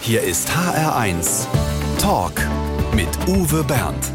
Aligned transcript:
Hier 0.00 0.22
ist 0.22 0.48
HR1 0.50 1.46
Talk 1.98 2.32
mit 2.94 3.08
Uwe 3.26 3.62
Bernd. 3.64 4.12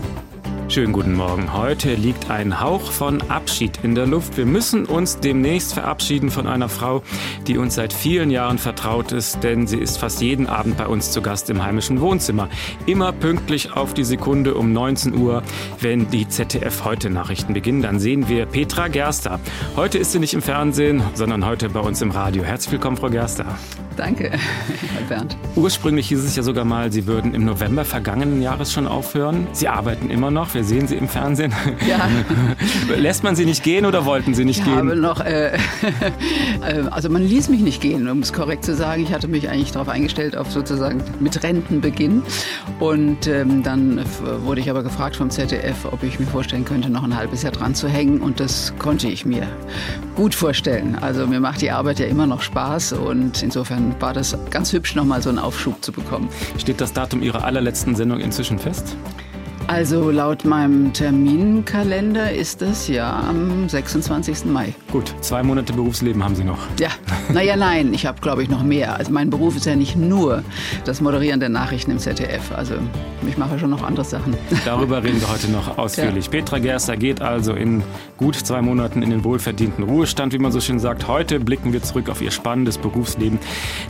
Schönen 0.70 0.94
guten 0.94 1.14
Morgen. 1.14 1.54
Heute 1.54 1.94
liegt 1.94 2.32
ein 2.32 2.60
Hauch 2.60 2.92
von 2.92 3.22
Abschied 3.30 3.80
in 3.84 3.94
der 3.94 4.08
Luft. 4.08 4.38
Wir 4.38 4.48
müssen 4.48 4.86
uns 4.86 5.20
demnächst 5.20 5.76
verabschieden 5.76 6.32
von 6.32 6.48
einer 6.48 6.68
Frau, 6.68 7.04
die 7.46 7.60
uns 7.60 7.76
seit 7.76 7.94
vielen 7.94 8.32
Jahren 8.32 8.58
vertraut 8.58 9.12
ist, 9.12 9.44
denn 9.44 9.68
sie 9.68 9.78
ist 9.78 9.98
fast 9.98 10.22
jeden 10.22 10.48
Abend 10.48 10.78
bei 10.78 10.88
uns 10.88 11.12
zu 11.12 11.22
Gast 11.22 11.52
im 11.52 11.64
heimischen 11.64 12.02
Wohnzimmer. 12.02 12.50
Immer 12.88 13.12
pünktlich 13.12 13.74
auf 13.74 13.94
die 13.94 14.06
Sekunde 14.06 14.56
um 14.56 14.74
19 14.74 15.16
Uhr, 15.16 15.44
wenn 15.80 16.10
die 16.10 16.28
ZDF 16.28 16.86
heute 16.86 17.12
Nachrichten 17.12 17.54
beginnen, 17.54 17.84
dann 17.84 18.00
sehen 18.00 18.28
wir 18.28 18.48
Petra 18.48 18.88
Gerster. 18.88 19.40
Heute 19.76 20.00
ist 20.00 20.14
sie 20.14 20.20
nicht 20.20 20.34
im 20.34 20.42
Fernsehen, 20.42 21.04
sondern 21.14 21.46
heute 21.46 21.70
bei 21.70 21.82
uns 21.82 22.02
im 22.02 22.10
Radio. 22.10 22.44
Herzlich 22.44 22.72
willkommen, 22.72 22.98
Frau 22.98 23.10
Gerster. 23.10 23.46
Danke, 23.96 24.32
Herr 24.32 25.08
Bernd. 25.08 25.38
Ursprünglich 25.56 26.08
hieß 26.08 26.24
es 26.24 26.36
ja 26.36 26.44
sogar 26.44 26.66
mal, 26.66 26.92
Sie 26.92 27.06
würden 27.06 27.34
im 27.34 27.46
November 27.46 27.86
vergangenen 27.86 28.42
Jahres 28.42 28.72
schon 28.72 28.88
aufhören. 28.88 29.48
Sie 29.52 29.68
arbeiten 29.68 30.10
immer 30.10 30.32
noch. 30.32 30.54
Wir 30.54 30.64
sehen 30.64 30.88
Sie 30.88 30.96
im 30.96 31.08
Fernsehen. 31.08 31.54
Ja. 31.88 32.10
Lässt 32.96 33.24
man 33.24 33.36
Sie 33.36 33.46
nicht 33.46 33.64
gehen 33.64 33.86
oder 33.86 34.06
wollten 34.06 34.34
Sie 34.34 34.46
nicht 34.46 34.60
ich 34.60 34.66
gehen? 34.66 34.76
Habe 34.76 34.96
noch, 34.96 35.20
äh, 35.26 35.58
also 36.90 37.10
man 37.10 37.24
ließ 37.24 37.50
mich 37.50 37.62
nicht 37.62 37.82
gehen, 37.82 38.08
um 38.10 38.20
es 38.20 38.34
korrekt 38.34 38.66
zu 38.66 38.76
sagen. 38.76 39.04
Ich 39.04 39.14
hatte 39.14 39.28
mich 39.28 39.50
eigentlich 39.50 39.72
darauf 39.72 39.90
eingestellt, 39.90 40.36
auf 40.36 40.52
sozusagen 40.52 41.04
mit 41.20 41.44
Rentenbeginn. 41.44 42.24
Und 42.80 43.28
ähm, 43.28 43.64
dann 43.64 44.02
wurde 44.44 44.62
ich 44.62 44.70
aber 44.70 44.84
gefragt 44.84 45.16
vom 45.16 45.30
ZDF, 45.30 45.86
ob 45.86 46.04
ich 46.04 46.20
mir 46.20 46.28
vorstellen 46.28 46.66
könnte, 46.66 46.90
noch 46.90 47.04
ein 47.04 47.16
halbes 47.16 47.44
Jahr 47.44 47.52
dran 47.52 47.76
zu 47.76 47.88
hängen. 47.88 48.22
Und 48.22 48.40
das 48.40 48.74
konnte 48.80 49.08
ich 49.08 49.26
mir 49.26 49.48
gut 50.16 50.34
vorstellen. 50.34 50.98
Also 51.00 51.28
mir 51.28 51.40
macht 51.40 51.62
die 51.62 51.72
Arbeit 51.72 52.00
ja 52.00 52.06
immer 52.06 52.28
noch 52.28 52.42
Spaß 52.42 52.94
und 52.94 53.44
insofern 53.44 53.83
dann 53.84 54.02
war 54.02 54.14
das 54.14 54.38
ganz 54.50 54.72
hübsch, 54.72 54.96
nochmal 54.96 55.22
so 55.22 55.30
einen 55.30 55.40
Aufschub 55.40 55.84
zu 55.84 55.92
bekommen. 55.92 56.30
Steht 56.58 56.80
das 56.80 56.94
Datum 56.94 57.22
Ihrer 57.22 57.44
allerletzten 57.44 57.96
Sendung 57.96 58.20
inzwischen 58.20 58.60
fest? 58.60 58.96
Also 59.74 60.12
laut 60.12 60.46
meinem 60.46 60.94
Terminkalender 60.94 62.32
ist 62.32 62.62
es 62.62 62.88
ja 62.88 63.22
am 63.28 63.68
26. 63.68 64.46
Mai. 64.46 64.76
Gut, 64.92 65.16
zwei 65.22 65.42
Monate 65.42 65.74
Berufsleben 65.74 66.24
haben 66.24 66.36
Sie 66.36 66.44
noch. 66.44 66.60
Ja, 66.80 66.90
naja, 67.34 67.56
nein, 67.56 67.92
ich 67.92 68.06
habe, 68.06 68.22
glaube 68.22 68.44
ich, 68.44 68.50
noch 68.50 68.62
mehr. 68.62 68.96
Also 68.96 69.12
mein 69.12 69.32
Beruf 69.32 69.56
ist 69.56 69.66
ja 69.66 69.76
nicht 69.76 69.96
nur 69.96 70.44
das 70.86 71.02
Moderieren 71.02 71.40
der 71.40 71.50
Nachrichten 71.50 71.90
im 71.90 71.98
ZDF. 71.98 72.52
Also 72.56 72.76
ich 73.28 73.36
mache 73.36 73.58
schon 73.58 73.72
noch 73.72 73.82
andere 73.82 74.06
Sachen. 74.06 74.38
Darüber 74.64 75.04
reden 75.04 75.20
wir 75.20 75.32
heute 75.32 75.50
noch 75.50 75.76
ausführlich. 75.80 76.26
Ja. 76.26 76.32
Petra 76.32 76.60
Gerster 76.60 76.96
geht 76.96 77.24
also 77.24 77.54
in 77.54 77.82
gut 78.18 78.36
zwei 78.36 78.62
Monaten 78.62 79.02
in 79.02 79.10
den 79.10 79.24
wohlverdienten 79.24 79.86
Ruhestand, 79.86 80.34
wie 80.34 80.40
man 80.40 80.52
so 80.52 80.62
schön 80.62 80.78
sagt. 80.78 81.08
Heute 81.08 81.40
blicken 81.40 81.74
wir 81.74 81.82
zurück 81.82 82.10
auf 82.10 82.22
ihr 82.22 82.30
spannendes 82.30 82.78
Berufsleben. 82.78 83.40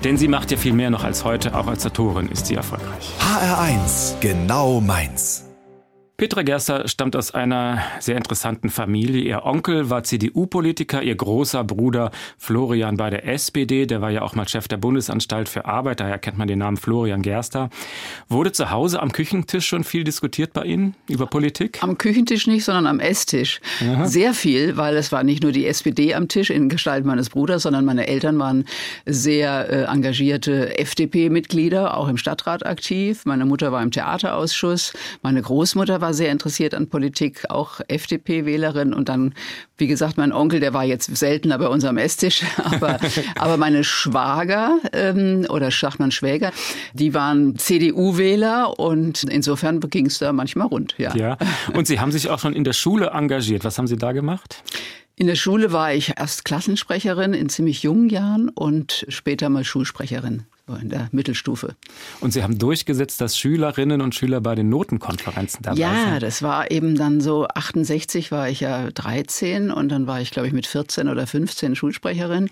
Denn 0.06 0.16
sie 0.16 0.30
macht 0.30 0.50
ja 0.50 0.56
viel 0.56 0.72
mehr 0.72 0.92
noch 0.92 1.04
als 1.04 1.26
heute. 1.26 1.54
Auch 1.54 1.67
als 1.67 1.86
Autorin 1.86 2.30
ist 2.30 2.45
sie 2.45 2.56
erfolgreich. 2.56 3.11
HR1, 3.20 4.22
genau 4.22 4.80
meins. 4.80 5.42
Petra 6.23 6.41
Gerster 6.41 6.88
stammt 6.88 7.17
aus 7.17 7.31
einer 7.31 7.83
sehr 7.99 8.16
interessanten 8.16 8.69
Familie. 8.69 9.23
Ihr 9.23 9.43
Onkel 9.43 9.89
war 9.89 10.03
CDU-Politiker, 10.03 11.03
ihr 11.03 11.15
großer 11.15 11.65
Bruder 11.65 12.11
Florian 12.38 12.95
bei 12.95 13.09
der 13.09 13.27
SPD, 13.27 13.85
der 13.85 13.99
war 13.99 14.09
ja 14.09 14.21
auch 14.21 14.33
mal 14.33 14.47
Chef 14.47 14.69
der 14.69 14.77
Bundesanstalt 14.77 15.49
für 15.49 15.65
Arbeit, 15.65 15.99
daher 15.99 16.17
kennt 16.19 16.38
man 16.38 16.47
den 16.47 16.59
Namen 16.59 16.77
Florian 16.77 17.23
Gerster. 17.23 17.69
Wurde 18.30 18.53
zu 18.53 18.71
Hause 18.71 19.02
am 19.02 19.11
Küchentisch 19.11 19.67
schon 19.67 19.83
viel 19.83 20.05
diskutiert 20.05 20.53
bei 20.53 20.63
Ihnen 20.63 20.95
über 21.09 21.27
Politik? 21.27 21.83
Am 21.83 21.97
Küchentisch 21.97 22.47
nicht, 22.47 22.63
sondern 22.63 22.87
am 22.87 23.02
Esstisch. 23.02 23.59
Aha. 23.81 24.05
Sehr 24.05 24.33
viel, 24.33 24.77
weil 24.77 24.95
es 24.95 25.11
war 25.11 25.23
nicht 25.23 25.43
nur 25.43 25.52
die 25.52 25.67
SPD 25.67 26.13
am 26.13 26.30
Tisch 26.30 26.52
in 26.52 26.69
Gestalt 26.69 27.03
meines 27.03 27.31
Bruders, 27.31 27.63
sondern 27.63 27.83
meine 27.83 28.08
Eltern 28.08 28.39
waren 28.39 28.63
sehr 29.05 29.69
äh, 29.69 29.83
engagierte 29.91 30.80
FDP-Mitglieder, 30.80 31.97
auch 31.97 32.08
im 32.08 32.15
Stadtrat 32.15 32.65
aktiv. 32.65 33.25
Meine 33.25 33.43
Mutter 33.43 33.73
war 33.73 33.83
im 33.83 33.91
Theaterausschuss, 33.91 34.93
meine 35.21 35.41
Großmutter 35.41 35.99
war 35.99 36.12
sehr 36.14 36.31
interessiert 36.31 36.73
an 36.73 36.89
Politik, 36.89 37.50
auch 37.50 37.80
FDP-Wählerin. 37.88 38.94
Und 38.94 39.09
dann, 39.09 39.33
wie 39.77 39.87
gesagt, 39.87 40.17
mein 40.17 40.32
Onkel, 40.32 40.60
der 40.60 40.73
war 40.73 40.83
jetzt 40.83 41.15
seltener 41.15 41.58
bei 41.58 41.67
unserem 41.67 41.98
Esstisch, 41.98 42.43
aber, 42.64 42.99
aber 43.36 43.58
meine 43.58 43.83
Schwager 43.83 44.80
ähm, 44.93 45.45
oder 45.49 45.71
sagt 45.71 45.99
man 45.99 46.11
Schwäger, 46.11 46.52
die 46.93 47.14
waren 47.14 47.58
CDU-Wähler 47.58 48.80
und 48.80 49.23
insofern 49.23 49.80
ging 49.80 50.08
es 50.08 50.20
da 50.20 50.33
manchmal 50.33 50.67
rund. 50.67 50.95
Ja. 50.98 51.15
ja. 51.15 51.37
Und 51.73 51.87
Sie 51.87 51.99
haben 51.99 52.11
sich 52.11 52.30
auch 52.30 52.39
schon 52.39 52.54
in 52.54 52.64
der 52.64 52.73
Schule 52.73 53.08
engagiert. 53.08 53.64
Was 53.64 53.77
haben 53.77 53.87
Sie 53.87 53.98
da 53.98 54.11
gemacht? 54.11 54.64
In 55.15 55.27
der 55.27 55.35
Schule 55.35 55.71
war 55.71 55.93
ich 55.93 56.13
erst 56.17 56.43
Klassensprecherin 56.43 57.33
in 57.33 57.49
ziemlich 57.49 57.83
jungen 57.83 58.09
Jahren 58.09 58.49
und 58.49 59.05
später 59.09 59.49
mal 59.49 59.63
Schulsprecherin 59.63 60.43
in 60.81 60.89
der 60.89 61.09
Mittelstufe. 61.11 61.75
Und 62.21 62.31
Sie 62.31 62.41
haben 62.41 62.57
durchgesetzt, 62.57 63.19
dass 63.21 63.37
Schülerinnen 63.37 64.01
und 64.01 64.15
Schüler 64.15 64.41
bei 64.41 64.55
den 64.55 64.69
Notenkonferenzen 64.69 65.61
dabei 65.61 65.77
ja, 65.77 65.89
sind. 65.89 66.13
Ja, 66.13 66.19
das 66.19 66.41
war 66.41 66.71
eben 66.71 66.95
dann 66.95 67.21
so, 67.21 67.47
68 67.47 68.31
war 68.31 68.49
ich 68.49 68.61
ja 68.61 68.89
13 68.89 69.71
und 69.71 69.89
dann 69.89 70.07
war 70.07 70.21
ich, 70.21 70.31
glaube 70.31 70.47
ich, 70.47 70.53
mit 70.53 70.65
14 70.65 71.09
oder 71.09 71.27
15 71.27 71.75
Schulsprecherin. 71.75 72.49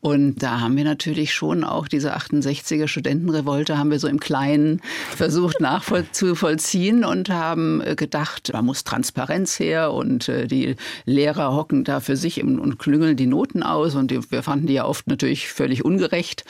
Und 0.00 0.42
da 0.42 0.60
haben 0.60 0.76
wir 0.76 0.84
natürlich 0.84 1.34
schon 1.34 1.64
auch 1.64 1.88
diese 1.88 2.16
68er 2.16 2.86
Studentenrevolte 2.86 3.78
haben 3.78 3.90
wir 3.90 3.98
so 3.98 4.06
im 4.06 4.20
Kleinen 4.20 4.80
versucht 5.16 5.60
nachzuvollziehen 5.60 7.04
und 7.04 7.30
haben 7.30 7.80
äh, 7.80 7.96
gedacht, 7.96 8.50
da 8.52 8.62
muss 8.62 8.84
Transparenz 8.84 9.58
her 9.58 9.92
und 9.92 10.28
äh, 10.28 10.46
die 10.46 10.76
Lehrer 11.04 11.54
hocken 11.54 11.82
da 11.82 11.98
für 12.00 12.16
sich 12.16 12.42
und 12.42 12.78
klüngeln 12.78 13.16
die 13.16 13.26
Noten 13.26 13.62
aus. 13.62 13.96
Und 13.96 14.12
wir 14.30 14.42
fanden 14.42 14.68
die 14.68 14.74
ja 14.74 14.84
oft 14.84 15.08
natürlich 15.08 15.48
völlig 15.48 15.84
ungerecht 15.84 16.44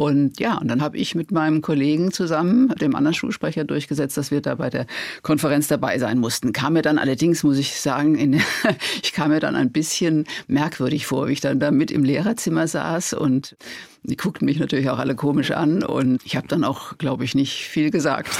und 0.00 0.40
ja, 0.40 0.56
und 0.56 0.68
dann 0.68 0.80
habe 0.80 0.96
ich 0.96 1.14
mit 1.14 1.30
meinem 1.30 1.60
Kollegen 1.60 2.10
zusammen, 2.10 2.68
dem 2.80 2.96
anderen 2.96 3.12
Schulsprecher, 3.12 3.64
durchgesetzt, 3.64 4.16
dass 4.16 4.30
wir 4.30 4.40
da 4.40 4.54
bei 4.54 4.70
der 4.70 4.86
Konferenz 5.20 5.68
dabei 5.68 5.98
sein 5.98 6.16
mussten. 6.16 6.54
Kam 6.54 6.72
mir 6.72 6.80
dann 6.80 6.96
allerdings, 6.96 7.42
muss 7.42 7.58
ich 7.58 7.78
sagen, 7.78 8.14
in, 8.14 8.32
ich 9.02 9.12
kam 9.12 9.28
mir 9.28 9.40
dann 9.40 9.56
ein 9.56 9.72
bisschen 9.72 10.24
merkwürdig 10.46 11.06
vor, 11.06 11.28
wie 11.28 11.32
ich 11.32 11.42
dann 11.42 11.60
da 11.60 11.70
mit 11.70 11.90
im 11.90 12.02
Lehrerzimmer 12.02 12.66
saß 12.66 13.12
und 13.12 13.58
die 14.02 14.16
guckten 14.16 14.46
mich 14.46 14.58
natürlich 14.58 14.88
auch 14.88 14.98
alle 14.98 15.14
komisch 15.14 15.50
an 15.50 15.82
und 15.82 16.20
ich 16.24 16.36
habe 16.36 16.48
dann 16.48 16.64
auch, 16.64 16.96
glaube 16.96 17.24
ich, 17.24 17.34
nicht 17.34 17.64
viel 17.64 17.90
gesagt. 17.90 18.30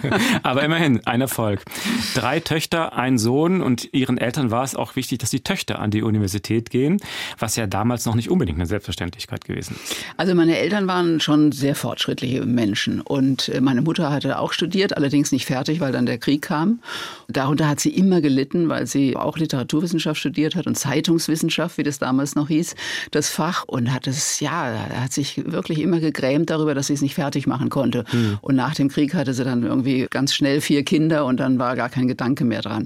Aber 0.42 0.62
immerhin, 0.62 1.04
ein 1.06 1.20
Erfolg. 1.20 1.62
Drei 2.14 2.40
Töchter, 2.40 2.94
ein 2.96 3.18
Sohn 3.18 3.60
und 3.60 3.92
ihren 3.92 4.16
Eltern 4.16 4.50
war 4.50 4.64
es 4.64 4.74
auch 4.74 4.96
wichtig, 4.96 5.18
dass 5.18 5.30
die 5.30 5.42
Töchter 5.42 5.78
an 5.78 5.90
die 5.90 6.02
Universität 6.02 6.70
gehen, 6.70 7.00
was 7.38 7.56
ja 7.56 7.66
damals 7.66 8.06
noch 8.06 8.14
nicht 8.14 8.30
unbedingt 8.30 8.58
eine 8.58 8.66
Selbstverständlichkeit 8.66 9.44
gewesen 9.44 9.76
ist. 9.76 9.96
Also 10.16 10.34
meine 10.34 10.56
Eltern 10.56 10.86
waren 10.86 11.20
schon 11.20 11.52
sehr 11.52 11.74
fortschrittliche 11.74 12.46
Menschen 12.46 13.02
und 13.02 13.50
äh, 13.50 13.60
meine 13.60 13.82
Mutter 13.82 14.10
hatte 14.10 14.38
auch 14.38 14.52
studiert, 14.52 14.96
allerdings 14.96 15.32
nicht 15.32 15.44
fertig, 15.44 15.80
weil 15.80 15.92
dann 15.92 16.06
der 16.06 16.18
Krieg 16.18 16.42
kam. 16.42 16.80
Darunter 17.28 17.68
hat 17.68 17.80
sie 17.80 17.90
immer 17.90 18.22
gelitten, 18.22 18.68
weil 18.70 18.86
sie 18.86 19.16
auch 19.16 19.36
Literaturwissenschaft 19.36 20.18
studiert 20.18 20.56
hat 20.56 20.66
und 20.66 20.76
Zeitungswissenschaft, 20.76 21.76
wie 21.76 21.82
das 21.82 21.98
damals 21.98 22.34
noch 22.34 22.48
hieß, 22.48 22.74
das 23.10 23.28
Fach 23.28 23.64
und 23.66 23.92
hat 23.92 24.06
es, 24.06 24.40
ja, 24.40 24.88
hat 25.10 25.14
sich 25.14 25.42
wirklich 25.44 25.80
immer 25.80 25.98
gegrämt 25.98 26.50
darüber, 26.50 26.72
dass 26.72 26.86
sie 26.86 26.94
es 26.94 27.02
nicht 27.02 27.16
fertig 27.16 27.48
machen 27.48 27.68
konnte. 27.68 28.04
Mhm. 28.12 28.38
Und 28.42 28.54
nach 28.54 28.74
dem 28.76 28.88
Krieg 28.88 29.12
hatte 29.14 29.34
sie 29.34 29.42
dann 29.42 29.64
irgendwie 29.64 30.06
ganz 30.08 30.32
schnell 30.32 30.60
vier 30.60 30.84
Kinder 30.84 31.24
und 31.24 31.40
dann 31.40 31.58
war 31.58 31.74
gar 31.74 31.88
kein 31.88 32.06
Gedanke 32.06 32.44
mehr 32.44 32.62
dran. 32.62 32.84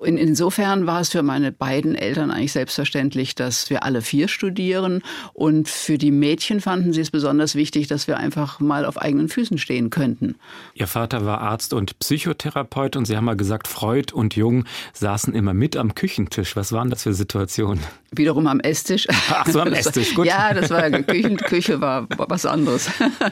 In, 0.00 0.16
insofern 0.16 0.86
war 0.86 1.00
es 1.00 1.08
für 1.08 1.24
meine 1.24 1.50
beiden 1.50 1.96
Eltern 1.96 2.30
eigentlich 2.30 2.52
selbstverständlich, 2.52 3.34
dass 3.34 3.68
wir 3.68 3.82
alle 3.82 4.00
vier 4.00 4.28
studieren. 4.28 5.02
Und 5.32 5.68
für 5.68 5.98
die 5.98 6.12
Mädchen 6.12 6.60
fanden 6.60 6.92
sie 6.92 7.00
es 7.00 7.10
besonders 7.10 7.56
wichtig, 7.56 7.88
dass 7.88 8.06
wir 8.06 8.16
einfach 8.16 8.60
mal 8.60 8.84
auf 8.84 8.96
eigenen 8.96 9.28
Füßen 9.28 9.58
stehen 9.58 9.90
könnten. 9.90 10.36
Ihr 10.74 10.86
Vater 10.86 11.26
war 11.26 11.40
Arzt 11.40 11.72
und 11.72 11.98
Psychotherapeut 11.98 12.94
und 12.94 13.06
Sie 13.06 13.16
haben 13.16 13.24
mal 13.24 13.36
gesagt, 13.36 13.66
Freud 13.66 14.12
und 14.12 14.36
Jung 14.36 14.64
saßen 14.92 15.34
immer 15.34 15.52
mit 15.52 15.76
am 15.76 15.96
Küchentisch. 15.96 16.54
Was 16.54 16.70
waren 16.70 16.90
das 16.90 17.02
für 17.02 17.12
Situationen? 17.12 17.82
Wiederum 18.12 18.46
am 18.46 18.60
Esstisch. 18.60 19.08
Ach 19.30 19.48
so, 19.48 19.60
am 19.60 19.72
Esstisch, 19.72 20.14
gut. 20.14 20.26
Ja, 20.26 20.54
das 20.54 20.70
war 20.70 20.88
Küchen, 20.90 21.36
Küche 21.56 21.80
war 21.80 22.06
was 22.10 22.44
anderes. 22.44 22.90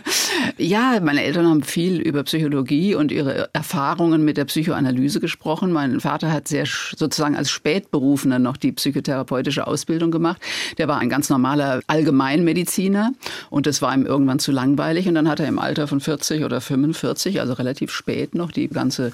ja, 0.57 0.99
meine 1.03 1.23
Eltern 1.23 1.47
haben 1.47 1.63
viel 1.63 2.01
über 2.01 2.23
Psychologie 2.23 2.95
und 2.95 3.13
ihre 3.13 3.51
Erfahrungen 3.53 4.25
mit 4.25 4.39
der 4.39 4.47
Psychoanalyse 4.47 5.21
gesprochen. 5.21 5.73
Mein 5.73 6.01
Vater 6.01 6.33
hat 6.33 6.49
sehr 6.49 6.65
sozusagen 6.65 7.37
als 7.37 7.51
Spätberufener 7.51 8.39
noch 8.39 8.57
die 8.57 8.73
psychotherapeutische 8.73 9.67
Ausbildung 9.67 10.11
gemacht. 10.11 10.41
Der 10.79 10.89
war 10.89 11.01
ein 11.01 11.11
ganz 11.11 11.29
normaler 11.29 11.83
Allgemeinmediziner 11.87 13.13
und 13.51 13.67
das 13.67 13.83
war 13.83 13.95
ihm 13.95 14.07
irgendwann 14.07 14.39
zu 14.39 14.53
langweilig 14.53 15.07
und 15.07 15.17
dann 15.17 15.29
hat 15.29 15.41
er 15.41 15.47
im 15.47 15.59
Alter 15.59 15.87
von 15.87 16.01
40 16.01 16.45
oder 16.45 16.63
45, 16.63 17.43
also 17.43 17.53
relativ 17.53 17.91
spät 17.91 18.35
noch 18.35 18.53
die 18.53 18.69
ganze 18.69 19.13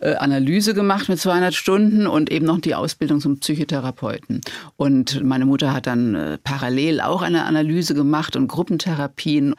äh, 0.00 0.16
Analyse 0.16 0.74
gemacht 0.74 1.08
mit 1.08 1.20
200 1.20 1.54
Stunden 1.54 2.08
und 2.08 2.28
eben 2.32 2.44
noch 2.44 2.58
die 2.60 2.74
Ausbildung 2.74 3.20
zum 3.20 3.38
Psychotherapeuten. 3.38 4.40
Und 4.76 5.22
meine 5.22 5.46
Mutter 5.46 5.72
hat 5.72 5.86
dann 5.86 6.16
äh, 6.16 6.38
parallel 6.38 7.00
auch 7.00 7.22
eine 7.22 7.44
Analyse 7.44 7.94
gemacht 7.94 8.34
und 8.34 8.47
Gruppentherapien. 8.48 9.54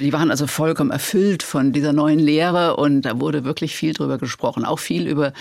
Die 0.00 0.12
waren 0.12 0.30
also 0.30 0.46
vollkommen 0.46 0.90
erfüllt 0.90 1.42
von 1.42 1.72
dieser 1.72 1.92
neuen 1.92 2.18
Lehre 2.18 2.76
und 2.76 3.02
da 3.02 3.20
wurde 3.20 3.44
wirklich 3.44 3.74
viel 3.74 3.92
drüber 3.92 4.18
gesprochen. 4.18 4.64
Auch 4.64 4.78
viel 4.78 5.06
über 5.06 5.32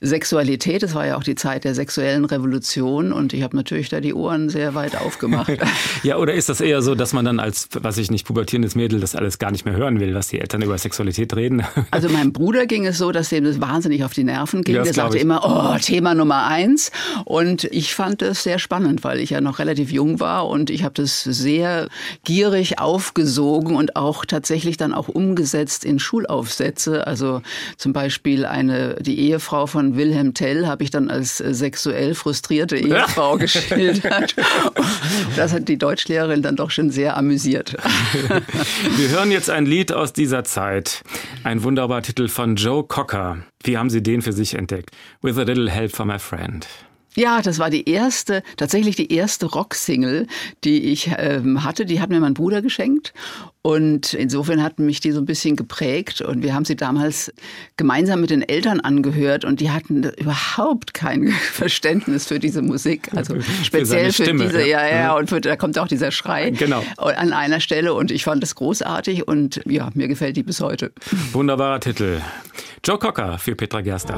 Sexualität. 0.00 0.82
Es 0.82 0.94
war 0.94 1.06
ja 1.06 1.16
auch 1.16 1.24
die 1.24 1.34
Zeit 1.34 1.64
der 1.64 1.74
sexuellen 1.74 2.24
Revolution 2.24 3.12
und 3.12 3.32
ich 3.32 3.42
habe 3.42 3.56
natürlich 3.56 3.88
da 3.88 4.00
die 4.00 4.14
Ohren 4.14 4.48
sehr 4.48 4.74
weit 4.74 4.96
aufgemacht. 4.96 5.52
ja, 6.02 6.16
oder 6.16 6.34
ist 6.34 6.48
das 6.48 6.60
eher 6.60 6.82
so, 6.82 6.94
dass 6.94 7.12
man 7.12 7.24
dann 7.24 7.40
als, 7.40 7.68
was 7.72 7.98
ich 7.98 8.10
nicht, 8.10 8.26
pubertierendes 8.26 8.74
Mädel 8.74 9.00
das 9.00 9.14
alles 9.14 9.38
gar 9.38 9.50
nicht 9.50 9.64
mehr 9.64 9.76
hören 9.76 10.00
will, 10.00 10.14
was 10.14 10.28
die 10.28 10.40
Eltern 10.40 10.62
über 10.62 10.78
Sexualität 10.78 11.34
reden? 11.36 11.62
also 11.90 12.08
meinem 12.08 12.32
Bruder 12.32 12.66
ging 12.66 12.86
es 12.86 12.98
so, 12.98 13.12
dass 13.12 13.28
dem 13.28 13.44
das 13.44 13.60
wahnsinnig 13.60 14.04
auf 14.04 14.12
die 14.12 14.24
Nerven 14.24 14.62
ging. 14.62 14.76
Ja, 14.76 14.82
Der 14.82 14.94
sagte 14.94 15.18
immer, 15.18 15.42
oh, 15.44 15.78
Thema 15.78 16.14
Nummer 16.14 16.46
eins. 16.46 16.90
Und 17.24 17.64
ich 17.64 17.94
fand 17.94 18.22
es 18.22 18.42
sehr 18.42 18.58
spannend, 18.58 19.04
weil 19.04 19.20
ich 19.20 19.30
ja 19.30 19.40
noch 19.40 19.58
relativ 19.58 19.90
jung 19.90 20.20
war 20.20 20.48
und 20.48 20.70
ich 20.70 20.84
habe 20.84 20.94
das 20.94 21.22
sehr 21.22 21.88
gierig 22.24 22.43
aufgesogen 22.78 23.76
und 23.76 23.96
auch 23.96 24.24
tatsächlich 24.24 24.76
dann 24.76 24.94
auch 24.94 25.08
umgesetzt 25.08 25.84
in 25.84 25.98
Schulaufsätze. 25.98 27.06
Also 27.06 27.42
zum 27.76 27.92
Beispiel 27.92 28.44
eine, 28.44 28.96
die 29.00 29.18
Ehefrau 29.18 29.66
von 29.66 29.96
Wilhelm 29.96 30.34
Tell 30.34 30.66
habe 30.66 30.84
ich 30.84 30.90
dann 30.90 31.10
als 31.10 31.38
sexuell 31.38 32.14
frustrierte 32.14 32.76
Ehefrau 32.78 33.36
geschildert. 33.36 34.34
Das 35.36 35.52
hat 35.52 35.68
die 35.68 35.78
Deutschlehrerin 35.78 36.42
dann 36.42 36.56
doch 36.56 36.70
schon 36.70 36.90
sehr 36.90 37.16
amüsiert. 37.16 37.74
Wir 38.96 39.08
hören 39.08 39.30
jetzt 39.30 39.50
ein 39.50 39.66
Lied 39.66 39.92
aus 39.92 40.12
dieser 40.12 40.44
Zeit. 40.44 41.02
Ein 41.42 41.62
wunderbarer 41.62 42.02
Titel 42.02 42.28
von 42.28 42.56
Joe 42.56 42.84
Cocker. 42.84 43.38
Wie 43.62 43.78
haben 43.78 43.90
Sie 43.90 44.02
den 44.02 44.22
für 44.22 44.32
sich 44.32 44.54
entdeckt? 44.54 44.90
With 45.22 45.38
a 45.38 45.42
little 45.42 45.70
help 45.70 45.94
from 45.94 46.08
my 46.08 46.18
friend. 46.18 46.66
Ja, 47.16 47.42
das 47.42 47.58
war 47.58 47.70
die 47.70 47.88
erste, 47.88 48.42
tatsächlich 48.56 48.96
die 48.96 49.12
erste 49.12 49.46
Rock-Single, 49.46 50.26
die 50.64 50.84
ich 50.84 51.10
ähm, 51.16 51.64
hatte. 51.64 51.86
Die 51.86 52.00
hat 52.00 52.10
mir 52.10 52.20
mein 52.20 52.34
Bruder 52.34 52.60
geschenkt. 52.62 53.12
Und 53.62 54.12
insofern 54.12 54.62
hat 54.62 54.78
mich 54.78 55.00
die 55.00 55.12
so 55.12 55.20
ein 55.20 55.24
bisschen 55.24 55.56
geprägt. 55.56 56.20
Und 56.20 56.42
wir 56.42 56.54
haben 56.54 56.64
sie 56.64 56.76
damals 56.76 57.32
gemeinsam 57.76 58.20
mit 58.20 58.30
den 58.30 58.42
Eltern 58.42 58.80
angehört. 58.80 59.44
Und 59.44 59.60
die 59.60 59.70
hatten 59.70 60.02
überhaupt 60.02 60.92
kein 60.92 61.28
Verständnis 61.52 62.26
für 62.26 62.38
diese 62.38 62.62
Musik. 62.62 63.08
Also 63.14 63.36
speziell 63.62 64.12
für, 64.12 64.24
für 64.24 64.34
diese, 64.34 64.66
ja, 64.66 64.86
ja, 64.86 64.96
ja. 64.96 65.16
Und 65.16 65.30
für, 65.30 65.40
da 65.40 65.56
kommt 65.56 65.78
auch 65.78 65.88
dieser 65.88 66.10
Schrei 66.10 66.50
genau. 66.50 66.82
an 66.98 67.32
einer 67.32 67.60
Stelle. 67.60 67.94
Und 67.94 68.10
ich 68.10 68.24
fand 68.24 68.42
es 68.42 68.54
großartig. 68.54 69.28
Und 69.28 69.60
ja, 69.66 69.90
mir 69.94 70.08
gefällt 70.08 70.36
die 70.36 70.42
bis 70.42 70.60
heute. 70.60 70.92
Wunderbarer 71.32 71.80
Titel. 71.80 72.20
Joe 72.84 72.98
Cocker 72.98 73.38
für 73.38 73.54
Petra 73.54 73.80
Gerster. 73.80 74.16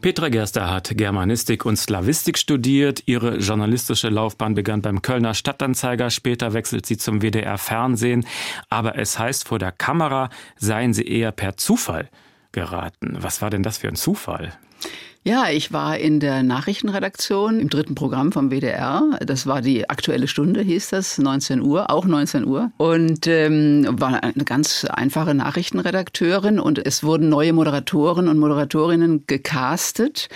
Petra 0.00 0.30
Gerster 0.30 0.70
hat 0.70 0.92
Germanistik 0.96 1.66
und 1.66 1.76
Slawistik 1.76 2.38
studiert. 2.38 3.02
Ihre 3.04 3.36
journalistische 3.36 4.08
Laufbahn 4.08 4.54
begann 4.54 4.80
beim 4.80 5.02
Kölner 5.02 5.34
Stadtanzeiger. 5.34 6.08
Später 6.08 6.54
wechselt 6.54 6.86
sie 6.86 6.96
zum 6.96 7.20
WDR 7.20 7.58
Fernsehen. 7.58 8.26
Aber 8.70 8.96
es 8.96 9.18
heißt, 9.18 9.46
vor 9.46 9.58
der 9.58 9.72
Kamera 9.72 10.30
seien 10.56 10.94
sie 10.94 11.06
eher 11.06 11.32
per 11.32 11.58
Zufall 11.58 12.08
geraten. 12.52 13.18
Was 13.20 13.42
war 13.42 13.50
denn 13.50 13.62
das 13.62 13.76
für 13.76 13.88
ein 13.88 13.96
Zufall? 13.96 14.54
Ja, 15.22 15.50
ich 15.50 15.70
war 15.70 15.98
in 15.98 16.18
der 16.18 16.42
Nachrichtenredaktion 16.42 17.60
im 17.60 17.68
dritten 17.68 17.94
Programm 17.94 18.32
vom 18.32 18.50
WDR. 18.50 19.02
Das 19.20 19.46
war 19.46 19.60
die 19.60 19.90
Aktuelle 19.90 20.26
Stunde, 20.26 20.62
hieß 20.62 20.88
das, 20.88 21.18
19 21.18 21.60
Uhr, 21.60 21.90
auch 21.90 22.06
19 22.06 22.46
Uhr. 22.46 22.72
Und 22.78 23.26
ähm, 23.26 23.86
war 24.00 24.22
eine 24.22 24.44
ganz 24.44 24.86
einfache 24.86 25.34
Nachrichtenredakteurin 25.34 26.58
und 26.58 26.78
es 26.78 27.04
wurden 27.04 27.28
neue 27.28 27.52
Moderatoren 27.52 28.28
und 28.28 28.38
Moderatorinnen 28.38 29.26
gecastet 29.26 30.30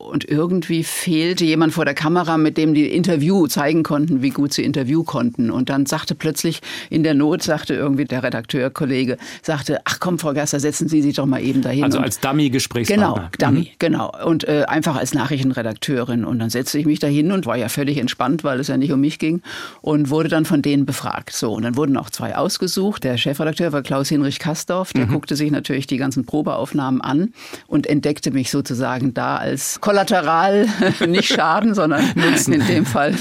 und 0.00 0.28
irgendwie 0.28 0.82
fehlte 0.82 1.44
jemand 1.44 1.74
vor 1.74 1.84
der 1.84 1.94
Kamera, 1.94 2.38
mit 2.38 2.56
dem 2.56 2.74
die 2.74 2.86
Interview 2.86 3.46
zeigen 3.46 3.82
konnten, 3.82 4.22
wie 4.22 4.30
gut 4.30 4.52
sie 4.52 4.64
Interview 4.64 5.04
konnten. 5.04 5.50
Und 5.50 5.68
dann 5.68 5.86
sagte 5.86 6.14
plötzlich 6.14 6.60
in 6.88 7.02
der 7.02 7.14
Not, 7.14 7.42
sagte 7.42 7.74
irgendwie 7.74 8.06
der 8.06 8.22
Redakteurkollege, 8.22 9.18
sagte, 9.42 9.80
ach 9.84 9.98
komm, 10.00 10.18
Frau 10.18 10.32
Gerster, 10.32 10.58
setzen 10.58 10.88
Sie 10.88 11.02
sich 11.02 11.16
doch 11.16 11.26
mal 11.26 11.42
eben 11.42 11.60
dahin. 11.60 11.84
Also 11.84 11.98
als 11.98 12.18
Dummy-Gesprächspartner. 12.20 13.30
Genau, 13.36 13.50
Dummy, 13.50 13.60
mhm. 13.60 13.76
genau. 13.78 14.12
Und 14.24 14.48
äh, 14.48 14.64
einfach 14.66 14.96
als 14.96 15.12
Nachrichtenredakteurin. 15.12 16.24
Und 16.24 16.38
dann 16.38 16.50
setzte 16.50 16.78
ich 16.78 16.86
mich 16.86 16.98
dahin 16.98 17.30
und 17.30 17.44
war 17.44 17.56
ja 17.56 17.68
völlig 17.68 17.98
entspannt, 17.98 18.42
weil 18.42 18.58
es 18.58 18.68
ja 18.68 18.78
nicht 18.78 18.92
um 18.92 19.00
mich 19.00 19.18
ging 19.18 19.42
und 19.82 20.08
wurde 20.10 20.30
dann 20.30 20.46
von 20.46 20.62
denen 20.62 20.86
befragt. 20.86 21.32
So, 21.32 21.52
und 21.52 21.62
dann 21.62 21.76
wurden 21.76 21.96
auch 21.96 22.10
zwei 22.10 22.36
ausgesucht. 22.36 23.04
Der 23.04 23.18
Chefredakteur 23.18 23.72
war 23.72 23.82
Klaus-Hinrich 23.82 24.38
Kastorf. 24.38 24.92
Der 24.94 25.06
mhm. 25.06 25.12
guckte 25.12 25.36
sich 25.36 25.50
natürlich 25.50 25.86
die 25.86 25.98
ganzen 25.98 26.24
Probeaufnahmen 26.24 27.02
an 27.02 27.32
und 27.66 27.86
entdeckte 27.86 28.30
mich 28.30 28.50
sozusagen 28.50 29.12
da 29.12 29.36
als 29.36 29.80
kollateral 29.90 30.68
nicht 31.08 31.34
schaden, 31.34 31.74
sondern 31.74 32.04
nutzen 32.14 32.52
in 32.52 32.64
dem 32.64 32.86
Fall. 32.86 33.16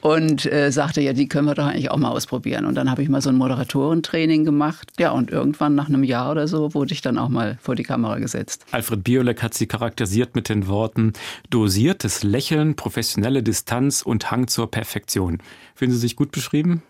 Und 0.00 0.50
äh, 0.50 0.70
sagte, 0.70 1.02
ja, 1.02 1.12
die 1.12 1.28
können 1.28 1.46
wir 1.46 1.54
doch 1.54 1.66
eigentlich 1.66 1.90
auch 1.90 1.98
mal 1.98 2.08
ausprobieren. 2.08 2.64
Und 2.64 2.76
dann 2.76 2.90
habe 2.90 3.02
ich 3.02 3.10
mal 3.10 3.20
so 3.20 3.28
ein 3.28 3.36
Moderatorentraining 3.36 4.46
gemacht. 4.46 4.90
Ja, 4.98 5.10
und 5.10 5.30
irgendwann 5.30 5.74
nach 5.74 5.88
einem 5.88 6.02
Jahr 6.02 6.30
oder 6.30 6.48
so 6.48 6.72
wurde 6.72 6.94
ich 6.94 7.02
dann 7.02 7.18
auch 7.18 7.28
mal 7.28 7.58
vor 7.60 7.74
die 7.74 7.82
Kamera 7.82 8.18
gesetzt. 8.18 8.64
Alfred 8.70 9.04
Biolek 9.04 9.42
hat 9.42 9.52
sie 9.52 9.66
charakterisiert 9.66 10.34
mit 10.34 10.48
den 10.48 10.66
Worten 10.66 11.12
dosiertes 11.50 12.22
Lächeln, 12.22 12.74
professionelle 12.74 13.42
Distanz 13.42 14.00
und 14.00 14.30
Hang 14.30 14.48
zur 14.48 14.70
Perfektion. 14.70 15.38
Fühlen 15.74 15.90
Sie 15.90 15.98
sich 15.98 16.16
gut 16.16 16.32
beschrieben? 16.32 16.82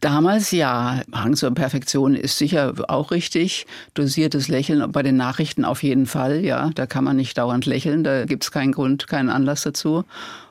Damals 0.00 0.50
ja, 0.50 1.02
Hang 1.12 1.36
zur 1.36 1.52
Perfektion 1.52 2.14
ist 2.14 2.36
sicher 2.36 2.74
auch 2.88 3.10
richtig. 3.10 3.66
Dosiertes 3.94 4.48
Lächeln 4.48 4.92
bei 4.92 5.02
den 5.02 5.16
Nachrichten 5.16 5.64
auf 5.64 5.82
jeden 5.82 6.06
Fall, 6.06 6.44
ja. 6.44 6.70
Da 6.74 6.86
kann 6.86 7.04
man 7.04 7.16
nicht 7.16 7.38
dauernd 7.38 7.64
lächeln, 7.64 8.04
da 8.04 8.26
gibt 8.26 8.44
es 8.44 8.50
keinen 8.50 8.72
Grund, 8.72 9.06
keinen 9.08 9.30
Anlass 9.30 9.62
dazu. 9.62 10.04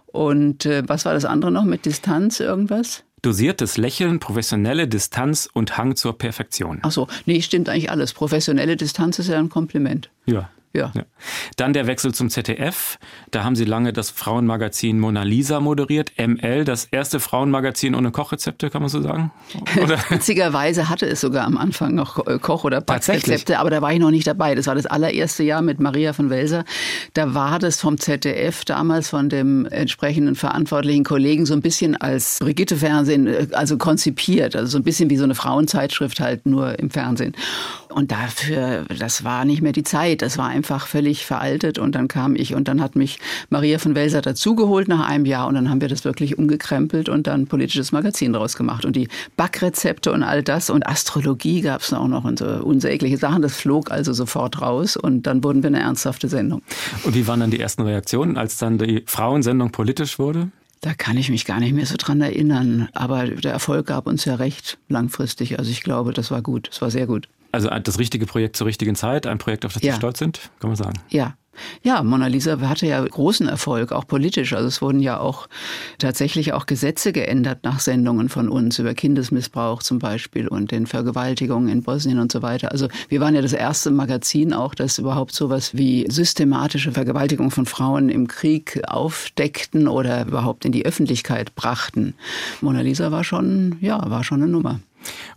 Und 0.08 0.66
äh, 0.66 0.84
was 0.88 1.06
war 1.06 1.14
das 1.14 1.26
andere 1.26 1.52
noch 1.52 1.64
mit 1.66 1.86
Distanz, 1.86 2.40
irgendwas? 2.40 3.04
Dosiertes 3.22 3.78
Lächeln, 3.78 4.20
professionelle 4.20 4.88
Distanz 4.88 5.48
und 5.52 5.78
Hang 5.78 5.96
zur 5.96 6.18
Perfektion. 6.18 6.80
Ach 6.84 6.92
so, 6.92 7.08
nee, 7.26 7.42
stimmt 7.42 7.70
eigentlich 7.70 7.92
alles. 7.92 8.14
Professionelle 8.14 8.78
Distanz 8.78 9.20
ist 9.20 9.30
ja 9.30 9.38
ein 9.38 9.50
Kompliment. 9.50 10.10
Ja. 10.26 10.50
Ja. 10.76 10.92
ja. 10.94 11.04
Dann 11.58 11.74
der 11.74 11.88
Wechsel 11.88 12.14
zum 12.14 12.30
ZDF. 12.30 12.98
Da 13.32 13.44
haben 13.44 13.56
Sie 13.56 13.66
lange 13.66 13.94
das 13.94 14.10
Frauenmagazin 14.10 15.00
Mona 15.00 15.24
Lisa 15.24 15.60
moderiert. 15.60 16.12
ML, 16.18 16.66
das 16.66 16.86
erste 16.86 17.20
Frauenmagazin 17.20 17.96
ohne 17.96 18.12
Kochrezepte, 18.12 18.70
kann 18.70 18.82
man 18.82 18.90
so 18.90 19.02
sagen? 19.02 19.32
Oder? 19.82 19.98
Witzigerweise 20.10 20.90
hatte 20.90 21.06
es 21.06 21.22
sogar 21.22 21.46
am 21.46 21.58
Anfang 21.58 21.96
noch 21.96 22.26
äh, 22.28 22.40
Koch- 22.40 22.64
oder 22.64 22.82
Backrezepte, 22.82 23.60
aber 23.60 23.70
da 23.70 23.82
war 23.82 23.94
ich 23.94 24.00
noch 24.00 24.12
nicht 24.12 24.28
dabei. 24.28 24.56
Das 24.56 24.68
war 24.68 24.76
das 24.76 24.86
allererste 24.86 25.44
Jahr 25.44 25.62
mit 25.62 25.80
Maria 25.80 26.14
von 26.14 26.30
Welser. 26.30 26.66
Da 27.14 27.34
war 27.34 27.60
das 27.60 27.80
vom 27.80 27.98
ZDF 27.98 28.66
damals 28.66 29.10
von 29.10 29.30
dem 29.30 29.66
entsprechenden 29.66 30.36
verantwortlichen 30.36 31.04
Kollegen 31.04 31.46
so 31.46 31.54
ein 31.54 31.62
bisschen 31.62 31.96
als 31.96 32.40
Brigitte-Fernsehen, 32.40 33.28
äh, 33.28 33.48
also 33.54 33.78
konzipiert. 33.78 34.56
Also 34.56 34.72
so 34.72 34.78
ein 34.78 34.84
bisschen 34.84 35.10
wie 35.10 35.18
so 35.18 35.24
eine 35.24 35.36
Frauenzeitschrift 35.36 36.20
halt 36.20 36.46
nur 36.46 36.78
im 36.80 36.90
Fernsehen. 36.90 37.34
Und 37.96 38.12
dafür, 38.12 38.86
das 39.00 39.24
war 39.24 39.46
nicht 39.46 39.62
mehr 39.62 39.72
die 39.72 39.84
Zeit. 39.84 40.22
Das 40.22 40.38
war 40.38 40.50
einfach 40.50 40.65
völlig 40.88 41.26
veraltet. 41.26 41.78
Und 41.78 41.96
dann 41.96 42.08
kam 42.08 42.36
ich 42.36 42.56
und 42.56 42.68
dann 42.68 42.82
hat 42.82 42.96
mich 42.96 43.20
Maria 43.50 43.80
von 43.80 43.96
Welser 43.96 44.22
dazugeholt 44.22 44.88
nach 44.88 45.08
einem 45.08 45.26
Jahr. 45.26 45.48
Und 45.48 45.56
dann 45.56 45.70
haben 45.70 45.82
wir 45.82 45.88
das 45.88 46.06
wirklich 46.06 46.38
umgekrempelt 46.38 47.10
und 47.10 47.28
dann 47.28 47.42
ein 47.42 47.48
politisches 47.48 47.92
Magazin 47.92 48.34
daraus 48.34 48.56
gemacht. 48.58 48.86
Und 48.86 48.96
die 48.96 49.08
Backrezepte 49.38 50.12
und 50.12 50.24
all 50.24 50.44
das 50.44 50.70
und 50.70 50.88
Astrologie 50.88 51.62
gab 51.62 51.82
es 51.82 51.94
auch 51.94 52.08
noch 52.08 52.26
und 52.26 52.40
so 52.40 52.46
unsägliche 52.46 53.18
Sachen. 53.18 53.42
Das 53.42 53.56
flog 53.56 53.92
also 53.92 54.14
sofort 54.14 54.62
raus. 54.62 54.98
Und 54.98 55.24
dann 55.24 55.44
wurden 55.44 55.64
wir 55.64 55.68
eine 55.68 55.80
ernsthafte 55.80 56.28
Sendung. 56.28 56.62
Und 57.04 57.16
wie 57.16 57.28
waren 57.28 57.40
dann 57.40 57.52
die 57.52 57.60
ersten 57.60 57.84
Reaktionen, 57.84 58.38
als 58.38 58.58
dann 58.58 58.78
die 58.78 59.04
Frauensendung 59.06 59.72
politisch 59.72 60.20
wurde? 60.20 60.50
Da 60.82 60.94
kann 60.94 61.18
ich 61.18 61.30
mich 61.30 61.46
gar 61.46 61.60
nicht 61.60 61.74
mehr 61.74 61.86
so 61.86 61.96
dran 61.98 62.22
erinnern. 62.22 62.90
Aber 62.94 63.26
der 63.28 63.52
Erfolg 63.52 63.88
gab 63.88 64.06
uns 64.06 64.26
ja 64.26 64.36
recht 64.36 64.78
langfristig. 64.88 65.58
Also 65.58 65.72
ich 65.72 65.82
glaube, 65.82 66.14
das 66.14 66.30
war 66.30 66.42
gut. 66.42 66.68
Das 66.70 66.82
war 66.82 66.92
sehr 66.92 67.08
gut. 67.08 67.28
Also 67.56 67.70
das 67.70 68.00
richtige 68.00 68.26
Projekt 68.26 68.58
zur 68.58 68.68
richtigen 68.68 68.96
Zeit, 68.96 69.26
ein 69.26 69.38
Projekt, 69.38 69.66
auf 69.66 69.74
das 69.74 69.82
ja. 69.82 69.94
Sie 69.94 69.98
stolz 69.98 70.20
sind, 70.20 70.50
kann 70.60 70.70
man 70.70 70.76
sagen. 70.76 71.00
Ja, 71.10 71.36
ja, 71.84 72.04
Mona 72.04 72.28
Lisa 72.28 72.60
hatte 72.60 72.86
ja 72.86 73.04
großen 73.04 73.48
Erfolg, 73.48 73.92
auch 73.92 74.06
politisch. 74.06 74.54
Also 74.54 74.68
es 74.68 74.82
wurden 74.82 75.00
ja 75.00 75.20
auch 75.20 75.48
tatsächlich 76.00 76.54
auch 76.54 76.66
Gesetze 76.66 77.14
geändert 77.14 77.60
nach 77.64 77.80
Sendungen 77.80 78.30
von 78.30 78.50
uns 78.50 78.80
über 78.80 78.94
Kindesmissbrauch 78.94 79.82
zum 79.82 80.00
Beispiel 80.00 80.48
und 80.48 80.72
den 80.72 80.86
Vergewaltigungen 80.86 81.70
in 81.70 81.84
Bosnien 81.84 82.20
und 82.20 82.32
so 82.32 82.42
weiter. 82.42 82.72
Also 82.72 82.88
wir 83.10 83.22
waren 83.22 83.36
ja 83.36 83.42
das 83.42 83.54
erste 83.54 83.92
Magazin 83.92 84.54
auch, 84.54 84.76
das 84.76 84.98
überhaupt 84.98 85.34
sowas 85.34 85.76
wie 85.76 86.06
systematische 86.10 86.92
Vergewaltigung 86.92 87.52
von 87.52 87.66
Frauen 87.66 88.10
im 88.10 88.28
Krieg 88.28 88.82
aufdeckten 88.88 89.88
oder 89.88 90.26
überhaupt 90.26 90.66
in 90.66 90.72
die 90.72 90.86
Öffentlichkeit 90.86 91.56
brachten. 91.56 92.16
Mona 92.62 92.82
Lisa 92.82 93.12
war 93.12 93.24
schon, 93.24 93.78
ja, 93.82 94.10
war 94.10 94.24
schon 94.24 94.42
eine 94.42 94.52
Nummer. 94.52 94.80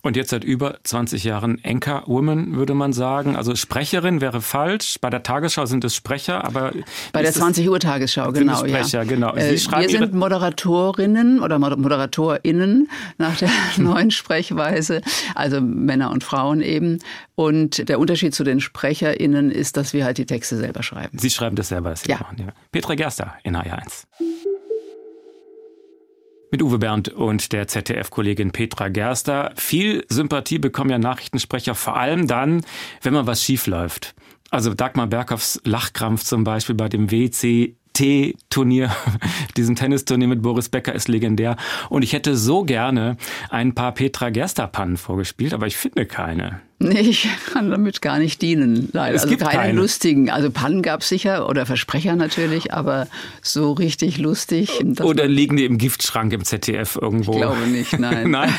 Und 0.03 0.17
jetzt 0.17 0.31
seit 0.31 0.45
über 0.45 0.79
20 0.83 1.25
Jahren 1.25 1.61
Anchor-Woman, 1.65 2.57
würde 2.57 2.75
man 2.75 2.93
sagen. 2.93 3.37
Also 3.37 3.55
Sprecherin 3.55 4.21
wäre 4.21 4.41
falsch. 4.41 4.99
Bei 5.01 5.11
der 5.11 5.23
Tagesschau 5.23 5.67
sind 5.67 5.85
es 5.85 5.95
Sprecher, 5.95 6.45
aber. 6.45 6.73
Bei 7.13 7.23
der 7.23 7.33
20 7.33 7.69
Uhr 7.69 7.81
Tagesschau, 7.81 8.33
genau. 8.33 8.57
Sprecher, 8.57 9.03
ja. 9.03 9.05
genau. 9.05 9.33
Sie 9.35 9.41
äh, 9.41 9.81
wir 9.81 9.89
sind 9.89 10.15
Moderatorinnen 10.15 11.41
oder 11.41 11.59
ModeratorInnen 11.59 12.89
nach 13.19 13.37
der 13.37 13.51
neuen 13.77 14.11
Sprechweise, 14.11 15.03
also 15.35 15.61
Männer 15.61 16.11
und 16.11 16.25
Frauen 16.25 16.61
eben. 16.61 16.99
Und 17.35 17.89
der 17.89 18.01
Unterschied 18.01 18.35
zu 18.35 18.45
den 18.45 18.61
SprecherInnen 18.61 19.51
ist, 19.51 19.77
dass 19.77 19.93
wir 19.93 20.05
halt 20.05 20.19
die 20.19 20.27
Texte 20.27 20.57
selber 20.57 20.83
schreiben. 20.83 21.19
Sie 21.19 21.31
schreiben 21.31 21.57
das 21.57 21.69
selber, 21.69 21.93
was 21.93 22.03
Sie 22.03 22.11
ja. 22.11 22.19
machen. 22.19 22.39
Ja. 22.39 22.47
Petra 22.73 22.95
Gerster 22.95 23.35
in 23.45 23.57
HR1. 23.57 24.07
Mit 26.50 26.62
Uwe 26.62 26.78
Bernd 26.78 27.11
und 27.11 27.52
der 27.52 27.69
ZDF-Kollegin 27.69 28.52
Petra 28.52 28.88
Gerster. 28.88 29.52
Viel 29.57 30.07
Sympathie 30.09 30.59
bekommen 30.59 30.88
ja 30.88 30.99
Nachrichtensprecher, 30.99 31.75
vor 31.75 31.99
allem 31.99 32.26
dann, 32.26 32.64
wenn 33.02 33.12
mal 33.12 33.26
was 33.26 33.43
schief 33.43 33.67
läuft. 33.67 34.14
Also 34.50 34.73
Dagmar 34.73 35.09
Berghoffs 35.09 35.61
Lachkrampf 35.64 36.25
zum 36.25 36.45
Beispiel 36.45 36.75
bei 36.75 36.88
dem 36.88 37.11
WC 37.11 37.76
T-Turnier, 37.93 38.95
diesem 39.59 39.76
Tennisturnier 39.76 40.28
mit 40.28 40.40
Boris 40.40 40.71
Becker 40.71 40.95
ist 40.95 41.09
legendär. 41.09 41.57
Und 41.90 42.02
ich 42.02 42.14
hätte 42.14 42.35
so 42.35 42.64
gerne 42.64 43.19
ein 43.50 43.75
paar 43.75 43.93
Petra 43.93 44.31
Gerster-Pannen 44.31 44.97
vorgespielt, 44.97 45.52
aber 45.52 45.67
ich 45.67 45.76
finde 45.76 46.07
keine. 46.07 46.62
Nee, 46.80 47.00
ich 47.00 47.28
kann 47.52 47.70
damit 47.70 48.00
gar 48.02 48.18
nicht 48.18 48.40
dienen, 48.40 48.88
leider. 48.92 49.16
Es 49.16 49.23
also 49.23 49.30
gibt 49.30 49.42
keine, 49.42 49.62
keine. 49.62 49.80
lustigen. 49.80 50.30
Also 50.30 50.50
Pannen 50.50 50.82
gab 50.82 51.00
es 51.00 51.08
sicher 51.08 51.49
oder 51.49 51.66
Versprecher 51.66 52.14
natürlich, 52.14 52.73
aber 52.73 53.08
so 53.42 53.73
richtig 53.73 54.18
lustig. 54.18 54.70
Oder 55.00 55.26
liegen 55.26 55.56
die 55.56 55.64
im 55.64 55.78
Giftschrank 55.78 56.32
im 56.32 56.44
ZDF 56.44 56.97
irgendwo? 57.00 57.32
Ich 57.32 57.38
glaube 57.38 57.66
nicht, 57.66 57.99
nein. 57.99 58.30
nein. 58.30 58.52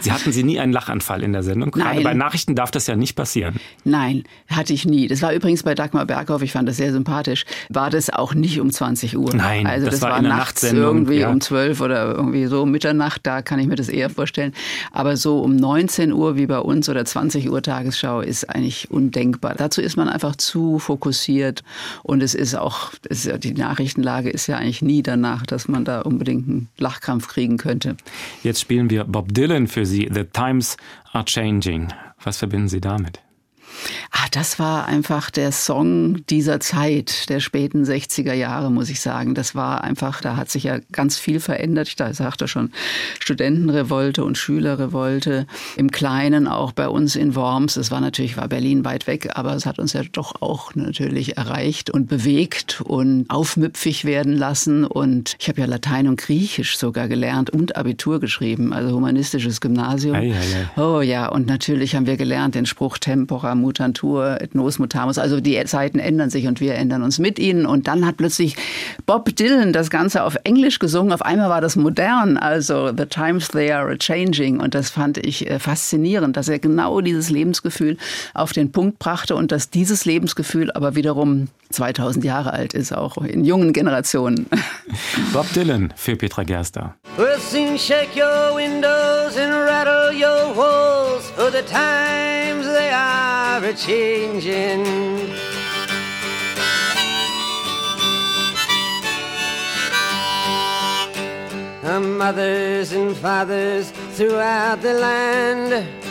Sie 0.00 0.12
hatten 0.12 0.32
Sie 0.32 0.44
nie 0.44 0.58
einen 0.58 0.72
Lachanfall 0.72 1.22
in 1.22 1.34
der 1.34 1.42
Sendung? 1.42 1.70
Gerade 1.70 1.96
Nein. 1.96 2.04
bei 2.04 2.14
Nachrichten 2.14 2.54
darf 2.54 2.70
das 2.70 2.86
ja 2.86 2.96
nicht 2.96 3.16
passieren. 3.16 3.56
Nein, 3.84 4.24
hatte 4.48 4.72
ich 4.72 4.86
nie. 4.86 5.06
Das 5.06 5.20
war 5.20 5.34
übrigens 5.34 5.62
bei 5.62 5.74
Dagmar 5.74 6.06
Berghoff, 6.06 6.40
ich 6.40 6.52
fand 6.52 6.68
das 6.68 6.78
sehr 6.78 6.92
sympathisch, 6.92 7.44
war 7.68 7.90
das 7.90 8.08
auch 8.08 8.34
nicht 8.34 8.60
um 8.60 8.70
20 8.70 9.18
Uhr. 9.18 9.34
Nein, 9.34 9.66
also 9.66 9.86
das 9.86 9.96
das, 9.96 10.02
war 10.02 10.12
war, 10.12 10.18
in 10.18 10.24
der 10.24 10.36
nachts 10.36 10.62
irgendwie 10.62 11.18
ja. 11.18 11.30
um 11.30 11.40
12 11.40 11.80
oder 11.82 12.14
irgendwie 12.14 12.46
so 12.46 12.64
Mitternacht, 12.64 13.20
da 13.24 13.42
kann 13.42 13.58
ich 13.58 13.66
mir 13.66 13.76
das 13.76 13.90
eher 13.90 14.08
vorstellen. 14.08 14.54
Aber 14.90 15.18
so 15.18 15.40
um 15.40 15.54
19 15.54 16.12
Uhr 16.12 16.36
wie 16.36 16.46
bei 16.46 16.58
uns 16.58 16.88
oder 16.94 17.04
20 17.04 17.50
Uhr 17.50 17.60
Tagesschau 17.60 18.20
ist 18.20 18.48
eigentlich 18.48 18.90
undenkbar. 18.90 19.54
Dazu 19.56 19.80
ist 19.80 19.96
man 19.96 20.08
einfach 20.08 20.36
zu 20.36 20.78
fokussiert 20.78 21.64
und 22.02 22.22
es 22.22 22.34
ist 22.34 22.54
auch, 22.54 22.92
es 23.08 23.18
ist 23.18 23.26
ja, 23.26 23.38
die 23.38 23.52
Nachrichtenlage 23.52 24.30
ist 24.30 24.46
ja 24.46 24.56
eigentlich 24.56 24.82
nie 24.82 25.02
danach, 25.02 25.44
dass 25.44 25.66
man 25.66 25.84
da 25.84 26.02
unbedingt 26.02 26.48
einen 26.48 26.68
Lachkrampf 26.78 27.26
kriegen 27.28 27.56
könnte. 27.56 27.96
Jetzt 28.42 28.60
spielen 28.60 28.90
wir 28.90 29.04
Bob 29.04 29.34
Dylan 29.34 29.66
für 29.66 29.86
Sie. 29.86 30.08
The 30.12 30.24
Times 30.24 30.76
are 31.12 31.24
changing. 31.24 31.88
Was 32.22 32.38
verbinden 32.38 32.68
Sie 32.68 32.80
damit? 32.80 33.23
Ah, 34.10 34.26
das 34.30 34.58
war 34.58 34.86
einfach 34.86 35.30
der 35.30 35.52
Song 35.52 36.24
dieser 36.26 36.60
Zeit, 36.60 37.28
der 37.28 37.40
späten 37.40 37.84
60er 37.84 38.32
Jahre, 38.32 38.70
muss 38.70 38.90
ich 38.90 39.00
sagen. 39.00 39.34
Das 39.34 39.54
war 39.54 39.84
einfach, 39.84 40.20
da 40.20 40.36
hat 40.36 40.50
sich 40.50 40.64
ja 40.64 40.78
ganz 40.92 41.18
viel 41.18 41.40
verändert. 41.40 41.88
Ich 41.88 41.96
sagte 41.96 42.48
schon, 42.48 42.70
Studentenrevolte 43.20 44.24
und 44.24 44.38
Schülerrevolte. 44.38 45.46
Im 45.76 45.90
Kleinen 45.90 46.46
auch 46.46 46.72
bei 46.72 46.88
uns 46.88 47.16
in 47.16 47.34
Worms. 47.34 47.76
Es 47.76 47.90
war 47.90 48.00
natürlich, 48.00 48.36
war 48.36 48.48
Berlin 48.48 48.84
weit 48.84 49.06
weg, 49.06 49.30
aber 49.34 49.54
es 49.54 49.66
hat 49.66 49.78
uns 49.78 49.92
ja 49.92 50.02
doch 50.12 50.40
auch 50.40 50.74
natürlich 50.74 51.36
erreicht 51.36 51.90
und 51.90 52.08
bewegt 52.08 52.80
und 52.82 53.28
aufmüpfig 53.28 54.04
werden 54.04 54.36
lassen. 54.36 54.84
Und 54.84 55.36
ich 55.38 55.48
habe 55.48 55.60
ja 55.60 55.66
Latein 55.66 56.08
und 56.08 56.20
Griechisch 56.20 56.76
sogar 56.76 57.08
gelernt 57.08 57.50
und 57.50 57.76
Abitur 57.76 58.20
geschrieben, 58.20 58.72
also 58.72 58.94
humanistisches 58.94 59.60
Gymnasium. 59.60 60.14
Ei, 60.14 60.32
ei, 60.32 60.76
ei. 60.76 60.80
Oh 60.80 61.00
ja, 61.00 61.28
und 61.28 61.46
natürlich 61.46 61.94
haben 61.94 62.06
wir 62.06 62.16
gelernt 62.16 62.54
den 62.54 62.66
Spruch 62.66 62.98
Tempora 62.98 63.54
mutantur 63.64 64.40
et 64.40 64.54
nos 64.54 64.78
mutamus. 64.78 65.18
Also 65.18 65.40
die 65.40 65.62
Zeiten 65.64 65.98
ändern 65.98 66.30
sich 66.30 66.46
und 66.46 66.60
wir 66.60 66.74
ändern 66.74 67.02
uns 67.02 67.18
mit 67.18 67.38
ihnen. 67.38 67.66
Und 67.66 67.88
dann 67.88 68.06
hat 68.06 68.16
plötzlich 68.16 68.56
Bob 69.06 69.34
Dylan 69.34 69.72
das 69.72 69.90
Ganze 69.90 70.22
auf 70.22 70.36
Englisch 70.44 70.78
gesungen. 70.78 71.12
Auf 71.12 71.22
einmal 71.22 71.48
war 71.48 71.60
das 71.60 71.76
modern. 71.76 72.36
Also 72.36 72.92
the 72.96 73.06
times 73.06 73.48
they 73.48 73.72
are 73.72 73.96
changing. 73.98 74.60
Und 74.60 74.74
das 74.74 74.90
fand 74.90 75.18
ich 75.18 75.50
äh, 75.50 75.58
faszinierend, 75.58 76.36
dass 76.36 76.48
er 76.48 76.58
genau 76.58 77.00
dieses 77.00 77.30
Lebensgefühl 77.30 77.96
auf 78.34 78.52
den 78.52 78.70
Punkt 78.70 78.98
brachte 78.98 79.34
und 79.34 79.50
dass 79.50 79.70
dieses 79.70 80.04
Lebensgefühl 80.04 80.70
aber 80.72 80.94
wiederum 80.94 81.48
2000 81.70 82.24
Jahre 82.24 82.52
alt 82.52 82.72
ist, 82.72 82.92
auch 82.92 83.16
in 83.18 83.44
jungen 83.44 83.72
Generationen. 83.72 84.46
Bob 85.32 85.52
Dylan 85.52 85.92
für 85.96 86.16
Petra 86.16 86.44
Gerster. 86.44 86.94
We'll 87.16 87.38
soon 87.38 87.78
shake 87.78 88.16
your 88.16 88.54
windows 88.54 89.36
and 89.36 89.52
rattle 89.52 90.12
your 90.12 90.54
walls, 90.56 91.30
for 91.36 91.50
the 91.50 91.62
times 91.62 92.66
they 92.66 92.90
are 92.90 93.53
a 93.62 93.72
changing. 93.72 94.84
Our 101.84 102.00
mothers 102.00 102.92
and 102.92 103.16
fathers 103.16 103.92
throughout 104.16 104.82
the 104.82 104.94
land. 104.94 106.03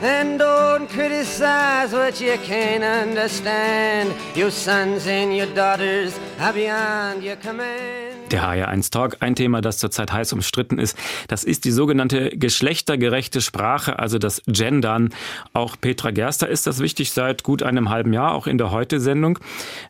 And 0.00 0.40
don't 0.40 0.88
criticize 0.88 1.92
what 1.92 2.20
you 2.20 2.34
can't 2.46 2.84
understand. 2.84 4.14
Your 4.36 4.50
sons 4.52 5.08
and 5.08 5.36
your 5.36 5.46
daughters 5.46 6.12
are 6.40 6.52
beyond 6.52 7.24
your 7.24 7.34
command. 7.34 8.30
Der 8.30 8.42
HR1 8.42 8.92
Talk, 8.92 9.16
ein 9.20 9.34
Thema, 9.34 9.60
das 9.60 9.78
zurzeit 9.78 10.12
heiß 10.12 10.32
umstritten 10.34 10.78
ist, 10.78 10.96
das 11.26 11.42
ist 11.42 11.64
die 11.64 11.72
sogenannte 11.72 12.30
geschlechtergerechte 12.30 13.40
Sprache, 13.40 13.98
also 13.98 14.18
das 14.18 14.40
Gendern. 14.46 15.08
Auch 15.52 15.76
Petra 15.80 16.12
Gerster 16.12 16.48
ist 16.48 16.68
das 16.68 16.78
wichtig 16.78 17.10
seit 17.10 17.42
gut 17.42 17.64
einem 17.64 17.88
halben 17.88 18.12
Jahr, 18.12 18.34
auch 18.34 18.46
in 18.46 18.58
der 18.58 18.70
Heute-Sendung. 18.70 19.40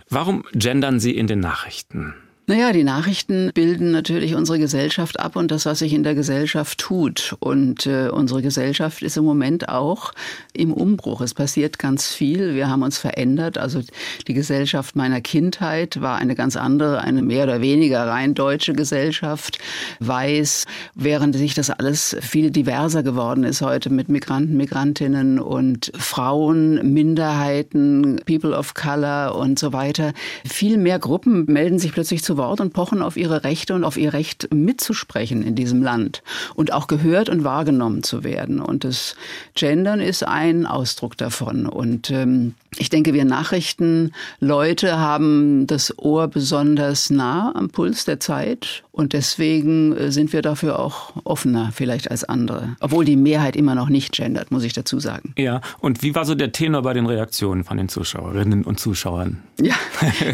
Warum 0.08 0.44
gendern 0.52 1.00
Sie 1.00 1.14
in 1.16 1.26
den 1.26 1.40
Nachrichten? 1.40 2.14
Naja, 2.50 2.72
die 2.72 2.82
Nachrichten 2.82 3.50
bilden 3.52 3.90
natürlich 3.90 4.34
unsere 4.34 4.58
Gesellschaft 4.58 5.20
ab 5.20 5.36
und 5.36 5.50
das, 5.50 5.66
was 5.66 5.80
sich 5.80 5.92
in 5.92 6.02
der 6.02 6.14
Gesellschaft 6.14 6.78
tut. 6.78 7.36
Und 7.40 7.84
äh, 7.84 8.08
unsere 8.08 8.40
Gesellschaft 8.40 9.02
ist 9.02 9.18
im 9.18 9.24
Moment 9.24 9.68
auch 9.68 10.14
im 10.54 10.72
Umbruch. 10.72 11.20
Es 11.20 11.34
passiert 11.34 11.78
ganz 11.78 12.06
viel. 12.06 12.54
Wir 12.54 12.70
haben 12.70 12.82
uns 12.82 12.96
verändert. 12.96 13.58
Also 13.58 13.82
die 14.26 14.32
Gesellschaft 14.32 14.96
meiner 14.96 15.20
Kindheit 15.20 16.00
war 16.00 16.16
eine 16.16 16.34
ganz 16.34 16.56
andere, 16.56 17.02
eine 17.02 17.20
mehr 17.20 17.44
oder 17.44 17.60
weniger 17.60 18.06
rein 18.06 18.32
deutsche 18.32 18.72
Gesellschaft, 18.72 19.58
weiß, 20.00 20.64
während 20.94 21.36
sich 21.36 21.52
das 21.52 21.68
alles 21.68 22.16
viel 22.22 22.50
diverser 22.50 23.02
geworden 23.02 23.44
ist 23.44 23.60
heute 23.60 23.90
mit 23.90 24.08
Migranten, 24.08 24.56
Migrantinnen 24.56 25.38
und 25.38 25.92
Frauen, 25.98 26.94
Minderheiten, 26.94 28.22
People 28.24 28.56
of 28.56 28.72
Color 28.72 29.34
und 29.34 29.58
so 29.58 29.74
weiter. 29.74 30.14
Viel 30.46 30.78
mehr 30.78 30.98
Gruppen 30.98 31.44
melden 31.44 31.78
sich 31.78 31.92
plötzlich 31.92 32.24
zu 32.24 32.37
Wort 32.38 32.62
und 32.62 32.72
pochen 32.72 33.02
auf 33.02 33.18
ihre 33.18 33.44
Rechte 33.44 33.74
und 33.74 33.84
auf 33.84 33.98
ihr 33.98 34.14
Recht 34.14 34.48
mitzusprechen 34.54 35.42
in 35.42 35.54
diesem 35.54 35.82
Land 35.82 36.22
und 36.54 36.72
auch 36.72 36.86
gehört 36.86 37.28
und 37.28 37.44
wahrgenommen 37.44 38.02
zu 38.02 38.24
werden. 38.24 38.60
Und 38.60 38.84
das 38.84 39.14
Gendern 39.54 40.00
ist 40.00 40.22
ein 40.22 40.64
Ausdruck 40.64 41.18
davon. 41.18 41.66
Und 41.66 42.10
ähm, 42.10 42.54
ich 42.78 42.88
denke, 42.88 43.12
wir 43.12 43.26
Nachrichtenleute 43.26 44.98
haben 44.98 45.66
das 45.66 45.98
Ohr 45.98 46.28
besonders 46.28 47.10
nah 47.10 47.54
am 47.54 47.68
Puls 47.68 48.06
der 48.06 48.20
Zeit 48.20 48.84
und 48.98 49.12
deswegen 49.12 49.96
äh, 49.96 50.10
sind 50.10 50.32
wir 50.32 50.42
dafür 50.42 50.80
auch 50.80 51.12
offener 51.22 51.70
vielleicht 51.72 52.10
als 52.10 52.24
andere. 52.24 52.76
Obwohl 52.80 53.04
die 53.04 53.14
Mehrheit 53.14 53.54
immer 53.54 53.76
noch 53.76 53.88
nicht 53.88 54.12
gendert, 54.12 54.50
muss 54.50 54.64
ich 54.64 54.72
dazu 54.72 54.98
sagen. 54.98 55.34
Ja, 55.38 55.60
und 55.78 56.02
wie 56.02 56.16
war 56.16 56.24
so 56.24 56.34
der 56.34 56.50
Tenor 56.50 56.82
bei 56.82 56.94
den 56.94 57.06
Reaktionen 57.06 57.62
von 57.62 57.76
den 57.76 57.88
Zuschauerinnen 57.88 58.64
und 58.64 58.80
Zuschauern? 58.80 59.40
Ja, 59.60 59.76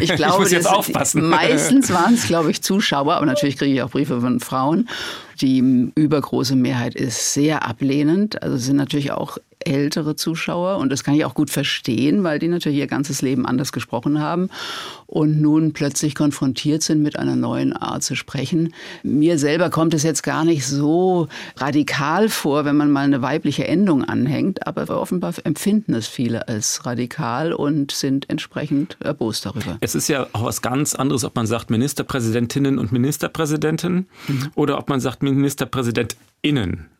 ich 0.00 0.10
glaube, 0.16 0.38
muss 0.38 0.50
jetzt 0.50 0.66
aufpassen. 0.66 1.28
meistens 1.28 1.90
waren 1.92 2.14
es, 2.14 2.26
glaube 2.26 2.50
ich, 2.50 2.62
Zuschauer, 2.62 3.16
aber 3.16 3.26
natürlich 3.26 3.58
kriege 3.58 3.74
ich 3.74 3.82
auch 3.82 3.90
Briefe 3.90 4.18
von 4.22 4.40
Frauen. 4.40 4.88
Die 5.42 5.92
übergroße 5.94 6.56
Mehrheit 6.56 6.94
ist 6.94 7.34
sehr 7.34 7.68
ablehnend. 7.68 8.42
Also 8.42 8.56
sind 8.56 8.76
natürlich 8.76 9.12
auch 9.12 9.36
ältere 9.66 10.16
Zuschauer 10.16 10.78
und 10.78 10.90
das 10.90 11.04
kann 11.04 11.14
ich 11.14 11.24
auch 11.24 11.34
gut 11.34 11.50
verstehen, 11.50 12.24
weil 12.24 12.38
die 12.38 12.48
natürlich 12.48 12.78
ihr 12.78 12.86
ganzes 12.86 13.22
Leben 13.22 13.46
anders 13.46 13.72
gesprochen 13.72 14.20
haben 14.20 14.48
und 15.06 15.40
nun 15.40 15.72
plötzlich 15.72 16.14
konfrontiert 16.14 16.82
sind 16.82 17.02
mit 17.02 17.18
einer 17.18 17.36
neuen 17.36 17.72
Art 17.72 18.02
zu 18.02 18.14
sprechen. 18.14 18.74
Mir 19.02 19.38
selber 19.38 19.70
kommt 19.70 19.94
es 19.94 20.02
jetzt 20.02 20.22
gar 20.22 20.44
nicht 20.44 20.66
so 20.66 21.28
radikal 21.56 22.28
vor, 22.28 22.64
wenn 22.64 22.76
man 22.76 22.90
mal 22.90 23.04
eine 23.04 23.22
weibliche 23.22 23.66
Endung 23.66 24.04
anhängt, 24.04 24.66
aber 24.66 24.88
offenbar 25.00 25.34
empfinden 25.44 25.94
es 25.94 26.06
viele 26.06 26.48
als 26.48 26.84
radikal 26.86 27.52
und 27.52 27.92
sind 27.92 28.28
entsprechend 28.30 28.96
erbost 29.00 29.46
darüber. 29.46 29.78
Es 29.80 29.94
ist 29.94 30.08
ja 30.08 30.26
auch 30.32 30.44
was 30.44 30.62
ganz 30.62 30.94
anderes, 30.94 31.24
ob 31.24 31.36
man 31.36 31.46
sagt 31.46 31.70
Ministerpräsidentinnen 31.70 32.78
und 32.78 32.92
Ministerpräsidenten 32.92 34.08
oder 34.54 34.78
ob 34.78 34.88
man 34.88 35.00
sagt 35.00 35.22
MinisterpräsidentInnen. 35.22 36.93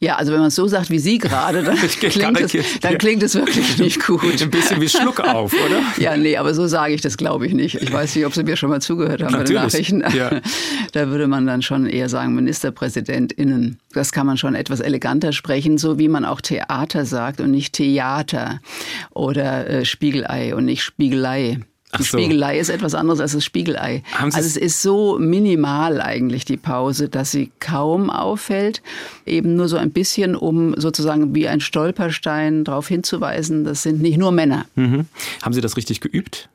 Ja, 0.00 0.16
also 0.16 0.32
wenn 0.32 0.40
man 0.40 0.48
es 0.48 0.54
so 0.54 0.66
sagt 0.66 0.90
wie 0.90 0.98
Sie 0.98 1.18
gerade, 1.18 1.62
dann, 1.62 1.76
klingt 2.00 2.40
es, 2.40 2.80
dann 2.80 2.98
klingt 2.98 3.22
es 3.22 3.34
wirklich 3.34 3.78
nicht 3.78 4.04
gut. 4.06 4.40
Ein 4.40 4.50
bisschen 4.50 4.80
wie 4.80 4.88
Schluck 4.88 5.20
auf, 5.20 5.52
oder? 5.52 5.82
Ja, 5.98 6.16
nee, 6.16 6.36
aber 6.36 6.54
so 6.54 6.66
sage 6.66 6.94
ich 6.94 7.00
das 7.00 7.16
glaube 7.16 7.46
ich 7.46 7.52
nicht. 7.52 7.74
Ich 7.76 7.92
weiß 7.92 8.16
nicht, 8.16 8.24
ob 8.24 8.34
Sie 8.34 8.42
mir 8.42 8.56
schon 8.56 8.70
mal 8.70 8.80
zugehört 8.80 9.22
haben 9.22 9.32
Natürlich. 9.32 9.60
bei 9.60 9.80
den 9.80 9.98
Nachrichten. 9.98 10.16
Ja. 10.16 10.40
Da 10.92 11.08
würde 11.08 11.26
man 11.26 11.46
dann 11.46 11.62
schon 11.62 11.86
eher 11.86 12.08
sagen 12.08 12.34
MinisterpräsidentInnen. 12.34 13.78
Das 13.92 14.12
kann 14.12 14.26
man 14.26 14.36
schon 14.36 14.54
etwas 14.54 14.80
eleganter 14.80 15.32
sprechen, 15.32 15.78
so 15.78 15.98
wie 15.98 16.08
man 16.08 16.24
auch 16.24 16.40
Theater 16.40 17.04
sagt 17.04 17.40
und 17.40 17.50
nicht 17.50 17.74
Theater 17.74 18.60
oder 19.10 19.68
äh, 19.68 19.84
Spiegelei 19.84 20.54
und 20.54 20.64
nicht 20.64 20.82
Spiegelei. 20.82 21.58
Die 21.98 22.02
so. 22.04 22.18
Spiegelei 22.18 22.58
ist 22.58 22.68
etwas 22.68 22.94
anderes 22.94 23.18
als 23.20 23.32
das 23.32 23.44
Spiegelei. 23.44 24.02
Haben 24.14 24.30
Sie 24.30 24.36
also 24.36 24.46
es- 24.48 24.56
es 24.56 24.62
ist 24.62 24.82
so 24.82 25.18
minimal 25.18 26.00
eigentlich 26.00 26.44
die 26.44 26.56
Pause, 26.56 27.08
dass 27.08 27.32
sie 27.32 27.50
kaum 27.58 28.10
auffällt. 28.10 28.80
Eben 29.26 29.56
nur 29.56 29.68
so 29.68 29.76
ein 29.76 29.90
bisschen, 29.90 30.36
um 30.36 30.74
sozusagen 30.80 31.34
wie 31.34 31.48
ein 31.48 31.60
Stolperstein 31.60 32.62
darauf 32.64 32.86
hinzuweisen, 32.88 33.64
das 33.64 33.82
sind 33.82 34.00
nicht 34.00 34.18
nur 34.18 34.30
Männer. 34.30 34.66
Mhm. 34.76 35.06
Haben 35.42 35.52
Sie 35.52 35.60
das 35.60 35.76
richtig 35.76 36.00
geübt? 36.00 36.48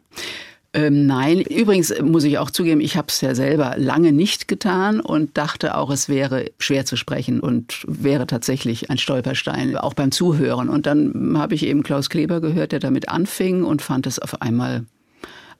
Ähm, 0.73 1.05
nein, 1.05 1.39
übrigens 1.39 1.93
muss 2.01 2.25
ich 2.25 2.37
auch 2.37 2.51
zugeben, 2.51 2.81
ich 2.81 2.97
habe 2.97 3.07
es 3.09 3.21
ja 3.21 3.33
selber 3.33 3.75
lange 3.77 4.11
nicht 4.11 4.49
getan 4.49 4.99
und 4.99 5.37
dachte 5.37 5.77
auch, 5.77 5.89
es 5.89 6.09
wäre 6.09 6.51
schwer 6.59 6.85
zu 6.85 6.97
sprechen 6.97 7.39
und 7.39 7.85
wäre 7.87 8.27
tatsächlich 8.27 8.89
ein 8.89 8.97
Stolperstein, 8.97 9.77
auch 9.77 9.93
beim 9.93 10.11
Zuhören. 10.11 10.67
Und 10.67 10.85
dann 10.85 11.35
habe 11.37 11.55
ich 11.55 11.65
eben 11.65 11.81
Klaus 11.83 12.09
Kleber 12.09 12.41
gehört, 12.41 12.73
der 12.73 12.79
damit 12.79 13.07
anfing 13.07 13.63
und 13.63 13.81
fand 13.81 14.05
es 14.05 14.19
auf 14.19 14.41
einmal 14.41 14.83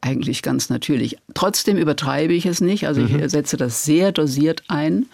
eigentlich 0.05 0.41
ganz 0.43 0.69
natürlich. 0.69 1.17
Trotzdem 1.33 1.77
übertreibe 1.77 2.33
ich 2.33 2.45
es 2.45 2.62
nicht, 2.62 2.88
also 2.88 3.01
ich 3.01 3.31
setze 3.31 3.57
das 3.57 3.83
sehr 3.83 4.12
dosiert 4.12 4.63
ein. 4.67 5.07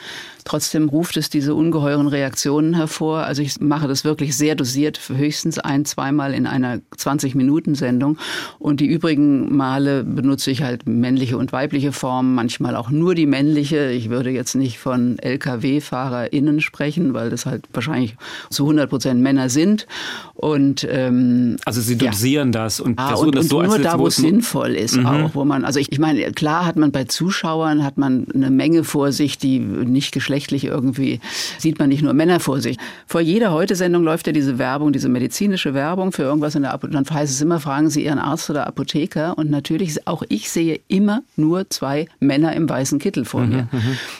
Trotzdem 0.43 0.89
ruft 0.89 1.17
es 1.17 1.29
diese 1.29 1.55
ungeheuren 1.55 2.07
Reaktionen 2.07 2.73
hervor. 2.75 3.19
Also 3.23 3.41
ich 3.41 3.59
mache 3.61 3.87
das 3.87 4.03
wirklich 4.03 4.35
sehr 4.35 4.55
dosiert, 4.55 4.97
für 4.97 5.15
höchstens 5.17 5.59
ein, 5.59 5.85
zweimal 5.85 6.33
in 6.33 6.47
einer 6.47 6.79
20-Minuten-Sendung. 6.97 8.17
Und 8.59 8.79
die 8.79 8.87
übrigen 8.87 9.55
Male 9.55 10.03
benutze 10.03 10.51
ich 10.51 10.63
halt 10.63 10.87
männliche 10.87 11.37
und 11.37 11.51
weibliche 11.51 11.91
Formen, 11.91 12.35
manchmal 12.35 12.75
auch 12.75 12.89
nur 12.89 13.15
die 13.15 13.25
männliche. 13.25 13.89
Ich 13.91 14.09
würde 14.09 14.29
jetzt 14.31 14.55
nicht 14.55 14.79
von 14.79 15.17
Lkw-FahrerInnen 15.19 16.61
sprechen, 16.61 17.13
weil 17.13 17.29
das 17.29 17.45
halt 17.45 17.65
wahrscheinlich 17.73 18.15
zu 18.49 18.63
100 18.63 18.89
Prozent 18.89 19.21
Männer 19.21 19.49
sind. 19.49 19.87
Und 20.33 20.85
ähm, 20.89 21.57
Also 21.65 21.81
Sie 21.81 21.93
Ja. 21.95 22.09
dosieren 22.11 22.51
das 22.51 22.79
und 22.79 22.97
Ah, 22.99 23.07
versuchen 23.09 23.27
und, 23.29 23.35
das 23.35 23.43
und 23.45 23.49
so 23.49 23.61
nur 23.61 23.73
als 23.73 23.83
da, 23.83 23.99
wo 23.99 24.07
es 24.07 24.15
sinnvoll 24.15 24.71
ist, 24.71 24.97
Mhm. 24.97 25.05
auch, 25.05 25.35
wo 25.35 25.45
man, 25.45 25.63
also 25.65 25.79
ich, 25.79 25.91
ich 25.91 25.99
meine, 25.99 26.31
klar 26.31 26.65
hat 26.65 26.75
man 26.77 26.91
bei 26.91 27.03
Zuschauern 27.05 27.83
hat 27.83 27.97
man 27.97 28.25
eine 28.33 28.49
Menge 28.49 28.83
vor 28.83 29.11
sich, 29.11 29.37
die 29.37 29.59
nicht 29.59 30.11
geschlechtlich 30.11 30.30
irgendwie 30.39 31.19
sieht 31.57 31.79
man 31.79 31.89
nicht 31.89 32.01
nur 32.03 32.13
Männer 32.13 32.39
vor 32.39 32.61
sich. 32.61 32.77
Vor 33.07 33.21
jeder 33.21 33.51
Heute-Sendung 33.51 34.03
läuft 34.03 34.27
ja 34.27 34.33
diese 34.33 34.57
Werbung, 34.57 34.93
diese 34.93 35.09
medizinische 35.09 35.73
Werbung 35.73 36.11
für 36.11 36.23
irgendwas 36.23 36.55
in 36.55 36.61
der 36.63 36.73
Apotheke. 36.73 37.03
Dann 37.03 37.09
heißt 37.15 37.31
es 37.33 37.41
immer, 37.41 37.59
fragen 37.59 37.89
Sie 37.89 38.03
Ihren 38.05 38.19
Arzt 38.19 38.49
oder 38.49 38.67
Apotheker. 38.67 39.37
Und 39.37 39.49
natürlich 39.49 40.07
auch 40.07 40.23
ich 40.29 40.49
sehe 40.49 40.79
immer 40.87 41.21
nur 41.35 41.69
zwei 41.69 42.07
Männer 42.19 42.53
im 42.55 42.69
weißen 42.69 42.99
Kittel 42.99 43.25
vor 43.25 43.41
mir. 43.45 43.67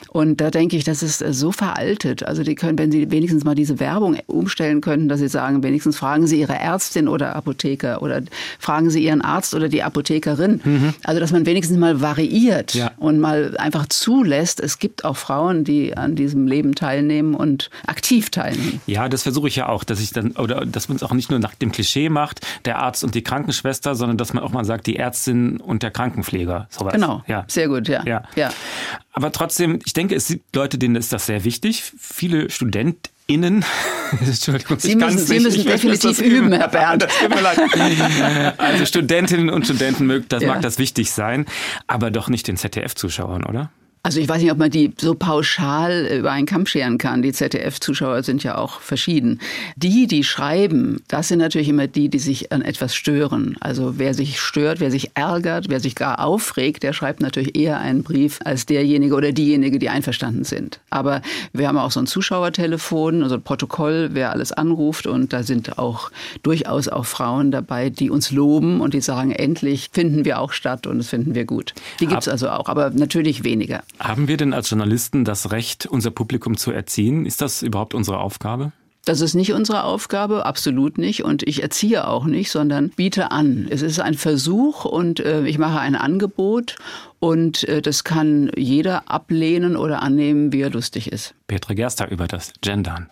Und 0.10 0.42
da 0.42 0.52
denke 0.52 0.76
ich, 0.78 0.84
das 0.84 1.04
ist 1.04 1.22
äh, 1.22 1.34
so 1.34 1.52
veraltet. 1.52 2.24
Also 2.24 2.44
die 2.44 2.56
können, 2.56 2.78
wenn 2.78 2.92
Sie 2.92 3.10
wenigstens 3.12 3.44
mal 3.44 3.56
diese 3.56 3.80
Werbung 3.80 4.18
umstellen 4.28 4.82
könnten, 4.82 5.08
dass 5.10 5.20
Sie 5.20 5.28
sagen, 5.28 5.64
wenigstens 5.64 5.98
fragen 5.98 6.28
Sie 6.28 6.40
Ihre 6.40 6.56
Ärztin 6.56 7.08
oder 7.08 7.36
Apotheker 7.36 8.02
oder 8.02 8.22
fragen 8.60 8.90
Sie 8.90 9.04
Ihren 9.04 9.22
Arzt 9.22 9.54
oder 9.56 9.70
die 9.70 9.84
Apothekerin. 9.84 10.94
Also 11.04 11.20
dass 11.20 11.32
man 11.32 11.46
wenigstens 11.46 11.78
mal 11.78 12.02
variiert 12.02 12.74
Ja. 12.74 12.92
und 12.98 13.20
mal 13.20 13.56
einfach 13.58 13.86
zulässt, 13.88 14.60
es 14.60 14.80
gibt 14.80 15.06
auch 15.06 15.18
Frauen, 15.18 15.64
die 15.64 15.96
an 16.02 16.16
diesem 16.16 16.48
Leben 16.48 16.76
teilnehmen 16.76 17.36
und 17.36 17.70
aktiv 17.88 18.30
teilnehmen. 18.30 18.82
Ja, 18.88 19.08
das 19.10 19.24
versuche 19.24 19.48
ich 19.48 19.56
ja 19.56 19.70
auch, 19.70 19.84
dass 19.84 20.00
ich 20.02 20.12
dann, 20.12 20.32
oder 20.32 20.66
dass 20.66 20.90
man 20.90 20.96
es 20.98 21.04
auch 21.04 21.14
nicht 21.14 21.30
nur 21.30 21.40
nach 21.40 21.56
dem 21.56 21.72
Klischee 21.72 22.10
macht, 22.10 22.42
der 22.66 22.80
Arzt 22.80 23.04
und 23.04 23.16
die 23.16 23.22
Krankenschwester, 23.24 23.96
sondern 23.96 24.18
dass 24.18 24.34
man 24.34 24.44
auch 24.44 24.52
mal 24.52 24.66
sagt, 24.66 24.88
die 24.88 24.98
Ärztin 24.98 25.58
und 25.58 25.84
der 25.84 25.92
Krankenpfleger. 25.92 26.68
Sowas. 26.70 26.94
Genau. 26.94 27.24
Ja. 27.28 27.46
Sehr 27.48 27.68
gut, 27.68 27.88
ja. 27.88 28.04
Ja. 28.06 28.24
ja. 28.36 28.50
Aber 29.14 29.32
trotzdem, 29.32 29.80
ich 29.86 29.94
denke, 29.94 30.16
es 30.16 30.28
gibt 30.28 30.56
Leute, 30.56 30.78
denen 30.78 30.96
ist 30.96 31.12
das 31.14 31.26
sehr 31.26 31.44
wichtig. 31.44 31.84
Viele 32.00 32.50
StudentInnen, 32.50 33.64
Entschuldigung, 34.22 34.80
Sie 34.80 34.96
müssen- 34.96 35.18
Sie 35.20 35.34
nicht, 35.36 35.44
müssen 35.44 35.66
definitiv 35.66 36.02
das 36.18 36.20
üben, 36.20 36.52
Herr 36.54 36.68
Bernd. 36.68 37.04
Das 37.08 37.18
tut 37.20 37.30
mir 37.30 37.42
leid. 37.42 38.60
Also 38.60 38.86
Studentinnen 38.86 39.50
und 39.50 39.66
Studenten, 39.66 40.26
das 40.30 40.42
Ja. 40.44 40.50
mag 40.50 40.62
das 40.62 40.78
wichtig 40.80 41.12
sein, 41.12 41.46
aber 41.88 42.12
doch 42.12 42.30
nicht 42.30 42.48
den 42.48 42.58
ZDF-Zuschauern, 42.58 43.44
oder? 43.46 43.70
Also 44.04 44.20
ich 44.20 44.28
weiß 44.28 44.42
nicht, 44.42 44.52
ob 44.52 44.58
man 44.58 44.72
die 44.72 44.94
so 45.00 45.14
pauschal 45.14 46.08
über 46.08 46.32
einen 46.32 46.48
Kamm 46.48 46.66
scheren 46.66 46.98
kann. 46.98 47.22
Die 47.22 47.34
ZDF-Zuschauer 47.34 48.24
sind 48.24 48.44
ja 48.44 48.58
auch 48.58 48.80
verschieden. 48.80 49.40
Die, 49.76 50.08
die 50.08 50.24
schreiben, 50.24 51.04
das 51.08 51.28
sind 51.28 51.38
natürlich 51.38 51.70
immer 51.70 51.86
die, 51.86 52.10
die 52.10 52.18
sich 52.18 52.52
an 52.52 52.64
etwas 52.64 52.96
stören. 52.96 53.58
Also 53.60 54.00
wer 54.00 54.16
sich 54.16 54.40
stört, 54.40 54.80
wer 54.80 54.90
sich 54.90 55.12
ärgert, 55.14 55.70
wer 55.70 55.80
sich 55.80 55.94
gar 55.94 56.20
aufregt, 56.20 56.82
der 56.82 56.94
schreibt 56.94 57.22
natürlich 57.22 57.56
eher 57.56 57.80
einen 57.80 58.02
Brief 58.02 58.40
als 58.44 58.66
derjenige 58.66 59.14
oder 59.14 59.34
diejenige, 59.34 59.78
die 59.78 59.90
einverstanden 59.90 60.46
sind. 60.46 60.80
Aber 60.90 61.22
wir 61.54 61.68
haben 61.68 61.78
auch 61.78 61.92
so 61.92 62.00
ein 62.00 62.08
Zuschauertelefon, 62.08 63.22
also 63.22 63.36
ein 63.36 63.44
Protokoll, 63.44 64.10
wer 64.14 64.32
alles 64.32 64.52
anruft. 64.52 65.06
Und 65.06 65.32
da 65.32 65.44
sind 65.44 65.78
auch 65.78 66.10
durchaus 66.42 66.88
auch 66.88 67.06
Frauen 67.06 67.52
dabei, 67.52 67.92
die 67.92 68.10
uns 68.10 68.32
loben 68.32 68.82
und 68.82 68.96
die 68.96 69.02
sagen, 69.02 69.32
endlich 69.32 69.90
finden 69.94 70.26
wir 70.26 70.40
auch 70.40 70.54
statt 70.54 70.88
und 70.88 70.98
das 70.98 71.10
finden 71.10 71.36
wir 71.36 71.46
gut. 71.46 71.76
Die 72.00 72.08
gibt's 72.08 72.28
also 72.28 72.50
auch, 72.50 72.68
aber 72.68 72.90
natürlich 72.90 73.44
weniger. 73.44 73.84
Haben 74.00 74.28
wir 74.28 74.38
denn 74.38 74.54
als 74.54 74.70
Journalisten 74.70 75.26
das 75.26 75.52
Recht, 75.52 75.86
unser 75.86 76.12
Publikum 76.12 76.58
zu 76.58 76.72
erziehen? 76.72 77.26
Ist 77.26 77.42
das 77.42 77.62
überhaupt 77.62 77.94
unsere 77.94 78.20
Aufgabe? 78.20 78.72
Das 79.06 79.22
ist 79.22 79.34
nicht 79.34 79.54
unsere 79.54 79.84
Aufgabe, 79.84 80.46
absolut 80.46 81.00
nicht. 81.00 81.24
Und 81.24 81.48
ich 81.48 81.64
erziehe 81.64 82.08
auch 82.08 82.26
nicht, 82.26 82.52
sondern 82.52 82.90
biete 82.90 83.32
an. 83.32 83.68
Es 83.70 83.82
ist 83.82 84.00
ein 84.00 84.14
Versuch 84.14 84.86
und 84.86 85.20
äh, 85.20 85.44
ich 85.46 85.58
mache 85.58 85.80
ein 85.80 85.96
Angebot 85.96 86.76
und 87.20 87.68
äh, 87.68 87.82
das 87.82 88.04
kann 88.04 88.52
jeder 88.56 89.10
ablehnen 89.10 89.76
oder 89.76 90.04
annehmen, 90.04 90.54
wie 90.54 90.62
er 90.62 90.70
lustig 90.70 91.12
ist. 91.12 91.34
Petra 91.48 91.74
Gerster 91.74 92.12
über 92.12 92.28
das 92.28 92.54
Gendern. 92.62 93.10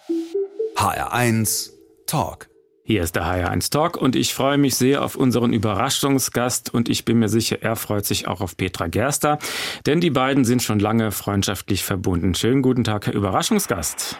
HR1 0.76 1.72
Talk. 2.06 2.50
Hier 2.92 3.04
ist 3.04 3.16
der 3.16 3.22
HR1 3.22 3.72
Talk 3.72 3.98
und 3.98 4.16
ich 4.16 4.34
freue 4.34 4.58
mich 4.58 4.74
sehr 4.74 5.04
auf 5.04 5.16
unseren 5.16 5.54
Überraschungsgast 5.54 6.74
und 6.74 6.90
ich 6.90 7.06
bin 7.06 7.20
mir 7.20 7.30
sicher, 7.30 7.58
er 7.62 7.76
freut 7.76 8.04
sich 8.04 8.28
auch 8.28 8.42
auf 8.42 8.58
Petra 8.58 8.88
Gerster, 8.88 9.38
denn 9.86 10.02
die 10.02 10.10
beiden 10.10 10.44
sind 10.44 10.64
schon 10.64 10.80
lange 10.80 11.12
freundschaftlich 11.12 11.84
verbunden. 11.84 12.34
Schönen 12.34 12.64
guten 12.64 12.84
Tag, 12.84 13.06
Herr 13.06 13.14
Überraschungsgast. 13.14 14.20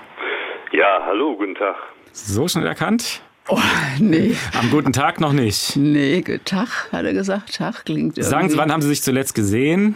Ja, 0.72 1.02
hallo, 1.04 1.36
guten 1.36 1.56
Tag. 1.56 1.78
So 2.12 2.48
schnell 2.48 2.68
erkannt? 2.68 3.24
Oh, 3.48 3.58
nee, 4.00 4.36
Am 4.62 4.70
guten 4.70 4.94
Tag 4.94 5.20
noch 5.20 5.34
nicht. 5.34 5.76
nee, 5.76 6.22
Tag, 6.46 6.92
hat 6.92 7.06
er 7.06 7.14
gesagt. 7.14 7.58
Tag 7.58 7.86
klingt 7.86 8.20
irgendwie. 8.20 8.22
Sagen 8.22 8.50
Sie, 8.50 8.58
wann 8.60 8.72
haben 8.72 8.84
Sie 8.84 8.90
sich 8.90 9.02
zuletzt 9.02 9.34
gesehen? 9.34 9.96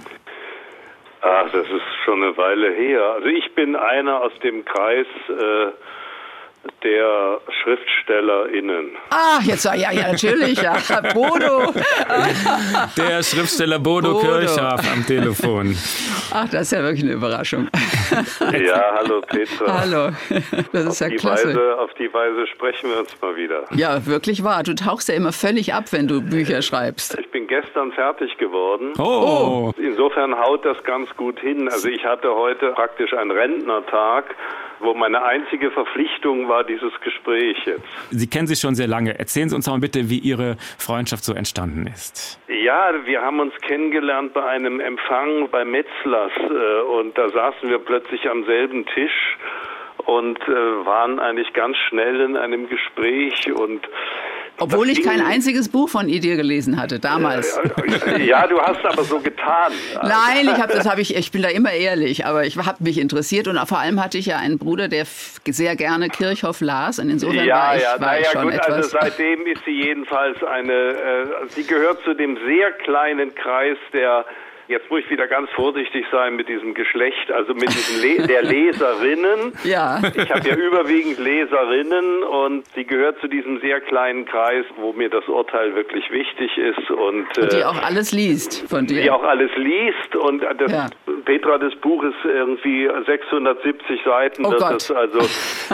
Ach, 1.22 1.46
das 1.52 1.68
ist 1.68 2.06
schon 2.06 2.24
eine 2.24 2.36
Weile 2.38 2.74
her. 2.74 3.04
Also 3.18 3.28
ich 3.28 3.54
bin 3.54 3.76
einer 3.76 4.20
aus 4.20 4.32
dem 4.44 4.66
Kreis 4.66 5.06
äh, 5.30 5.74
der 6.84 7.40
SchriftstellerInnen. 7.62 8.92
Ah, 9.10 9.40
jetzt 9.44 9.66
war 9.66 9.76
ja, 9.76 9.92
ja, 9.92 10.12
natürlich, 10.12 10.62
ja. 10.62 10.76
Bodo. 11.14 11.74
Der 12.98 13.24
Schriftsteller 13.24 13.80
Bodo, 13.80 14.14
Bodo. 14.14 14.40
Kirchhoff 14.40 14.92
am 14.92 15.06
Telefon. 15.06 15.76
Ach, 16.32 16.50
das 16.50 16.64
ist 16.64 16.72
ja 16.72 16.84
wirklich 16.84 17.04
eine 17.04 17.14
Überraschung. 17.14 17.70
Ja, 18.52 18.94
hallo 18.96 19.22
Petra. 19.22 19.80
Hallo, 19.82 20.10
das 20.72 20.86
ist 20.86 20.88
Auf 20.88 21.00
ja 21.02 21.10
die, 21.10 21.16
klasse. 21.16 21.48
Weise, 21.50 21.80
auf 21.80 21.94
die 21.96 22.14
Weise 22.14 22.48
sprechen 22.48 22.90
wir 22.90 23.00
uns 23.00 23.16
mal 23.22 23.36
wieder. 23.36 23.64
Ja, 23.76 24.06
wirklich 24.06 24.44
wahr. 24.44 24.64
Du 24.64 24.76
tauchst 24.76 25.10
ja 25.10 25.16
immer 25.16 25.32
völlig 25.32 25.74
ab, 25.74 25.86
wenn 25.92 26.08
du 26.08 26.22
Bücher 26.22 26.62
schreibst. 26.62 27.18
Ich 27.20 27.30
bin 27.32 27.48
gestern 27.48 27.92
fertig 27.92 28.38
geworden. 28.38 28.94
Oh, 29.00 29.72
Insofern 29.78 30.38
haut 30.38 30.64
das 30.66 30.82
ganz 30.84 31.10
gut 31.18 31.40
hin. 31.40 31.68
Also 31.70 31.88
ich 31.88 32.06
hatte 32.06 32.34
heute 32.34 32.72
praktisch 32.72 33.14
einen 33.14 33.32
Rentnertag, 33.32 34.36
wo 34.84 34.94
meine 34.94 35.24
einzige 35.24 35.72
Verpflichtung 35.72 36.48
war 36.50 36.64
dieses 36.64 36.92
Gespräch 37.02 37.58
jetzt. 37.66 37.84
Sie 38.12 38.28
kennen 38.28 38.48
sich 38.48 38.60
schon 38.60 38.76
sehr 38.76 38.88
lange. 38.88 39.18
Erzählen 39.18 39.50
Sie 39.50 39.56
uns 39.56 39.68
mal 39.68 39.80
bitte, 39.80 40.10
wie 40.10 40.20
Ihre 40.20 40.58
Freundschaft 40.78 41.24
so 41.24 41.34
entstanden 41.34 41.88
ist. 41.88 42.40
Ja, 42.48 42.94
wir 43.06 43.22
haben 43.22 43.40
uns 43.40 43.54
kennengelernt 43.62 44.34
bei 44.34 44.46
einem 44.46 44.80
Empfang 44.80 45.50
bei 45.50 45.66
Metzlers 45.66 46.32
äh, 46.38 46.82
und 46.98 47.18
da 47.18 47.30
saßen 47.30 47.70
wir 47.70 47.80
plötzlich 47.80 48.30
am 48.30 48.46
selben 48.46 48.86
Tisch 48.86 49.38
und 50.06 50.40
äh, 50.48 50.86
waren 50.86 51.20
eigentlich 51.20 51.54
ganz 51.54 51.78
schnell 51.90 52.22
in 52.22 52.38
einem 52.38 52.70
Gespräch 52.70 53.52
und 53.54 53.88
Obwohl 54.60 54.90
ich 54.90 55.04
kein 55.04 55.18
ging- 55.18 55.26
einziges 55.26 55.68
Buch 55.68 55.90
von 55.90 56.08
dir 56.08 56.36
gelesen 56.36 56.80
hatte, 56.80 57.00
damals. 57.00 57.60
Ja, 58.20 58.46
du 58.48 58.60
hast 58.62 58.86
aber 58.86 59.04
so 59.04 59.20
getan. 59.20 59.72
Nein, 60.02 60.44
ich, 60.44 60.62
hab, 60.62 60.70
das 60.72 60.88
hab 60.88 61.00
ich, 61.00 61.16
ich 61.16 61.32
bin 61.32 61.42
da 61.42 61.50
immer 61.50 61.72
ehrlich, 61.72 62.26
aber 62.26 62.46
ich 62.46 62.56
habe 62.58 62.84
mich 62.84 63.00
interessiert 63.00 63.48
und 63.48 63.58
vor 63.68 63.80
allem 63.80 64.02
hatte 64.04 64.18
ich 64.20 64.28
ja 64.28 64.38
einen 64.38 64.60
Bruder, 64.60 64.88
der 64.88 65.06
sehr 65.06 65.76
gerne 65.76 66.08
Kirchhoff 66.10 66.62
las 66.62 67.00
und 67.00 67.10
insofern 67.10 67.46
Ja, 67.46 67.56
war 67.58 67.76
ich, 67.76 67.82
ja, 67.82 68.00
war 68.00 68.20
ich 68.20 68.26
naja, 68.28 68.32
schon 68.32 68.44
gut, 68.44 68.54
etwas. 68.54 68.70
also 68.76 68.90
seitdem 69.02 69.46
ist 69.48 69.62
sie 69.66 69.72
jedenfalls 69.84 70.42
eine, 70.44 70.72
äh, 70.74 71.26
sie 71.50 71.64
gehört 71.64 72.04
zu 72.04 72.14
dem 72.14 72.38
sehr 72.48 72.72
kleinen 72.84 73.34
Kreis 73.36 73.78
der 73.92 74.24
Jetzt 74.68 74.90
muss 74.90 75.02
ich 75.02 75.10
wieder 75.10 75.28
ganz 75.28 75.50
vorsichtig 75.52 76.06
sein 76.12 76.36
mit 76.36 76.48
diesem 76.48 76.74
Geschlecht, 76.74 77.32
also 77.32 77.54
mit 77.54 77.70
diesen 77.70 78.02
Le 78.02 78.28
der 78.28 78.44
Leserinnen. 78.54 79.54
Ja. 79.64 80.00
Ich 80.16 80.30
habe 80.32 80.48
ja 80.48 80.56
überwiegend 80.56 81.20
Leserinnen 81.20 82.24
und 82.24 82.66
sie 82.76 82.86
gehört 82.86 83.20
zu 83.20 83.28
diesem 83.28 83.60
sehr 83.60 83.82
kleinen 83.82 84.26
Kreis, 84.26 84.66
wo 84.78 84.94
mir 84.94 85.10
das 85.10 85.28
Urteil 85.28 85.76
wirklich 85.76 86.10
wichtig 86.12 86.58
ist 86.58 86.90
und, 86.92 87.38
Und 87.38 87.52
die 87.52 87.58
äh, 87.58 87.64
auch 87.64 87.82
alles 87.84 88.12
liest 88.12 88.70
von 88.70 88.86
dir. 88.88 89.02
die 89.02 89.12
auch 89.12 89.24
alles 89.24 89.52
liest 89.58 90.16
und 90.16 90.42
das 90.58 90.72
Ja. 90.72 90.88
Petra 91.26 91.58
das 91.58 91.76
Buch 91.76 92.04
ist 92.04 92.16
irgendwie 92.26 92.90
670 93.06 94.02
Seiten. 94.04 94.46
Oh 94.46 94.52
das 94.52 94.60
Gott. 94.62 94.76
ist 94.76 94.92
also 94.92 95.20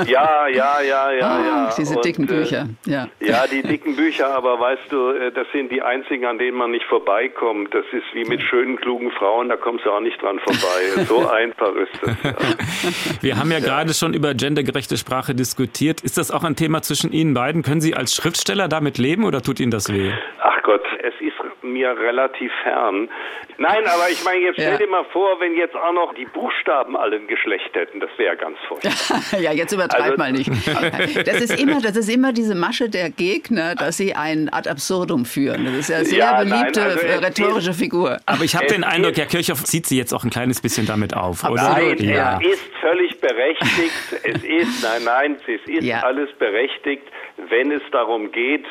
ja, 0.06 0.48
ja, 0.48 0.82
ja, 0.82 1.12
ja, 1.12 1.28
ah, 1.28 1.46
ja. 1.46 1.74
diese 1.78 1.96
Und, 1.96 2.06
dicken 2.06 2.24
äh, 2.24 2.28
Bücher. 2.34 2.68
Ja. 2.86 3.08
ja, 3.20 3.46
die 3.52 3.62
dicken 3.64 3.96
Bücher, 3.96 4.28
aber 4.36 4.60
weißt 4.60 4.92
du, 4.92 5.10
äh, 5.12 5.32
das 5.32 5.48
sind 5.52 5.72
die 5.72 5.82
einzigen, 5.82 6.26
an 6.26 6.38
denen 6.38 6.58
man 6.58 6.72
nicht 6.72 6.86
vorbeikommt. 6.86 7.74
Das 7.74 7.86
ist 7.92 8.04
wie 8.14 8.26
mit 8.26 8.42
schönen, 8.44 8.79
klugen 8.82 9.12
Frauen, 9.12 9.50
da 9.50 9.58
kommst 9.58 9.86
du 9.86 9.92
auch 9.92 10.02
nicht 10.02 10.22
dran 10.22 10.40
vorbei. 10.40 11.06
So 11.10 11.28
einfach 11.28 11.74
ist 11.76 11.92
das. 12.02 12.24
Ja. 12.24 12.34
Wir 13.22 13.38
haben 13.38 13.52
ja 13.52 13.60
gerade 13.60 13.94
schon 13.94 14.14
über 14.14 14.34
gendergerechte 14.34 14.98
Sprache 14.98 15.34
diskutiert. 15.34 16.02
Ist 16.02 16.18
das 16.18 16.30
auch 16.30 16.44
ein 16.44 16.56
Thema 16.56 16.82
zwischen 16.82 17.12
Ihnen 17.12 17.34
beiden? 17.34 17.64
Können 17.64 17.82
Sie 17.82 17.96
als 17.96 18.14
Schriftsteller 18.14 18.68
damit 18.68 18.98
leben 18.98 19.24
oder 19.24 19.42
tut 19.42 19.60
Ihnen 19.60 19.72
das 19.72 19.92
weh? 19.92 20.12
Ach 20.42 20.62
Gott, 20.64 20.84
es 21.02 21.14
ist 21.20 21.29
mir 21.74 21.98
relativ 21.98 22.52
fern. 22.64 23.10
Nein, 23.58 23.86
aber 23.86 24.10
ich 24.10 24.24
meine, 24.24 24.40
jetzt 24.42 24.56
stell 24.56 24.72
Ja. 24.74 24.78
dir 24.78 24.88
mal 24.88 25.04
vor, 25.12 25.40
wenn 25.40 25.56
jetzt 25.56 25.76
auch 25.76 25.94
noch 25.94 26.14
die 26.14 26.26
Buchstaben 26.26 26.96
alle 26.96 27.18
ein 27.18 27.28
Geschlecht 27.28 27.74
hätten, 27.74 28.00
das 28.00 28.10
wäre 28.18 28.38
ganz 28.38 28.58
furchtbar. 28.68 29.40
ja, 29.42 29.52
jetzt 29.52 29.72
übertreib 29.74 30.02
Also- 30.02 30.18
mal 30.18 30.32
nicht. 30.32 30.50
Das 31.26 31.42
ist 31.42 31.60
immer, 31.62 31.82
das 31.82 31.96
ist 31.96 32.10
immer 32.10 32.32
diese 32.34 32.56
Masche 32.56 32.90
der 32.90 33.10
Gegner, 33.10 33.76
dass 33.76 33.98
sie 33.98 34.16
ein 34.16 34.50
ad 34.52 34.70
absurdum 34.70 35.26
führen. 35.26 35.66
Das 35.66 35.76
ist 35.76 35.90
ja 35.90 35.96
eine 35.98 36.06
sehr 36.06 36.18
Ja, 36.20 36.44
nein, 36.44 36.50
beliebte 36.50 36.82
also 36.84 37.00
äh, 37.06 37.16
rhetorische 37.16 37.74
Figur. 37.74 38.18
Aber 38.26 38.44
ich 38.44 38.56
habe 38.56 38.68
den 38.68 38.84
Eindruck, 38.84 39.18
Herr 39.18 39.26
Kirchhoff 39.26 39.64
zieht 39.64 39.86
Sie 39.86 39.98
jetzt 39.98 40.14
auch 40.14 40.24
ein 40.24 40.30
kleines 40.30 40.62
bisschen 40.62 40.86
damit 40.88 41.14
auf, 41.16 41.44
oder? 41.44 41.62
Nein, 41.78 41.98
ja. 42.00 42.40
es 42.42 42.54
ist 42.54 42.64
völlig 42.82 43.20
berechtigt. 43.20 43.92
es 44.24 44.44
ist, 44.44 44.84
nein, 44.84 45.04
nein, 45.06 45.38
es 45.46 45.70
ist 45.70 45.84
Ja. 45.84 46.02
alles 46.02 46.30
berechtigt, 46.40 47.04
wenn 47.50 47.72
es 47.72 47.82
darum 47.92 48.32
geht, 48.32 48.66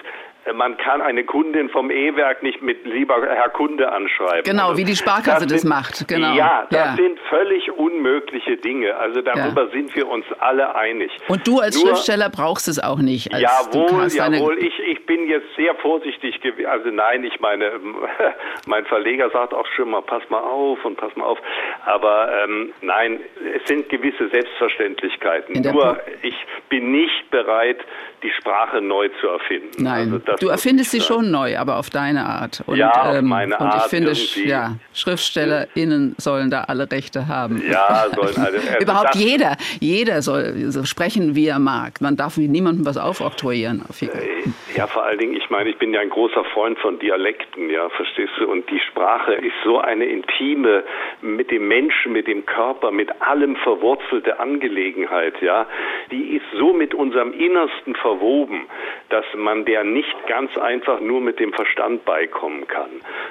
man 0.54 0.76
kann 0.78 1.00
eine 1.02 1.24
Kundin 1.24 1.68
vom 1.70 1.90
E-Werk 1.90 2.42
nicht 2.42 2.62
mit 2.62 2.84
lieber 2.86 3.16
Herr 3.26 3.48
Kunde 3.50 3.90
anschreiben. 3.92 4.42
Genau, 4.44 4.68
Also, 4.68 4.78
wie 4.78 4.84
die 4.84 4.96
Sparkasse 4.96 5.46
das 5.46 5.62
sind, 5.62 5.68
macht, 5.70 6.06
genau. 6.08 6.34
Ja, 6.34 6.66
das 6.70 6.78
Ja. 6.78 6.94
sind 6.96 7.18
völlig 7.28 7.70
unmögliche 7.72 8.56
Dinge. 8.56 8.96
Also 8.96 9.22
darüber 9.22 9.68
sind 9.70 9.94
wir 9.94 10.08
uns 10.08 10.24
alle 10.40 10.74
einig. 10.74 11.10
Und 11.28 11.46
du 11.46 11.60
als 11.60 11.76
Nur- 11.76 11.88
Schriftsteller 11.88 12.30
brauchst 12.30 12.68
es 12.68 12.78
auch 12.82 12.98
nicht. 12.98 13.32
Als 13.32 13.42
Jawohl, 13.42 14.08
jawohl. 14.08 14.58
Ich, 14.58 14.78
ich 14.80 15.06
bin 15.06 15.28
jetzt 15.28 15.46
sehr 15.56 15.74
vorsichtig 15.76 16.40
gewesen. 16.40 16.66
Also 16.66 16.90
nein, 16.90 17.24
ich 17.24 17.40
meine, 17.40 17.72
mein 18.66 18.84
Verleger 18.86 19.30
sagt 19.30 19.54
auch 19.54 19.66
schon 19.76 19.90
mal, 19.90 20.02
pass 20.02 20.22
mal 20.30 20.40
auf 20.40 20.84
und 20.84 20.96
pass 20.96 21.14
mal 21.16 21.24
auf. 21.24 21.38
Aber 21.86 22.30
ähm, 22.44 22.72
nein, 22.82 23.20
es 23.54 23.66
sind 23.68 23.88
gewisse 23.88 24.28
Selbstverständlichkeiten. 24.28 25.60
Nur 25.62 25.94
Po- 25.94 26.00
ich 26.22 26.34
bin 26.68 26.90
nicht 26.92 27.30
bereit, 27.30 27.78
die 28.22 28.30
Sprache 28.40 28.80
neu 28.80 29.08
zu 29.20 29.28
erfinden. 29.28 29.82
Nein, 29.82 30.12
Also 30.12 30.36
du 30.40 30.48
erfindest 30.48 30.90
sie 30.90 31.00
schon 31.00 31.30
neu, 31.30 31.56
aber 31.58 31.76
auf 31.76 31.90
deine 31.90 32.24
Art. 32.26 32.62
Und, 32.66 32.76
Ja, 32.76 32.90
auf 32.90 33.16
ähm, 33.16 33.26
meine 33.26 33.56
und 33.56 33.66
ich 33.68 33.72
Art 33.74 33.90
finde, 33.90 34.10
irgendwie. 34.12 34.48
ja, 34.48 34.74
SchriftstellerInnen 34.94 36.14
sollen 36.18 36.50
da 36.50 36.62
alle 36.64 36.90
Rechte 36.90 37.28
haben. 37.28 37.62
Ja, 37.70 38.06
sollen 38.14 38.36
also, 38.36 38.40
also 38.58 38.78
Überhaupt 38.80 39.14
jeder, 39.14 39.56
jeder 39.80 40.22
soll 40.22 40.70
so 40.70 40.84
sprechen, 40.84 41.34
wie 41.34 41.46
er 41.46 41.58
mag. 41.58 42.00
Man 42.00 42.16
darf 42.16 42.36
niemandem 42.36 42.84
was 42.86 42.96
aufoktroyieren. 42.96 43.82
Auf 43.88 44.00
jeden- 44.00 44.54
Ja, 44.78 44.86
vor 44.86 45.04
allen 45.04 45.18
Dingen, 45.18 45.34
ich 45.36 45.50
meine, 45.50 45.68
ich 45.70 45.76
bin 45.78 45.92
ja 45.92 46.00
ein 46.00 46.10
großer 46.10 46.44
Freund 46.54 46.78
von 46.78 46.98
Dialekten, 46.98 47.68
ja, 47.70 47.88
verstehst 47.90 48.32
du? 48.38 48.50
Und 48.50 48.68
die 48.70 48.80
Sprache 48.80 49.34
ist 49.34 49.54
so 49.64 49.78
eine 49.80 50.04
intime, 50.06 50.84
mit 51.20 51.50
dem 51.50 51.68
Menschen, 51.68 52.12
mit 52.12 52.26
dem 52.26 52.46
Körper, 52.46 52.90
mit 52.90 53.10
allem 53.20 53.56
verwurzelte 53.56 54.38
Angelegenheit, 54.40 55.34
ja. 55.42 55.66
Die 56.10 56.36
ist 56.36 56.44
so 56.58 56.72
mit 56.72 56.94
unserem 56.94 57.32
Innersten 57.32 57.94
verwoben, 57.96 58.66
dass 59.10 59.24
man 59.36 59.64
der 59.64 59.84
nicht 59.84 60.14
ganz 60.26 60.56
einfach 60.58 61.00
nur 61.00 61.20
mit 61.20 61.38
dem 61.40 61.52
Verstand 61.52 62.04
beikommen 62.04 62.66
kann. 62.68 62.90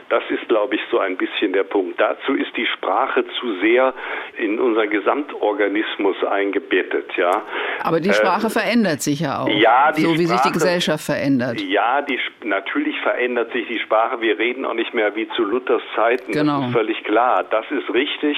Das 0.09 0.23
ist, 0.29 0.47
glaube 0.49 0.75
ich, 0.75 0.81
so 0.91 0.99
ein 0.99 1.17
bisschen 1.17 1.53
der 1.53 1.63
Punkt. 1.63 1.99
Dazu 1.99 2.33
ist 2.33 2.55
die 2.57 2.65
Sprache 2.65 3.23
zu 3.39 3.59
sehr 3.61 3.93
in 4.37 4.59
unseren 4.59 4.89
Gesamtorganismus 4.89 6.15
eingebettet, 6.23 7.09
ja. 7.15 7.43
Aber 7.83 7.99
die 7.99 8.09
Äh, 8.09 8.13
Sprache 8.13 8.49
verändert 8.49 9.01
sich 9.01 9.19
ja 9.21 9.39
auch. 9.43 9.47
ja, 9.49 9.91
die 9.91 10.01
so 10.01 10.13
wie 10.13 10.17
sich 10.25 10.27
die 10.27 10.33
Sprache- 10.37 10.53
Gesellschaft 10.53 11.05
verändert. 11.05 11.36
Ja, 11.59 12.01
die, 12.01 12.19
natürlich 12.43 12.99
verändert 13.01 13.51
sich 13.53 13.67
die 13.67 13.79
Sprache. 13.79 14.21
Wir 14.21 14.37
reden 14.37 14.65
auch 14.65 14.73
nicht 14.73 14.93
mehr 14.93 15.15
wie 15.15 15.27
zu 15.35 15.43
Luthers 15.43 15.81
Zeiten. 15.95 16.31
Genau. 16.31 16.59
Das 16.59 16.67
ist 16.67 16.73
völlig 16.73 17.03
klar. 17.03 17.43
Das 17.49 17.65
ist 17.71 17.93
richtig. 17.93 18.37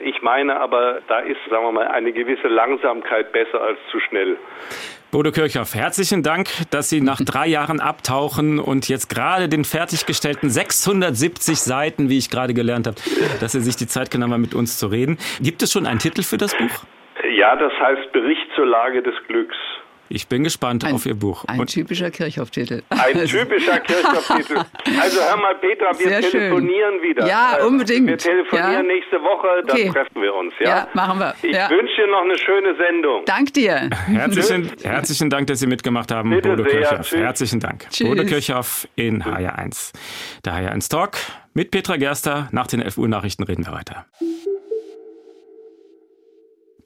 Ich 0.00 0.20
meine 0.22 0.60
aber, 0.60 1.00
da 1.08 1.20
ist, 1.20 1.38
sagen 1.48 1.64
wir 1.64 1.72
mal, 1.72 1.88
eine 1.88 2.12
gewisse 2.12 2.48
Langsamkeit 2.48 3.32
besser 3.32 3.60
als 3.62 3.78
zu 3.90 3.98
schnell. 4.00 4.36
Bodo 5.10 5.30
Kirchhoff, 5.30 5.74
herzlichen 5.74 6.22
Dank, 6.22 6.48
dass 6.70 6.90
Sie 6.90 7.00
nach 7.00 7.20
drei 7.24 7.46
Jahren 7.46 7.80
abtauchen 7.80 8.58
und 8.58 8.88
jetzt 8.88 9.08
gerade 9.08 9.48
den 9.48 9.64
fertiggestellten 9.64 10.50
670 10.50 11.58
Seiten, 11.58 12.10
wie 12.10 12.18
ich 12.18 12.28
gerade 12.28 12.52
gelernt 12.52 12.86
habe, 12.86 12.96
dass 13.40 13.52
Sie 13.52 13.60
sich 13.60 13.76
die 13.76 13.86
Zeit 13.86 14.10
genommen 14.10 14.34
haben, 14.34 14.42
mit 14.42 14.54
uns 14.54 14.78
zu 14.78 14.88
reden. 14.88 15.16
Gibt 15.40 15.62
es 15.62 15.72
schon 15.72 15.86
einen 15.86 16.00
Titel 16.00 16.22
für 16.22 16.36
das 16.36 16.54
Buch? 16.54 16.84
Ja, 17.30 17.56
das 17.56 17.72
heißt 17.80 18.12
Bericht 18.12 18.46
zur 18.54 18.66
Lage 18.66 19.02
des 19.02 19.14
Glücks. 19.28 19.56
Ich 20.08 20.28
bin 20.28 20.44
gespannt 20.44 20.84
Ein, 20.84 20.94
auf 20.94 21.04
Ihr 21.06 21.14
Buch. 21.14 21.44
ein 21.46 21.58
Und 21.58 21.66
typischer 21.68 22.10
Kirchhoff-Titel. 22.10 22.82
Ein 22.90 23.24
typischer 23.26 23.80
Kirchhoff-Titel. 23.80 24.56
Also 25.00 25.20
hör 25.20 25.36
mal, 25.36 25.54
Petra, 25.56 25.90
wir 25.98 26.08
Sehr 26.08 26.22
schön. 26.22 26.30
telefonieren 26.32 27.02
wieder. 27.02 27.26
Ja, 27.26 27.58
Äh, 27.58 27.64
unbedingt. 27.64 28.06
Wir 28.06 28.16
telefonieren 28.18 28.72
Ja. 28.72 28.82
nächste 28.82 29.16
Woche, 29.20 29.62
dann 29.66 29.76
Okay. 29.76 29.90
treffen 29.90 30.22
wir 30.22 30.32
uns. 30.34 30.52
Ja, 30.60 30.68
Ja, 30.68 30.88
machen 30.94 31.18
wir. 31.18 31.34
Ich 31.42 31.52
Ja. 31.54 31.68
wünsche 31.70 31.94
dir 31.96 32.06
noch 32.06 32.22
eine 32.22 32.38
schöne 32.38 32.76
Sendung. 32.76 33.24
Dank 33.24 33.52
dir. 33.54 33.90
herzlichen, 34.06 34.70
herzlichen 34.82 35.30
Dank, 35.30 35.48
dass 35.48 35.58
Sie 35.60 35.66
mitgemacht 35.66 36.12
haben, 36.12 36.30
Bitte 36.30 36.50
Bodo 36.50 36.62
sehr. 36.64 36.72
Kirchhoff. 36.82 37.06
Tschüss. 37.08 37.18
Herzlichen 37.20 37.60
Dank. 37.60 37.86
Tschüss. 37.90 38.08
Bodo 38.08 38.24
Kirchhoff 38.24 38.88
in 38.94 39.22
HR1. 39.24 39.92
Der 40.44 40.52
HR1 40.54 40.88
Talk 40.88 41.16
mit 41.52 41.70
Petra 41.72 41.96
Gerster. 41.96 42.48
Nach 42.52 42.66
den 42.68 42.80
11 42.80 42.96
Uhr 42.98 43.08
Nachrichten 43.08 43.42
reden 43.42 43.66
wir 43.66 43.72
weiter. 43.72 44.06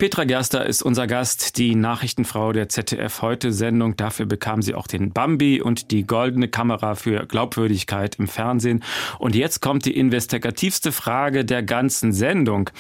Petra 0.01 0.25
Gerster 0.25 0.65
ist 0.65 0.81
unser 0.81 1.07
Gast, 1.07 1.59
die 1.59 1.75
Nachrichtenfrau 1.75 2.53
der 2.53 2.71
ZDF 2.71 3.21
heute 3.21 3.53
Sendung. 3.53 3.99
Dafür 3.99 4.25
bekam 4.25 4.63
sie 4.63 4.75
auch 4.75 4.87
den 4.87 5.13
Bambi 5.13 5.61
und 5.61 5.91
die 5.91 6.07
goldene 6.07 6.49
Kamera 6.49 6.95
für 6.95 7.27
Glaubwürdigkeit 7.27 8.15
im 8.15 8.27
Fernsehen. 8.27 8.83
Und 9.19 9.35
jetzt 9.35 9.61
kommt 9.61 9.85
die 9.85 9.95
investigativste 9.95 10.91
Frage 10.91 11.45
der 11.45 11.63
ganzen 11.63 12.15
Sendung. 12.15 12.71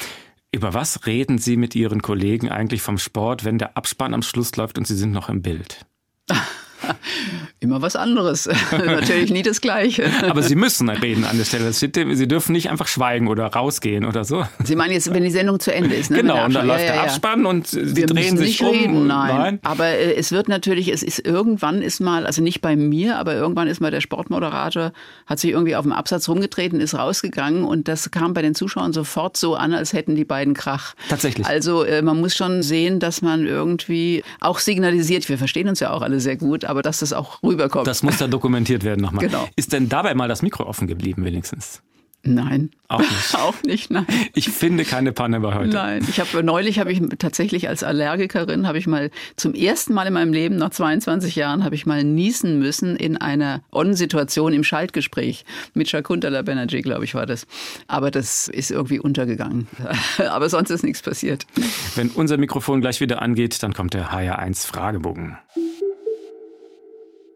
Über 0.51 0.73
was 0.73 1.05
reden 1.05 1.37
Sie 1.37 1.59
mit 1.59 1.75
Ihren 1.75 2.01
Kollegen 2.01 2.49
eigentlich 2.49 2.81
vom 2.81 2.97
Sport, 2.97 3.45
wenn 3.45 3.59
der 3.59 3.77
Abspann 3.77 4.15
am 4.15 4.23
Schluss 4.23 4.57
läuft 4.57 4.79
und 4.79 4.87
Sie 4.87 4.97
sind 4.97 5.13
noch 5.13 5.29
im 5.29 5.43
Bild? 5.43 5.85
Immer 7.61 7.83
was 7.83 7.97
anderes. 7.97 8.49
Natürlich 8.73 9.31
nie 9.31 9.43
das 9.43 9.61
Gleiche. 9.61 10.05
Aber 10.29 10.43
Sie 10.43 10.55
müssen 10.57 10.89
reden 10.89 11.25
an 11.25 11.37
der 11.39 11.45
Stelle. 11.45 11.73
Sie 11.73 11.91
dürfen 11.91 12.53
nicht 12.53 12.71
einfach 12.71 12.87
schweigen 12.89 13.29
oder 13.29 13.47
rausgehen 13.47 14.05
oder 14.05 14.25
so. 14.25 14.45
Sie 14.65 14.77
meinen 14.77 14.93
jetzt, 14.93 15.13
wenn 15.13 15.23
die 15.23 15.31
Sendung 15.31 15.61
zu 15.61 15.73
Ende 15.73 15.95
ist, 15.95 16.11
ne? 16.11 16.19
Genau, 16.19 16.45
und 16.45 16.55
dann 16.55 16.63
Abspann- 16.63 16.67
läuft 16.67 16.81
ja, 16.81 16.87
der 16.87 16.95
ja, 16.97 17.03
ja. 17.03 17.09
Abspann 17.09 17.47
und 17.47 17.67
Sie 17.67 17.97
Wir 17.97 18.07
drehen 18.07 18.37
sich 18.39 18.61
nicht 18.61 18.63
um. 18.63 18.69
reden, 18.69 18.97
und- 18.97 19.07
nein. 19.09 19.59
Aber 19.63 19.87
äh, 19.87 20.15
es 20.15 20.33
wird 20.33 20.49
natürlich, 20.49 20.89
es 20.93 21.03
ist 21.03 21.19
irgendwann 21.27 21.83
ist 21.83 22.01
mal, 22.01 22.27
also 22.27 22.43
nicht 22.43 22.61
bei 22.61 22.77
mir, 22.77 23.19
aber 23.19 23.35
irgendwann 23.35 23.69
ist 23.69 23.81
mal 23.81 23.91
der 23.91 24.01
Sportmoderator, 24.01 24.93
hat 25.27 25.39
sich 25.39 25.51
irgendwie 25.51 25.77
auf 25.77 25.83
dem 25.85 25.93
Absatz 25.93 26.29
rumgetreten, 26.29 26.81
ist 26.81 26.95
rausgegangen 26.95 27.65
und 27.65 27.89
das 27.89 28.11
kam 28.11 28.33
bei 28.35 28.43
den 28.43 28.55
Zuschauern 28.55 28.93
sofort 28.93 29.37
so 29.37 29.55
an, 29.55 29.75
als 29.75 29.93
hätten 29.93 30.15
die 30.15 30.25
beiden 30.25 30.55
Krach. 30.55 30.95
Tatsächlich. 31.09 31.47
Also 31.47 31.85
äh, 31.85 32.03
man 32.03 32.19
muss 32.21 32.35
schon 32.35 32.63
sehen, 32.63 33.01
dass 33.01 33.21
man 33.23 33.47
irgendwie 33.47 34.23
auch 34.41 34.59
signalisiert, 34.59 35.29
wir 35.29 35.39
verstehen 35.39 35.69
uns 35.69 35.81
ja 35.81 35.91
auch 35.91 36.03
alle 36.03 36.21
sehr 36.21 36.37
gut, 36.37 36.65
aber 36.71 36.83
dass 36.83 37.01
das 37.01 37.13
auch 37.13 37.43
rüberkommt. 37.43 37.87
Das 37.87 38.03
muss 38.03 38.19
da 38.19 38.29
dokumentiert 38.29 38.85
werden 38.85 39.01
nochmal. 39.01 39.27
Genau. 39.27 39.49
Ist 39.57 39.73
denn 39.73 39.89
dabei 39.89 40.15
mal 40.15 40.29
das 40.29 40.43
Mikro 40.43 40.65
offen 40.65 40.87
geblieben 40.87 41.25
wenigstens? 41.25 41.83
nein. 42.23 42.71
Auch 42.89 43.01
nicht. 43.01 43.35
auch 43.35 43.63
nicht, 43.63 43.91
nein. 43.91 44.07
Ich 44.35 44.49
finde 44.49 44.85
keine 44.85 45.13
Panne 45.13 45.41
bei 45.41 45.55
heute. 45.55 45.71
Nein, 45.71 46.05
ich 46.09 46.21
habe 46.21 46.43
neulich 46.43 46.79
habe 46.79 46.93
ich 46.93 47.01
tatsächlich 47.19 47.69
als 47.69 47.83
Allergikerin 47.83 48.67
habe 48.67 48.79
ich 48.79 48.87
mal 48.87 49.11
zum 49.37 49.55
ersten 49.55 49.95
Mal 49.95 50.07
in 50.07 50.13
meinem 50.13 50.33
Leben 50.33 50.57
nach 50.57 50.71
22 50.71 51.37
Jahren 51.37 51.65
habe 51.65 51.75
ich 51.75 51.87
mal 51.87 52.05
niesen 52.05 52.59
müssen 52.59 52.97
in 52.97 53.17
einer 53.17 53.63
On-Situation 53.71 54.53
im 54.53 54.65
Schaltgespräch 54.65 55.45
mit 55.75 55.89
Shakuntala 55.89 56.43
Banerjee, 56.43 56.83
glaube 56.83 57.05
ich, 57.05 57.15
war 57.15 57.27
das. 57.27 57.47
Aber 57.87 58.11
das 58.11 58.49
ist 58.49 58.71
irgendwie 58.71 58.99
untergegangen. 58.99 59.69
Aber 60.31 60.49
sonst 60.49 60.71
ist 60.71 60.83
nichts 60.83 61.03
passiert. 61.03 61.47
Wenn 61.95 62.11
unser 62.11 62.37
Mikrofon 62.37 62.81
gleich 62.81 63.01
wieder 63.01 63.23
angeht, 63.23 63.63
dann 63.63 63.73
kommt 63.73 63.95
der 63.95 64.11
HR1 64.11 64.67
Fragebogen. 64.67 65.39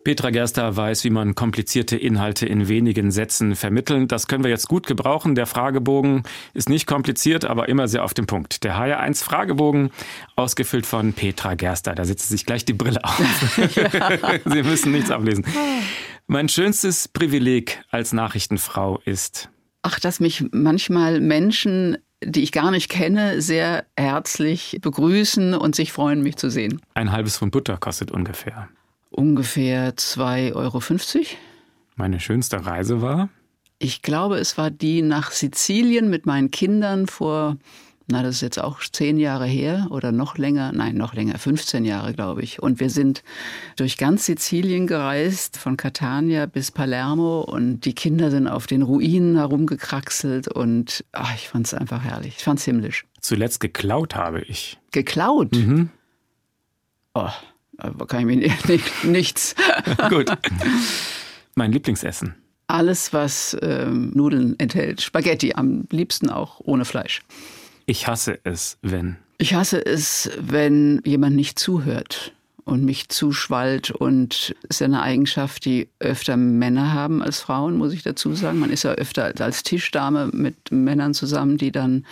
Petra 0.04 0.28
Gerster 0.30 0.76
weiß, 0.76 1.02
wie 1.04 1.10
man 1.10 1.34
komplizierte 1.34 1.96
Inhalte 1.96 2.44
in 2.44 2.68
wenigen 2.68 3.10
Sätzen 3.10 3.56
vermitteln. 3.56 4.06
Das 4.06 4.28
können 4.28 4.44
wir 4.44 4.50
jetzt 4.50 4.68
gut 4.68 4.86
gebrauchen. 4.86 5.34
Der 5.34 5.46
Fragebogen 5.46 6.24
ist 6.52 6.68
nicht 6.68 6.86
kompliziert, 6.86 7.46
aber 7.46 7.70
immer 7.70 7.88
sehr 7.88 8.04
auf 8.04 8.12
den 8.12 8.26
Punkt. 8.26 8.64
Der 8.64 8.76
HR1 8.76 9.24
Fragebogen, 9.24 9.90
ausgefüllt 10.36 10.84
von 10.84 11.14
Petra 11.14 11.54
Gerster. 11.54 11.94
Da 11.94 12.04
setzt 12.04 12.28
sich 12.28 12.44
gleich 12.44 12.66
die 12.66 12.74
Brille 12.74 13.02
auf. 13.02 13.18
Sie 14.44 14.62
müssen 14.62 14.92
nichts 14.92 15.10
ablesen. 15.10 15.46
Mein 16.26 16.48
schönstes 16.48 17.08
Privileg 17.08 17.82
als 17.90 18.12
Nachrichtenfrau 18.12 19.00
ist, 19.04 19.48
Ach, 19.86 20.00
dass 20.00 20.18
mich 20.18 20.42
manchmal 20.50 21.20
Menschen, 21.20 21.98
die 22.24 22.42
ich 22.42 22.52
gar 22.52 22.70
nicht 22.70 22.88
kenne, 22.88 23.42
sehr 23.42 23.84
herzlich 23.98 24.78
begrüßen 24.80 25.52
und 25.52 25.74
sich 25.74 25.92
freuen, 25.92 26.22
mich 26.22 26.36
zu 26.36 26.48
sehen. 26.48 26.80
Ein 26.94 27.12
halbes 27.12 27.36
Pfund 27.36 27.52
Butter 27.52 27.76
kostet 27.76 28.10
ungefähr. 28.10 28.70
Ungefähr 29.14 29.94
2,50 29.94 30.54
Euro. 30.54 30.82
Meine 31.96 32.20
schönste 32.20 32.66
Reise 32.66 33.00
war? 33.00 33.28
Ich 33.78 34.02
glaube, 34.02 34.38
es 34.38 34.58
war 34.58 34.70
die 34.70 35.02
nach 35.02 35.30
Sizilien 35.30 36.10
mit 36.10 36.26
meinen 36.26 36.50
Kindern 36.50 37.06
vor 37.06 37.56
na, 38.06 38.22
das 38.22 38.36
ist 38.36 38.40
jetzt 38.42 38.60
auch 38.60 38.80
zehn 38.80 39.16
Jahre 39.16 39.46
her 39.46 39.86
oder 39.88 40.12
noch 40.12 40.36
länger, 40.36 40.72
nein, 40.72 40.96
noch 40.96 41.14
länger, 41.14 41.38
15 41.38 41.86
Jahre, 41.86 42.12
glaube 42.12 42.42
ich. 42.42 42.62
Und 42.62 42.78
wir 42.78 42.90
sind 42.90 43.22
durch 43.76 43.96
ganz 43.96 44.26
Sizilien 44.26 44.86
gereist, 44.86 45.56
von 45.56 45.78
Catania 45.78 46.44
bis 46.44 46.70
Palermo 46.70 47.40
und 47.40 47.80
die 47.80 47.94
Kinder 47.94 48.30
sind 48.30 48.46
auf 48.46 48.66
den 48.66 48.82
Ruinen 48.82 49.36
herumgekraxelt 49.36 50.48
und 50.48 51.04
ach, 51.12 51.34
ich 51.34 51.48
fand 51.48 51.66
es 51.66 51.72
einfach 51.72 52.04
herrlich. 52.04 52.34
Ich 52.36 52.44
fand 52.44 52.58
es 52.58 52.66
himmlisch. 52.66 53.06
Zuletzt 53.20 53.60
geklaut 53.60 54.14
habe 54.14 54.42
ich. 54.42 54.78
Geklaut? 54.90 55.52
Mhm. 55.52 55.88
Oh, 57.14 57.30
da 57.78 58.04
kann 58.06 58.20
ich 58.20 58.26
mir 58.26 58.36
nicht, 58.36 58.82
nichts. 59.04 59.54
Gut. 60.08 60.30
Mein 61.54 61.72
Lieblingsessen. 61.72 62.34
Alles, 62.66 63.12
was 63.12 63.56
ähm, 63.62 64.10
Nudeln 64.14 64.58
enthält. 64.58 65.02
Spaghetti, 65.02 65.52
am 65.54 65.84
liebsten 65.90 66.30
auch 66.30 66.60
ohne 66.60 66.84
Fleisch. 66.84 67.22
Ich 67.86 68.06
hasse 68.06 68.38
es, 68.44 68.78
wenn. 68.80 69.16
Ich 69.38 69.54
hasse 69.54 69.84
es, 69.84 70.30
wenn 70.40 71.02
jemand 71.04 71.36
nicht 71.36 71.58
zuhört 71.58 72.32
und 72.64 72.84
mich 72.84 73.08
zuschwallt 73.10 73.90
und 73.90 74.54
ist 74.68 74.80
ja 74.80 74.86
eine 74.86 75.02
Eigenschaft, 75.02 75.64
die 75.66 75.88
öfter 75.98 76.36
Männer 76.36 76.92
haben 76.94 77.22
als 77.22 77.40
Frauen, 77.40 77.76
muss 77.76 77.92
ich 77.92 78.02
dazu 78.02 78.34
sagen. 78.34 78.58
Man 78.58 78.70
ist 78.70 78.84
ja 78.84 78.92
öfter 78.92 79.32
als 79.38 79.62
Tischdame 79.62 80.30
mit 80.32 80.70
Männern 80.70 81.12
zusammen, 81.12 81.58
die 81.58 81.72
dann 81.72 82.06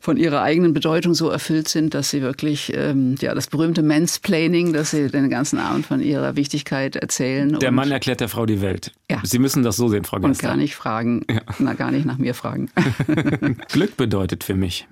von 0.00 0.16
ihrer 0.16 0.42
eigenen 0.42 0.74
Bedeutung 0.74 1.14
so 1.14 1.28
erfüllt 1.28 1.68
sind, 1.68 1.94
dass 1.94 2.10
sie 2.10 2.20
wirklich, 2.20 2.72
ähm, 2.74 3.14
ja, 3.20 3.34
das 3.34 3.46
berühmte 3.46 3.82
Mansplaining, 3.82 4.72
dass 4.72 4.90
sie 4.90 5.08
den 5.08 5.30
ganzen 5.30 5.60
Abend 5.60 5.86
von 5.86 6.00
ihrer 6.00 6.34
Wichtigkeit 6.34 6.96
erzählen. 6.96 7.58
Der 7.60 7.70
Mann 7.70 7.90
erklärt 7.92 8.20
der 8.20 8.28
Frau 8.28 8.44
die 8.44 8.60
Welt. 8.60 8.92
Ja. 9.08 9.20
Sie 9.22 9.38
müssen 9.38 9.62
das 9.62 9.76
so 9.76 9.88
sehen, 9.88 10.04
Frau 10.04 10.18
Gester. 10.18 10.28
Und 10.28 10.40
gar 10.40 10.56
nicht 10.56 10.74
fragen, 10.74 11.24
ja. 11.30 11.42
na, 11.60 11.74
gar 11.74 11.92
nicht 11.92 12.06
nach 12.06 12.18
mir 12.18 12.34
fragen. 12.34 12.70
Glück 13.68 13.96
bedeutet 13.96 14.42
für 14.42 14.54
mich, 14.54 14.88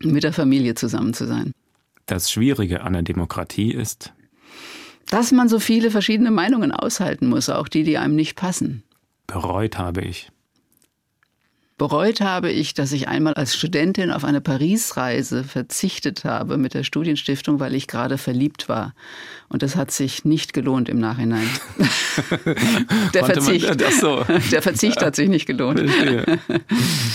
mit 0.00 0.22
der 0.22 0.32
Familie 0.32 0.74
zusammen 0.76 1.14
zu 1.14 1.26
sein. 1.26 1.52
Das 2.06 2.30
Schwierige 2.30 2.82
an 2.82 2.92
der 2.92 3.02
Demokratie 3.02 3.72
ist, 3.72 4.12
dass 5.10 5.32
man 5.32 5.48
so 5.48 5.58
viele 5.58 5.90
verschiedene 5.90 6.30
Meinungen 6.30 6.72
aushalten 6.72 7.28
muss, 7.28 7.48
auch 7.48 7.68
die, 7.68 7.84
die 7.84 7.98
einem 7.98 8.16
nicht 8.16 8.36
passen. 8.36 8.82
Bereut 9.26 9.78
habe 9.78 10.02
ich. 10.02 10.30
Bereut 11.78 12.22
habe 12.22 12.50
ich, 12.50 12.72
dass 12.72 12.92
ich 12.92 13.06
einmal 13.06 13.34
als 13.34 13.54
Studentin 13.54 14.10
auf 14.10 14.24
eine 14.24 14.40
Paris-Reise 14.40 15.44
verzichtet 15.44 16.24
habe 16.24 16.56
mit 16.56 16.72
der 16.72 16.84
Studienstiftung, 16.84 17.60
weil 17.60 17.74
ich 17.74 17.86
gerade 17.86 18.16
verliebt 18.16 18.70
war. 18.70 18.94
Und 19.50 19.62
das 19.62 19.76
hat 19.76 19.90
sich 19.90 20.24
nicht 20.24 20.54
gelohnt 20.54 20.88
im 20.88 20.98
Nachhinein. 20.98 21.46
der, 23.12 23.26
Verzicht, 23.26 23.78
man, 23.78 23.92
so. 23.92 24.24
der 24.50 24.62
Verzicht 24.62 25.02
hat 25.02 25.16
sich 25.16 25.28
nicht 25.28 25.44
gelohnt. 25.44 25.82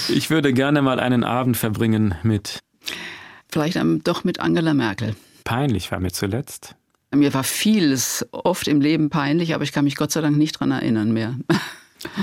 Ich 0.09 0.29
würde 0.29 0.53
gerne 0.53 0.83
mal 0.83 0.99
einen 0.99 1.23
Abend 1.23 1.57
verbringen 1.57 2.13
mit. 2.21 2.59
Vielleicht 3.49 3.79
doch 4.03 4.23
mit 4.23 4.39
Angela 4.39 4.75
Merkel. 4.75 5.15
Peinlich 5.43 5.91
war 5.91 5.99
mir 5.99 6.11
zuletzt. 6.11 6.75
Mir 7.13 7.33
war 7.33 7.43
vieles 7.43 8.25
oft 8.31 8.67
im 8.67 8.79
Leben 8.79 9.09
peinlich, 9.09 9.53
aber 9.53 9.63
ich 9.63 9.71
kann 9.71 9.83
mich 9.83 9.95
Gott 9.95 10.11
sei 10.11 10.21
Dank 10.21 10.37
nicht 10.37 10.55
daran 10.55 10.71
erinnern 10.71 11.11
mehr. 11.11 11.35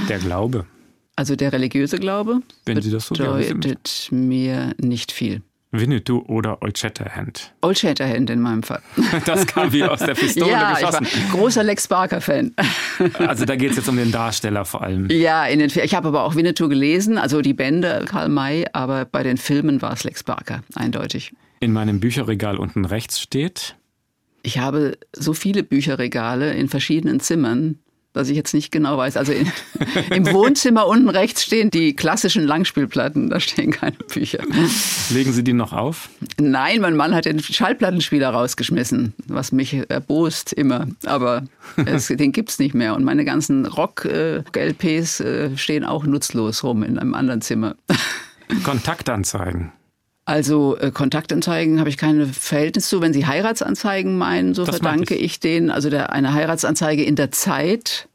Der 0.08 0.18
Glaube. 0.18 0.66
Also 1.14 1.36
der 1.36 1.52
religiöse 1.52 1.98
Glaube 1.98 2.42
Wenn 2.64 2.80
Sie 2.80 2.90
das 2.90 3.06
so 3.06 3.14
bedeutet 3.14 4.08
mir 4.10 4.74
nicht 4.80 5.12
viel. 5.12 5.42
Winnetou 5.70 6.24
oder 6.28 6.62
Old 6.62 6.78
Shatterhand? 6.78 7.52
Old 7.60 7.78
Shatterhand 7.78 8.30
in 8.30 8.40
meinem 8.40 8.62
Fall. 8.62 8.80
Das 9.26 9.46
kam 9.46 9.72
wie 9.72 9.84
aus 9.84 9.98
der 9.98 10.14
Pistole 10.14 10.50
ja, 10.50 10.74
geschossen. 10.74 11.04
Ich 11.04 11.32
war 11.32 11.38
großer 11.38 11.62
Lex 11.62 11.88
Barker-Fan. 11.88 12.54
Also 13.18 13.44
da 13.44 13.56
geht 13.56 13.72
es 13.72 13.76
jetzt 13.76 13.88
um 13.88 13.96
den 13.96 14.10
Darsteller 14.10 14.64
vor 14.64 14.82
allem. 14.82 15.10
Ja, 15.10 15.44
in 15.44 15.58
den, 15.58 15.70
ich 15.70 15.94
habe 15.94 16.08
aber 16.08 16.22
auch 16.22 16.34
Winnetou 16.34 16.68
gelesen, 16.68 17.18
also 17.18 17.42
die 17.42 17.52
Bände 17.52 18.04
Karl 18.06 18.28
May, 18.28 18.66
aber 18.72 19.04
bei 19.04 19.22
den 19.22 19.36
Filmen 19.36 19.82
war 19.82 19.92
es 19.92 20.04
Lex 20.04 20.22
Barker, 20.22 20.62
eindeutig. 20.74 21.32
In 21.60 21.72
meinem 21.72 22.00
Bücherregal 22.00 22.56
unten 22.56 22.84
rechts 22.84 23.20
steht? 23.20 23.76
Ich 24.48 24.56
habe 24.56 24.96
so 25.12 25.34
viele 25.34 25.62
Bücherregale 25.62 26.54
in 26.54 26.70
verschiedenen 26.70 27.20
Zimmern, 27.20 27.80
dass 28.14 28.30
ich 28.30 28.34
jetzt 28.34 28.54
nicht 28.54 28.72
genau 28.72 28.96
weiß. 28.96 29.18
Also 29.18 29.32
in, 29.32 29.52
im 30.10 30.32
Wohnzimmer 30.32 30.86
unten 30.86 31.10
rechts 31.10 31.44
stehen 31.44 31.70
die 31.70 31.94
klassischen 31.94 32.44
Langspielplatten, 32.46 33.28
da 33.28 33.40
stehen 33.40 33.72
keine 33.72 33.98
Bücher. 34.10 34.38
Legen 35.10 35.34
Sie 35.34 35.44
die 35.44 35.52
noch 35.52 35.74
auf? 35.74 36.08
Nein, 36.40 36.80
mein 36.80 36.96
Mann 36.96 37.14
hat 37.14 37.26
den 37.26 37.40
Schallplattenspieler 37.40 38.30
rausgeschmissen, 38.30 39.12
was 39.26 39.52
mich 39.52 39.82
erbost 39.90 40.54
immer. 40.54 40.86
Aber 41.04 41.44
es, 41.84 42.06
den 42.08 42.32
es 42.34 42.58
nicht 42.58 42.74
mehr. 42.74 42.96
Und 42.96 43.04
meine 43.04 43.26
ganzen 43.26 43.66
Rock-LPs 43.66 45.20
äh, 45.20 45.58
stehen 45.58 45.84
auch 45.84 46.04
nutzlos 46.04 46.64
rum 46.64 46.82
in 46.84 46.98
einem 46.98 47.12
anderen 47.12 47.42
Zimmer. 47.42 47.76
Kontaktanzeigen. 48.64 49.72
Also 50.28 50.76
äh, 50.76 50.90
Kontaktanzeigen 50.90 51.80
habe 51.80 51.88
ich 51.88 51.96
keine 51.96 52.26
Verhältnis 52.26 52.86
zu. 52.90 53.00
Wenn 53.00 53.14
Sie 53.14 53.24
Heiratsanzeigen 53.24 54.18
meinen, 54.18 54.52
so 54.52 54.66
das 54.66 54.76
verdanke 54.76 55.14
ich. 55.14 55.24
ich 55.24 55.40
denen, 55.40 55.70
also 55.70 55.88
der, 55.88 56.12
eine 56.12 56.34
Heiratsanzeige 56.34 57.02
in 57.02 57.16
der 57.16 57.30
Zeit 57.30 58.07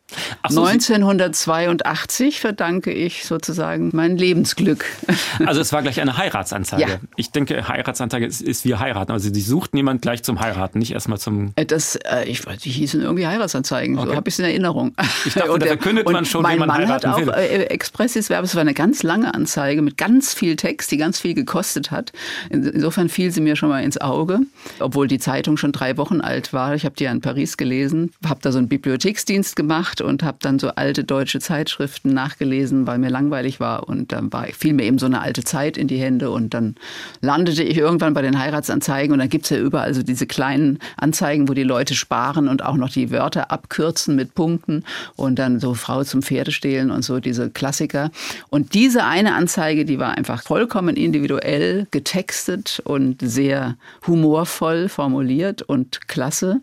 so, 0.50 0.64
1982 0.64 2.40
verdanke 2.40 2.92
ich 2.92 3.26
sozusagen 3.26 3.90
mein 3.94 4.18
Lebensglück. 4.18 4.86
Also 5.46 5.62
es 5.62 5.74
war 5.74 5.82
gleich 5.82 6.00
eine 6.00 6.18
Heiratsanzeige. 6.18 6.82
Ja. 6.84 7.00
Ich 7.16 7.32
denke, 7.32 7.68
Heiratsanzeige 7.68 8.26
ist, 8.26 8.42
ist 8.42 8.66
wie 8.66 8.76
heiraten. 8.76 9.12
Also 9.12 9.34
sie 9.34 9.42
sucht 9.42 9.74
niemand 9.74 10.02
gleich 10.02 10.24
zum 10.24 10.40
Heiraten, 10.40 10.80
nicht 10.80 10.92
erstmal 10.92 11.18
zum. 11.18 11.54
Äh, 11.56 11.66
das, 11.66 11.96
äh, 11.96 12.26
ich, 12.26 12.42
die 12.42 12.70
hießen 12.70 13.02
irgendwie 13.02 13.26
Heiratsanzeigen. 13.26 13.98
Okay. 13.98 14.10
So 14.10 14.16
habe 14.16 14.30
ich 14.30 14.36
es 14.36 14.40
in 14.40 14.46
Erinnerung. 14.46 14.94
Ich 15.26 15.34
dachte, 15.34 15.60
da 15.60 15.66
verkündet 15.66 16.10
man 16.10 16.26
schon, 16.26 16.44
mein 16.44 16.56
wie 16.56 16.60
man 16.60 16.68
Mann 16.70 16.78
heiraten 16.78 17.10
hat 17.10 17.16
auch 17.16 17.20
will. 17.20 17.30
Äh, 17.30 17.64
Expressis 17.66 18.28
Verbes 18.28 18.54
es 18.54 18.56
war 18.56 18.62
eine 18.62 18.76
ganz 18.76 19.02
lange 19.02 19.34
Anzeige 19.34 19.82
mit 19.82 19.98
ganz 19.98 20.32
viel 20.36 20.56
Text, 20.56 20.92
die 20.92 20.98
ganz 20.98 21.20
viel 21.20 21.34
gekostet 21.34 21.90
hat. 21.90 22.12
Insofern 22.52 23.10
fiel 23.10 23.32
sie 23.32 23.42
mir 23.42 23.56
schon 23.56 23.70
mal 23.70 23.84
ins 23.84 24.00
Auge, 24.00 24.42
obwohl 24.80 25.08
die 25.08 25.18
Zeitung 25.18 25.58
schon 25.58 25.72
drei 25.72 25.98
Wochen 25.98 26.22
alt 26.22 26.54
war. 26.54 26.76
Ich 26.76 26.86
habe 26.86 26.94
die 26.94 27.06
ja 27.06 27.12
in 27.12 27.22
Paris 27.22 27.58
gelesen, 27.58 28.12
habe 28.28 28.42
da 28.44 28.52
so 28.52 28.60
einen 28.60 28.68
Bibliotheksdienst 28.68 29.56
gemacht 29.56 30.03
und 30.04 30.24
habe 30.24 30.38
dann 30.42 30.60
so 30.60 30.70
alte 30.70 31.04
deutsche 31.04 31.40
Zeitschriften 31.40 32.14
nachgelesen, 32.14 32.86
weil 32.88 32.98
mir 32.98 33.10
langweilig 33.10 33.60
war. 33.60 33.88
Und 33.88 34.12
dann 34.12 34.32
war, 34.32 34.46
fiel 34.46 34.74
mir 34.74 34.84
eben 34.84 35.00
so 35.00 35.06
eine 35.06 35.22
alte 35.22 35.44
Zeit 35.44 35.78
in 35.78 35.88
die 35.88 35.98
Hände. 35.98 36.30
Und 36.30 36.54
dann 36.54 36.76
landete 37.22 37.64
ich 37.64 37.78
irgendwann 37.78 38.14
bei 38.14 38.22
den 38.22 38.40
Heiratsanzeigen. 38.40 39.14
Und 39.14 39.20
dann 39.20 39.30
gibt 39.30 39.46
es 39.46 39.50
ja 39.50 39.58
überall 39.58 39.94
so 39.94 40.04
diese 40.04 40.28
kleinen 40.28 40.80
Anzeigen, 40.98 41.50
wo 41.50 41.54
die 41.54 41.64
Leute 41.64 41.96
sparen 41.96 42.48
und 42.48 42.64
auch 42.64 42.76
noch 42.76 42.90
die 42.90 43.12
Wörter 43.12 43.52
abkürzen 43.52 44.16
mit 44.16 44.36
Punkten. 44.36 44.84
Und 45.16 45.40
dann 45.40 45.60
so 45.60 45.74
Frau 45.74 46.04
zum 46.04 46.22
Pferdestehlen 46.22 46.92
und 46.92 47.04
so 47.04 47.20
diese 47.20 47.50
Klassiker. 47.50 48.12
Und 48.50 48.74
diese 48.74 49.06
eine 49.06 49.34
Anzeige, 49.36 49.86
die 49.86 50.00
war 50.00 50.18
einfach 50.18 50.44
vollkommen 50.44 50.96
individuell 50.96 51.88
getextet 51.92 52.82
und 52.84 53.22
sehr 53.22 53.78
humorvoll 54.06 54.90
formuliert 54.90 55.62
und 55.62 56.08
klasse. 56.08 56.62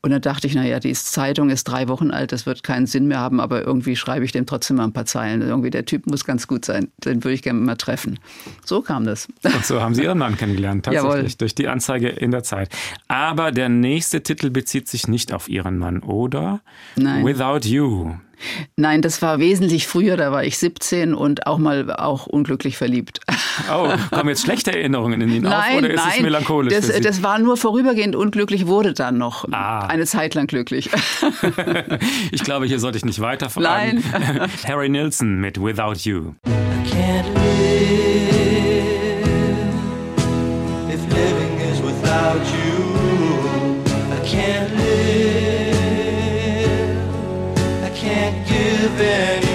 Und 0.00 0.10
dann 0.10 0.20
dachte 0.20 0.46
ich, 0.46 0.54
naja, 0.54 0.78
die 0.78 0.92
Zeitung 0.92 1.50
ist 1.50 1.64
drei 1.64 1.88
Wochen 1.88 2.12
alt, 2.12 2.30
das 2.30 2.46
wird 2.46 2.62
keinen 2.62 2.86
Sinn 2.86 3.08
mehr 3.08 3.18
haben, 3.18 3.40
aber 3.40 3.64
irgendwie 3.64 3.96
schreibe 3.96 4.24
ich 4.24 4.30
dem 4.30 4.46
trotzdem 4.46 4.76
mal 4.76 4.84
ein 4.84 4.92
paar 4.92 5.06
Zeilen. 5.06 5.42
Irgendwie 5.42 5.70
der 5.70 5.84
Typ 5.84 6.06
muss 6.06 6.24
ganz 6.24 6.46
gut 6.46 6.64
sein, 6.64 6.88
den 7.04 7.24
würde 7.24 7.34
ich 7.34 7.42
gerne 7.42 7.58
mal 7.58 7.74
treffen. 7.74 8.18
So 8.64 8.80
kam 8.80 9.04
das. 9.04 9.26
Und 9.42 9.64
so 9.64 9.82
haben 9.82 9.94
Sie 9.94 10.04
Ihren 10.04 10.18
Mann 10.18 10.36
kennengelernt, 10.36 10.84
tatsächlich, 10.84 11.14
Jawohl. 11.14 11.32
durch 11.38 11.54
die 11.54 11.66
Anzeige 11.66 12.08
in 12.08 12.30
der 12.30 12.44
Zeit. 12.44 12.68
Aber 13.08 13.50
der 13.50 13.68
nächste 13.68 14.22
Titel 14.22 14.50
bezieht 14.50 14.88
sich 14.88 15.08
nicht 15.08 15.32
auf 15.32 15.48
Ihren 15.48 15.78
Mann, 15.78 16.00
oder? 16.00 16.60
Nein. 16.94 17.24
Without 17.24 17.66
You. 17.68 18.14
Nein, 18.76 19.02
das 19.02 19.22
war 19.22 19.38
wesentlich 19.38 19.86
früher, 19.86 20.16
da 20.16 20.32
war 20.32 20.44
ich 20.44 20.58
17 20.58 21.14
und 21.14 21.46
auch 21.46 21.58
mal 21.58 21.92
auch 21.94 22.26
unglücklich 22.26 22.76
verliebt. 22.76 23.20
Oh, 23.72 23.90
kommen 24.10 24.28
jetzt 24.28 24.42
schlechte 24.42 24.72
Erinnerungen 24.72 25.20
in 25.20 25.30
ihn 25.30 25.42
nein, 25.42 25.72
auf 25.72 25.78
oder 25.78 25.90
ist 25.90 26.04
nein, 26.04 26.12
es 26.16 26.22
melancholisch? 26.22 26.74
Das, 26.74 27.00
das 27.00 27.22
war 27.22 27.38
nur 27.38 27.56
vorübergehend 27.56 28.14
unglücklich, 28.14 28.66
wurde 28.66 28.94
dann 28.94 29.18
noch 29.18 29.50
ah. 29.52 29.86
eine 29.86 30.06
Zeit 30.06 30.34
lang 30.34 30.46
glücklich. 30.46 30.90
ich 32.30 32.44
glaube, 32.44 32.66
hier 32.66 32.78
sollte 32.78 32.98
ich 32.98 33.04
nicht 33.04 33.20
weiter. 33.20 33.48
Nein. 33.56 34.02
Harry 34.66 34.88
Nilsson 34.88 35.40
mit 35.40 35.60
Without 35.60 35.94
You. 36.08 36.34
I 36.46 36.90
can't 36.90 37.27
can't 48.08 48.46
give 48.48 49.00
anymore. 49.00 49.47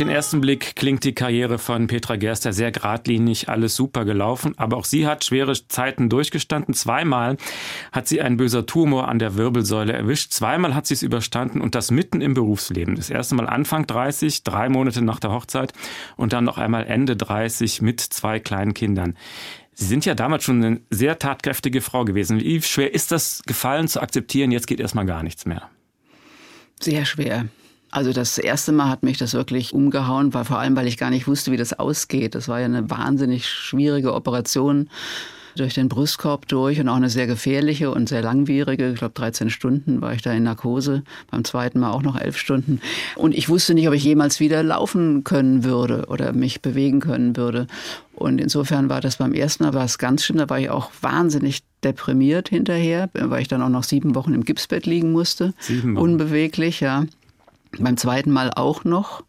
Den 0.00 0.08
ersten 0.08 0.40
Blick 0.40 0.76
klingt 0.76 1.04
die 1.04 1.14
Karriere 1.14 1.58
von 1.58 1.86
Petra 1.86 2.16
Gerster 2.16 2.54
sehr 2.54 2.72
geradlinig, 2.72 3.48
alles 3.50 3.76
super 3.76 4.06
gelaufen. 4.06 4.54
Aber 4.56 4.78
auch 4.78 4.86
sie 4.86 5.06
hat 5.06 5.24
schwere 5.24 5.52
Zeiten 5.68 6.08
durchgestanden. 6.08 6.74
Zweimal 6.74 7.36
hat 7.92 8.08
sie 8.08 8.22
ein 8.22 8.38
böser 8.38 8.64
Tumor 8.64 9.08
an 9.08 9.18
der 9.18 9.36
Wirbelsäule 9.36 9.92
erwischt. 9.92 10.32
Zweimal 10.32 10.74
hat 10.74 10.86
sie 10.86 10.94
es 10.94 11.02
überstanden 11.02 11.60
und 11.60 11.74
das 11.74 11.90
mitten 11.90 12.22
im 12.22 12.32
Berufsleben. 12.32 12.96
Das 12.96 13.10
erste 13.10 13.34
Mal 13.34 13.46
Anfang 13.46 13.86
30, 13.86 14.42
drei 14.42 14.70
Monate 14.70 15.02
nach 15.02 15.20
der 15.20 15.32
Hochzeit 15.32 15.74
und 16.16 16.32
dann 16.32 16.44
noch 16.44 16.56
einmal 16.56 16.86
Ende 16.86 17.14
30 17.14 17.82
mit 17.82 18.00
zwei 18.00 18.40
kleinen 18.40 18.72
Kindern. 18.72 19.16
Sie 19.74 19.86
sind 19.86 20.06
ja 20.06 20.14
damals 20.14 20.44
schon 20.44 20.64
eine 20.64 20.80
sehr 20.88 21.18
tatkräftige 21.18 21.82
Frau 21.82 22.06
gewesen. 22.06 22.40
Wie 22.40 22.62
schwer 22.62 22.94
ist 22.94 23.12
das 23.12 23.42
gefallen 23.46 23.86
zu 23.86 24.00
akzeptieren, 24.00 24.50
jetzt 24.50 24.66
geht 24.66 24.80
erstmal 24.80 25.06
gar 25.06 25.22
nichts 25.22 25.44
mehr? 25.44 25.68
Sehr 26.80 27.04
schwer. 27.04 27.46
Also 27.90 28.12
das 28.12 28.38
erste 28.38 28.72
Mal 28.72 28.88
hat 28.88 29.02
mich 29.02 29.18
das 29.18 29.34
wirklich 29.34 29.74
umgehauen, 29.74 30.32
weil 30.32 30.44
vor 30.44 30.58
allem, 30.58 30.76
weil 30.76 30.86
ich 30.86 30.96
gar 30.96 31.10
nicht 31.10 31.26
wusste, 31.26 31.50
wie 31.50 31.56
das 31.56 31.78
ausgeht. 31.78 32.34
Das 32.34 32.48
war 32.48 32.60
ja 32.60 32.66
eine 32.66 32.88
wahnsinnig 32.88 33.48
schwierige 33.48 34.14
Operation 34.14 34.88
durch 35.56 35.74
den 35.74 35.88
Brustkorb 35.88 36.46
durch 36.48 36.80
und 36.80 36.88
auch 36.88 36.96
eine 36.96 37.10
sehr 37.10 37.26
gefährliche 37.26 37.90
und 37.90 38.08
sehr 38.08 38.22
langwierige. 38.22 38.90
Ich 38.90 38.98
glaube, 38.98 39.14
13 39.14 39.50
Stunden 39.50 40.00
war 40.00 40.14
ich 40.14 40.22
da 40.22 40.32
in 40.32 40.44
Narkose. 40.44 41.02
Beim 41.30 41.44
zweiten 41.44 41.80
Mal 41.80 41.90
auch 41.90 42.02
noch 42.02 42.16
elf 42.16 42.36
Stunden. 42.36 42.80
Und 43.16 43.34
ich 43.34 43.48
wusste 43.48 43.74
nicht, 43.74 43.88
ob 43.88 43.94
ich 43.94 44.04
jemals 44.04 44.40
wieder 44.40 44.62
laufen 44.62 45.24
können 45.24 45.64
würde 45.64 46.06
oder 46.06 46.32
mich 46.32 46.62
bewegen 46.62 47.00
können 47.00 47.36
würde. 47.36 47.66
Und 48.14 48.40
insofern 48.40 48.88
war 48.88 49.00
das 49.00 49.16
beim 49.16 49.32
ersten 49.32 49.64
Mal 49.64 49.74
war 49.74 49.84
es 49.84 49.98
ganz 49.98 50.24
schlimm. 50.24 50.38
Da 50.38 50.48
war 50.48 50.60
ich 50.60 50.70
auch 50.70 50.90
wahnsinnig 51.00 51.62
deprimiert 51.82 52.50
hinterher, 52.50 53.08
weil 53.14 53.42
ich 53.42 53.48
dann 53.48 53.62
auch 53.62 53.68
noch 53.70 53.84
sieben 53.84 54.14
Wochen 54.14 54.34
im 54.34 54.44
Gipsbett 54.44 54.86
liegen 54.86 55.12
musste. 55.12 55.54
Sieben 55.58 55.96
Wochen. 55.96 56.02
Unbeweglich, 56.02 56.80
ja. 56.80 57.06
Beim 57.78 57.96
zweiten 57.96 58.30
Mal 58.30 58.50
auch 58.54 58.84
noch. 58.84 59.22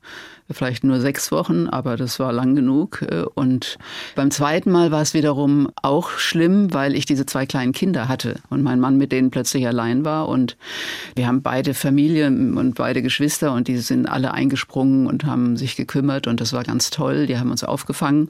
Vielleicht 0.54 0.84
nur 0.84 0.99
sechs 0.99 1.32
Wochen, 1.32 1.67
aber 1.67 1.95
das 1.95 2.19
war 2.19 2.34
lang 2.34 2.56
genug. 2.56 3.06
Und 3.36 3.77
beim 4.15 4.32
zweiten 4.32 4.69
Mal 4.69 4.91
war 4.91 5.01
es 5.01 5.13
wiederum 5.13 5.69
auch 5.82 6.10
schlimm, 6.17 6.73
weil 6.73 6.95
ich 6.95 7.06
diese 7.06 7.25
zwei 7.25 7.45
kleinen 7.45 7.71
Kinder 7.71 8.10
hatte 8.10 8.41
und 8.49 8.62
mein 8.62 8.80
Mann 8.80 8.97
mit 8.97 9.13
denen 9.13 9.32
plötzlich 9.32 9.65
allein 9.65 10.04
war. 10.04 10.27
Und 10.27 10.58
wir 11.15 11.27
haben 11.27 11.41
beide 11.41 11.73
Familien 11.73 12.58
und 12.58 12.75
beide 12.75 13.01
Geschwister 13.01 13.54
und 13.54 13.69
die 13.69 13.77
sind 13.77 14.08
alle 14.08 14.34
eingesprungen 14.34 15.08
und 15.08 15.25
haben 15.25 15.56
sich 15.56 15.77
gekümmert 15.77 16.27
und 16.27 16.41
das 16.41 16.51
war 16.51 16.63
ganz 16.63 16.89
toll. 16.89 17.27
Die 17.27 17.38
haben 17.38 17.51
uns 17.51 17.63
aufgefangen. 17.63 18.30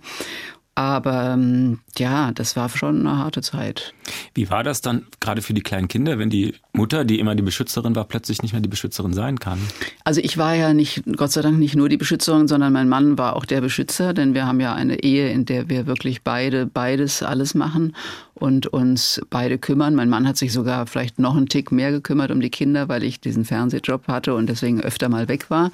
Aber 0.73 1.33
ähm, 1.33 1.79
ja, 1.97 2.31
das 2.31 2.55
war 2.55 2.69
schon 2.69 3.05
eine 3.05 3.17
harte 3.17 3.41
Zeit. 3.41 3.93
Wie 4.33 4.49
war 4.49 4.63
das 4.63 4.79
dann 4.79 5.05
gerade 5.19 5.41
für 5.41 5.53
die 5.53 5.61
kleinen 5.61 5.89
Kinder, 5.89 6.17
wenn 6.17 6.29
die 6.29 6.55
Mutter, 6.71 7.03
die 7.03 7.19
immer 7.19 7.35
die 7.35 7.43
Beschützerin 7.43 7.93
war, 7.95 8.05
plötzlich 8.05 8.41
nicht 8.41 8.53
mehr 8.53 8.61
die 8.61 8.69
Beschützerin 8.69 9.13
sein 9.13 9.39
kann? 9.39 9.59
Also 10.05 10.21
ich 10.21 10.37
war 10.37 10.55
ja 10.55 10.73
nicht, 10.73 11.03
Gott 11.17 11.33
sei 11.33 11.41
Dank, 11.41 11.59
nicht 11.59 11.75
nur 11.75 11.89
die 11.89 11.97
Beschützerin, 11.97 12.47
sondern 12.47 12.71
mein 12.71 12.87
Mann 12.87 13.17
war 13.17 13.35
auch 13.35 13.43
der 13.43 13.59
Beschützer, 13.59 14.13
denn 14.13 14.33
wir 14.33 14.45
haben 14.47 14.61
ja 14.61 14.73
eine 14.73 15.03
Ehe, 15.03 15.29
in 15.29 15.45
der 15.45 15.69
wir 15.69 15.87
wirklich 15.87 16.23
beide 16.23 16.65
beides 16.65 17.21
alles 17.21 17.53
machen 17.53 17.93
und 18.33 18.67
uns 18.67 19.21
beide 19.29 19.57
kümmern. 19.57 19.93
Mein 19.93 20.09
Mann 20.09 20.25
hat 20.25 20.37
sich 20.37 20.53
sogar 20.53 20.87
vielleicht 20.87 21.19
noch 21.19 21.35
einen 21.35 21.49
Tick 21.49 21.73
mehr 21.73 21.91
gekümmert 21.91 22.31
um 22.31 22.39
die 22.39 22.49
Kinder, 22.49 22.87
weil 22.87 23.03
ich 23.03 23.19
diesen 23.19 23.43
Fernsehjob 23.43 24.07
hatte 24.07 24.35
und 24.35 24.47
deswegen 24.47 24.79
öfter 24.79 25.09
mal 25.09 25.27
weg 25.27 25.49
war. 25.49 25.71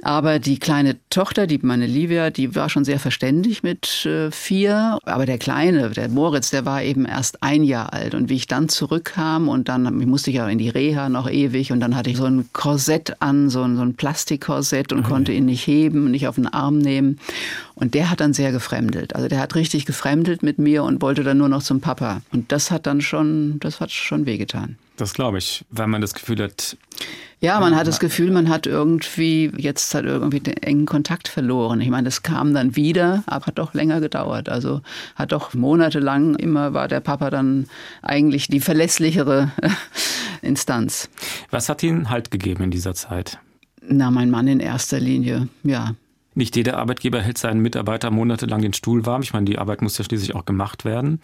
Aber 0.00 0.38
die 0.38 0.58
kleine 0.58 0.96
Tochter, 1.10 1.46
die 1.46 1.58
meine 1.58 1.86
Livia, 1.86 2.30
die 2.30 2.54
war 2.54 2.70
schon 2.70 2.84
sehr 2.84 2.98
verständig 2.98 3.62
mit 3.62 4.06
äh, 4.06 4.30
vier. 4.30 4.98
Aber 5.04 5.26
der 5.26 5.36
Kleine, 5.36 5.90
der 5.90 6.08
Moritz, 6.08 6.50
der 6.50 6.64
war 6.64 6.82
eben 6.82 7.04
erst 7.04 7.42
ein 7.42 7.62
Jahr 7.62 7.92
alt. 7.92 8.14
Und 8.14 8.30
wie 8.30 8.36
ich 8.36 8.46
dann 8.46 8.70
zurückkam 8.70 9.48
und 9.48 9.68
dann 9.68 9.82
musste 10.08 10.30
ich 10.30 10.36
ja 10.36 10.48
in 10.48 10.56
die 10.58 10.70
Reha 10.70 11.10
noch 11.10 11.30
ewig 11.30 11.72
und 11.72 11.80
dann 11.80 11.94
hatte 11.94 12.08
ich 12.08 12.16
so 12.16 12.24
ein 12.24 12.48
Korsett 12.54 13.20
an, 13.20 13.50
so 13.50 13.62
ein, 13.62 13.76
so 13.76 13.82
ein 13.82 13.94
Plastikkorsett 13.94 14.92
und 14.92 15.00
Okay. 15.00 15.10
konnte 15.10 15.32
ihn 15.32 15.44
nicht 15.44 15.66
heben, 15.66 16.10
nicht 16.10 16.26
auf 16.26 16.36
den 16.36 16.46
Arm 16.46 16.78
nehmen. 16.78 17.18
Und 17.74 17.94
der 17.94 18.08
hat 18.08 18.20
dann 18.20 18.32
sehr 18.32 18.52
gefremdelt. 18.52 19.14
Also 19.14 19.28
der 19.28 19.40
hat 19.40 19.54
richtig 19.56 19.84
gefremdelt 19.84 20.42
mit 20.42 20.58
mir 20.58 20.84
und 20.84 21.02
wollte 21.02 21.22
dann 21.22 21.38
nur 21.38 21.48
noch 21.48 21.62
zum 21.62 21.80
Papa. 21.80 22.22
Und 22.32 22.50
das 22.52 22.70
hat 22.70 22.86
dann 22.86 23.00
schon, 23.02 23.58
das 23.60 23.80
hat 23.80 23.90
schon 23.90 24.24
wehgetan. 24.26 24.76
Das 25.02 25.14
glaube 25.14 25.38
ich, 25.38 25.64
weil 25.70 25.88
man 25.88 26.00
das 26.00 26.14
Gefühl 26.14 26.40
hat, 26.42 26.76
Ja, 27.40 27.58
man 27.58 27.74
hat 27.74 27.88
das 27.88 27.98
Gefühl, 27.98 28.30
man 28.30 28.48
hat 28.48 28.68
irgendwie 28.68 29.50
jetzt 29.56 29.92
hat 29.94 30.04
irgendwie 30.04 30.38
den 30.38 30.56
engen 30.58 30.86
Kontakt 30.86 31.26
verloren. 31.26 31.80
Ich 31.80 31.90
meine, 31.90 32.04
das 32.04 32.22
kam 32.22 32.54
dann 32.54 32.76
wieder, 32.76 33.24
aber 33.26 33.46
hat 33.46 33.58
doch 33.58 33.74
länger 33.74 34.00
gedauert. 34.00 34.48
Also 34.48 34.80
hat 35.16 35.32
doch 35.32 35.54
monatelang 35.54 36.36
immer 36.36 36.72
war 36.72 36.86
der 36.86 37.00
Papa 37.00 37.30
dann 37.30 37.66
eigentlich 38.00 38.46
die 38.46 38.60
verlässlichere 38.60 39.50
Instanz. 40.42 41.08
was 41.50 41.68
hat 41.68 41.82
Ihnen 41.82 42.08
Halt 42.10 42.30
gegeben 42.30 42.62
in 42.62 42.70
dieser 42.70 42.94
Zeit? 42.94 43.38
Na, 43.84 44.12
mein 44.12 44.30
Mann 44.30 44.46
in 44.46 44.60
erster 44.60 45.00
Linie, 45.00 45.48
ja. 45.64 45.94
Nicht 46.34 46.56
jeder 46.56 46.78
Arbeitgeber 46.78 47.20
hält 47.20 47.36
seinen 47.36 47.60
Mitarbeiter 47.60 48.10
monatelang 48.10 48.62
den 48.62 48.72
Stuhl 48.72 49.04
warm. 49.04 49.22
Ich 49.22 49.32
meine, 49.34 49.44
die 49.46 49.58
Arbeit 49.58 49.82
muss 49.82 49.98
ja 49.98 50.04
schließlich 50.04 50.34
auch 50.34 50.46
gemacht 50.46 50.84
werden. 50.84 51.20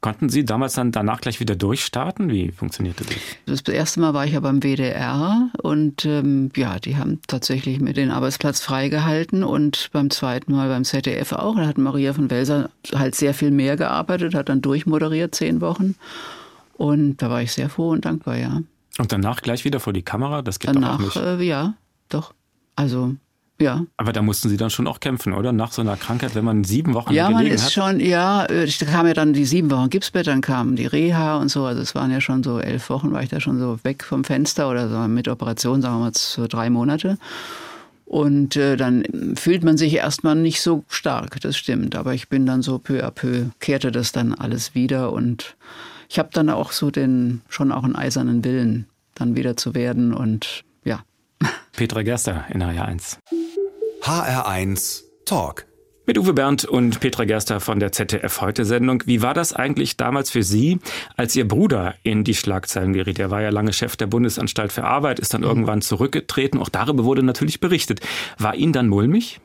Konnten 0.00 0.28
Sie 0.28 0.44
damals 0.44 0.74
dann 0.74 0.92
danach 0.92 1.20
gleich 1.20 1.40
wieder 1.40 1.56
durchstarten? 1.56 2.30
Wie 2.30 2.52
funktionierte 2.52 3.04
das? 3.04 3.64
Das 3.64 3.74
erste 3.74 3.98
Mal 3.98 4.14
war 4.14 4.24
ich 4.26 4.32
ja 4.32 4.40
beim 4.40 4.60
WDR 4.62 5.50
und 5.60 6.04
ähm, 6.04 6.50
ja, 6.54 6.78
die 6.78 6.96
haben 6.96 7.20
tatsächlich 7.26 7.80
mir 7.80 7.94
den 7.94 8.12
Arbeitsplatz 8.12 8.60
freigehalten 8.60 9.42
und 9.42 9.90
beim 9.92 10.10
zweiten 10.10 10.52
Mal 10.52 10.68
beim 10.68 10.84
ZDF 10.84 11.32
auch. 11.32 11.56
Da 11.56 11.66
hat 11.66 11.78
Maria 11.78 12.12
von 12.12 12.30
Welser 12.30 12.70
halt 12.94 13.16
sehr 13.16 13.34
viel 13.34 13.50
mehr 13.50 13.76
gearbeitet, 13.76 14.34
hat 14.36 14.48
dann 14.48 14.62
durchmoderiert 14.62 15.34
zehn 15.34 15.60
Wochen 15.60 15.96
und 16.74 17.16
da 17.16 17.28
war 17.28 17.42
ich 17.42 17.52
sehr 17.52 17.68
froh 17.68 17.90
und 17.90 18.04
dankbar, 18.04 18.36
ja. 18.36 18.62
Und 18.98 19.10
danach 19.12 19.42
gleich 19.42 19.64
wieder 19.64 19.80
vor 19.80 19.92
die 19.92 20.02
Kamera? 20.02 20.42
Das 20.42 20.60
geht 20.60 20.70
doch 20.70 20.76
auch 20.76 20.80
Danach, 20.80 21.00
nicht. 21.00 21.16
äh, 21.16 21.42
ja, 21.42 21.74
doch. 22.08 22.34
Also, 22.76 23.16
ja. 23.60 23.84
Aber 23.96 24.12
da 24.12 24.22
mussten 24.22 24.48
Sie 24.48 24.56
dann 24.56 24.70
schon 24.70 24.86
auch 24.86 25.00
kämpfen, 25.00 25.32
oder? 25.32 25.52
Nach 25.52 25.72
so 25.72 25.82
einer 25.82 25.96
Krankheit, 25.96 26.34
wenn 26.34 26.44
man 26.44 26.64
sieben 26.64 26.94
Wochen 26.94 27.12
Ja, 27.12 27.30
man 27.30 27.46
ist 27.46 27.66
hat. 27.66 27.72
schon, 27.72 28.00
ja, 28.00 28.44
äh, 28.46 28.68
da 28.78 28.86
kam 28.86 29.06
ja 29.06 29.14
dann 29.14 29.32
die 29.32 29.44
sieben 29.44 29.70
Wochen 29.70 29.90
Gipsbett, 29.90 30.26
dann 30.26 30.40
kam 30.40 30.76
die 30.76 30.86
Reha 30.86 31.36
und 31.38 31.48
so. 31.48 31.64
Also 31.64 31.82
es 31.82 31.94
waren 31.94 32.10
ja 32.10 32.20
schon 32.20 32.42
so 32.42 32.58
elf 32.60 32.88
Wochen, 32.90 33.12
war 33.12 33.22
ich 33.22 33.28
da 33.28 33.40
schon 33.40 33.58
so 33.58 33.78
weg 33.82 34.04
vom 34.04 34.24
Fenster 34.24 34.70
oder 34.70 34.88
so 34.88 34.98
mit 35.08 35.28
Operation, 35.28 35.82
sagen 35.82 35.96
wir 35.96 36.00
mal 36.04 36.12
so 36.14 36.46
drei 36.46 36.70
Monate. 36.70 37.18
Und 38.08 38.56
äh, 38.56 38.76
dann 38.76 39.04
fühlt 39.34 39.64
man 39.64 39.76
sich 39.76 39.92
erstmal 39.94 40.34
nicht 40.34 40.62
so 40.62 40.82
stark, 40.88 41.40
das 41.42 41.58
stimmt. 41.58 41.94
Aber 41.94 42.14
ich 42.14 42.28
bin 42.28 42.46
dann 42.46 42.62
so 42.62 42.78
peu 42.78 43.04
à 43.04 43.10
peu, 43.10 43.46
kehrte 43.60 43.92
das 43.92 44.12
dann 44.12 44.32
alles 44.34 44.74
wieder 44.74 45.12
und 45.12 45.56
ich 46.08 46.18
habe 46.18 46.30
dann 46.32 46.48
auch 46.48 46.72
so 46.72 46.90
den, 46.90 47.42
schon 47.50 47.70
auch 47.70 47.84
einen 47.84 47.96
eisernen 47.96 48.44
Willen, 48.44 48.86
dann 49.14 49.36
wieder 49.36 49.58
zu 49.58 49.74
werden 49.74 50.14
und 50.14 50.64
ja. 50.84 51.02
Petra 51.76 52.02
Gerster 52.02 52.46
in 52.48 52.62
HR1. 52.62 53.18
HR1 54.02 55.02
Talk. 55.24 55.66
Mit 56.06 56.16
Uwe 56.16 56.32
Bernd 56.32 56.64
und 56.64 57.00
Petra 57.00 57.24
Gerster 57.24 57.60
von 57.60 57.80
der 57.80 57.92
ZDF 57.92 58.40
Heute 58.40 58.64
Sendung. 58.64 59.02
Wie 59.06 59.20
war 59.20 59.34
das 59.34 59.52
eigentlich 59.52 59.96
damals 59.96 60.30
für 60.30 60.42
Sie, 60.42 60.78
als 61.16 61.36
Ihr 61.36 61.46
Bruder 61.46 61.94
in 62.02 62.24
die 62.24 62.34
Schlagzeilen 62.34 62.92
geriet? 62.92 63.18
Er 63.18 63.30
war 63.30 63.42
ja 63.42 63.50
lange 63.50 63.72
Chef 63.72 63.96
der 63.96 64.06
Bundesanstalt 64.06 64.72
für 64.72 64.84
Arbeit, 64.84 65.18
ist 65.18 65.34
dann 65.34 65.42
irgendwann 65.42 65.82
zurückgetreten. 65.82 66.60
Auch 66.60 66.70
darüber 66.70 67.04
wurde 67.04 67.22
natürlich 67.22 67.60
berichtet. 67.60 68.00
War 68.38 68.54
Ihnen 68.54 68.72
dann 68.72 68.88
mulmig? 68.88 69.40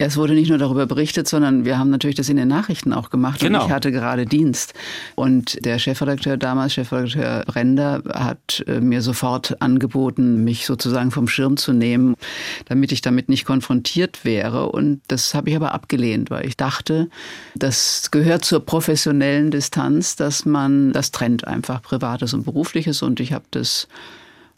Ja, 0.00 0.06
es 0.06 0.16
wurde 0.16 0.34
nicht 0.34 0.48
nur 0.48 0.58
darüber 0.58 0.86
berichtet, 0.86 1.28
sondern 1.28 1.64
wir 1.64 1.78
haben 1.78 1.90
natürlich 1.90 2.16
das 2.16 2.28
in 2.28 2.36
den 2.36 2.48
Nachrichten 2.48 2.92
auch 2.92 3.10
gemacht. 3.10 3.40
Genau. 3.40 3.60
Und 3.60 3.66
ich 3.66 3.72
hatte 3.72 3.92
gerade 3.92 4.26
Dienst. 4.26 4.74
Und 5.14 5.64
der 5.64 5.78
Chefredakteur 5.78 6.36
damals, 6.36 6.74
Chefredakteur 6.74 7.44
Brender, 7.46 8.02
hat 8.12 8.64
äh, 8.66 8.80
mir 8.80 9.02
sofort 9.02 9.60
angeboten, 9.62 10.42
mich 10.42 10.66
sozusagen 10.66 11.10
vom 11.10 11.28
Schirm 11.28 11.56
zu 11.56 11.72
nehmen, 11.72 12.16
damit 12.64 12.90
ich 12.90 13.00
damit 13.00 13.28
nicht 13.28 13.44
konfrontiert 13.44 14.24
wäre. 14.24 14.70
Und 14.70 15.02
das 15.08 15.34
habe 15.34 15.50
ich 15.50 15.56
aber 15.56 15.72
abgelehnt, 15.72 16.30
weil 16.30 16.46
ich 16.46 16.56
dachte, 16.56 17.08
das 17.54 18.10
gehört 18.10 18.44
zur 18.44 18.60
professionellen 18.60 19.50
Distanz, 19.50 20.16
dass 20.16 20.44
man 20.44 20.92
das 20.92 21.12
trennt 21.12 21.46
einfach 21.46 21.82
Privates 21.82 22.34
und 22.34 22.44
Berufliches. 22.44 23.02
Und 23.02 23.20
ich 23.20 23.32
habe 23.32 23.44
das 23.50 23.86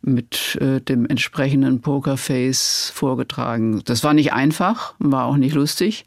mit 0.05 0.59
äh, 0.61 0.81
dem 0.81 1.07
entsprechenden 1.07 1.81
Pokerface 1.81 2.93
vorgetragen. 2.95 3.83
Das 3.85 4.05
war 4.05 4.15
nicht 4.15 4.33
einfach, 4.33 4.95
war 4.99 5.25
auch 5.25 5.37
nicht 5.37 5.55
lustig, 5.55 6.05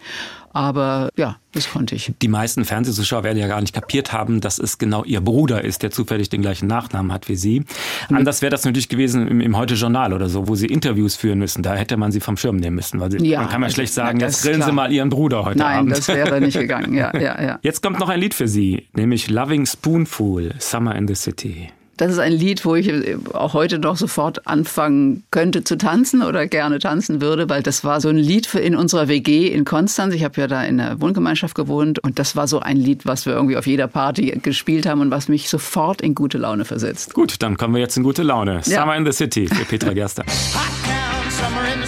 aber 0.53 1.10
ja, 1.15 1.38
das 1.51 1.69
konnte 1.71 1.95
ich. 1.95 2.13
Die 2.21 2.27
meisten 2.27 2.65
Fernsehzuschauer 2.65 3.23
werden 3.23 3.38
ja 3.38 3.47
gar 3.47 3.62
nicht 3.62 3.73
kapiert 3.73 4.13
haben, 4.13 4.41
dass 4.41 4.60
es 4.60 4.77
genau 4.77 5.03
Ihr 5.03 5.21
Bruder 5.21 5.63
ist, 5.63 5.83
der 5.83 5.91
zufällig 5.91 6.29
den 6.29 6.41
gleichen 6.41 6.67
Nachnamen 6.67 7.12
hat 7.12 7.27
wie 7.29 7.36
Sie. 7.36 7.63
Anders 8.10 8.41
wäre 8.41 8.49
das 8.51 8.65
natürlich 8.65 8.89
gewesen 8.89 9.27
im, 9.27 9.41
im 9.41 9.57
Heute-Journal 9.57 10.13
oder 10.13 10.29
so, 10.29 10.47
wo 10.47 10.55
Sie 10.55 10.67
Interviews 10.67 11.15
führen 11.15 11.39
müssen. 11.39 11.63
Da 11.63 11.75
hätte 11.75 11.97
man 11.97 12.12
Sie 12.12 12.19
vom 12.19 12.38
Schirm 12.38 12.57
nehmen 12.57 12.75
müssen. 12.75 12.99
Weil 12.99 13.12
Sie, 13.12 13.17
Ja, 13.27 13.41
man 13.41 13.49
kann 13.49 13.62
ja 13.62 13.69
schlecht 13.69 13.93
sagen, 13.93 14.19
jetzt 14.19 14.41
grillen 14.43 14.55
Sie 14.62 14.65
klar. 14.65 14.73
mal 14.73 14.91
Ihren 14.91 15.10
Bruder 15.10 15.45
heute 15.45 15.60
Nein, 15.60 15.79
Abend. 15.79 15.91
das 15.91 16.07
wäre 16.07 16.39
nicht 16.41 16.57
gegangen. 16.57 16.93
Ja, 16.93 17.15
ja, 17.15 17.41
ja. 17.41 17.60
Jetzt 17.62 17.81
kommt 17.83 17.99
noch 17.99 18.10
ein 18.10 18.19
Lied 18.19 18.33
für 18.33 18.47
Sie, 18.47 18.88
nämlich 18.93 19.29
Loving 19.29 19.65
Spoonful, 19.65 20.53
Summer 20.60 20.95
in 20.95 21.07
the 21.07 21.15
City. 21.15 21.69
Das 21.97 22.12
ist 22.12 22.19
ein 22.19 22.31
Lied, 22.31 22.63
wo 22.63 22.75
ich 22.75 22.91
auch 23.33 23.53
heute 23.53 23.79
noch 23.79 23.97
sofort 23.97 24.47
anfangen 24.47 25.23
könnte 25.31 25.63
zu 25.63 25.77
tanzen 25.77 26.21
oder 26.21 26.45
gerne 26.47 26.77
tanzen 26.79 27.21
würde, 27.21 27.49
weil 27.49 27.63
das 27.63 27.83
war 27.83 28.01
so 28.01 28.10
ein 28.10 28.17
Lied 28.17 28.45
für 28.45 28.60
in 28.60 28.75
unserer 28.75 29.07
WG 29.07 29.47
in 29.47 29.65
Konstanz. 29.65 30.13
Ich 30.13 30.23
habe 30.23 30.39
ja 30.39 30.47
da 30.47 30.63
in 30.63 30.77
der 30.77 31.01
Wohngemeinschaft 31.01 31.55
gewohnt 31.55 31.99
und 31.99 32.19
das 32.19 32.36
war 32.36 32.47
so 32.47 32.60
ein 32.60 32.77
Lied, 32.77 33.05
was 33.05 33.25
wir 33.25 33.33
irgendwie 33.33 33.57
auf 33.57 33.65
jeder 33.65 33.88
Party 33.88 34.39
gespielt 34.41 34.86
haben 34.86 35.01
und 35.01 35.12
was 35.12 35.27
mich 35.27 35.49
sofort 35.49 36.01
in 36.01 36.13
gute 36.13 36.38
Laune 36.38 36.65
versetzt. 36.65 37.15
Gut, 37.15 37.41
dann 37.41 37.57
kommen 37.57 37.73
wir 37.73 37.81
jetzt 37.81 37.97
in 37.97 38.03
gute 38.03 38.23
Laune. 38.23 38.62
Ja. 38.65 38.81
Summer 38.81 38.95
in 38.95 39.05
the 39.05 39.12
City 39.12 39.47
für 39.47 39.65
Petra 39.65 39.93
Gerster. 39.93 40.23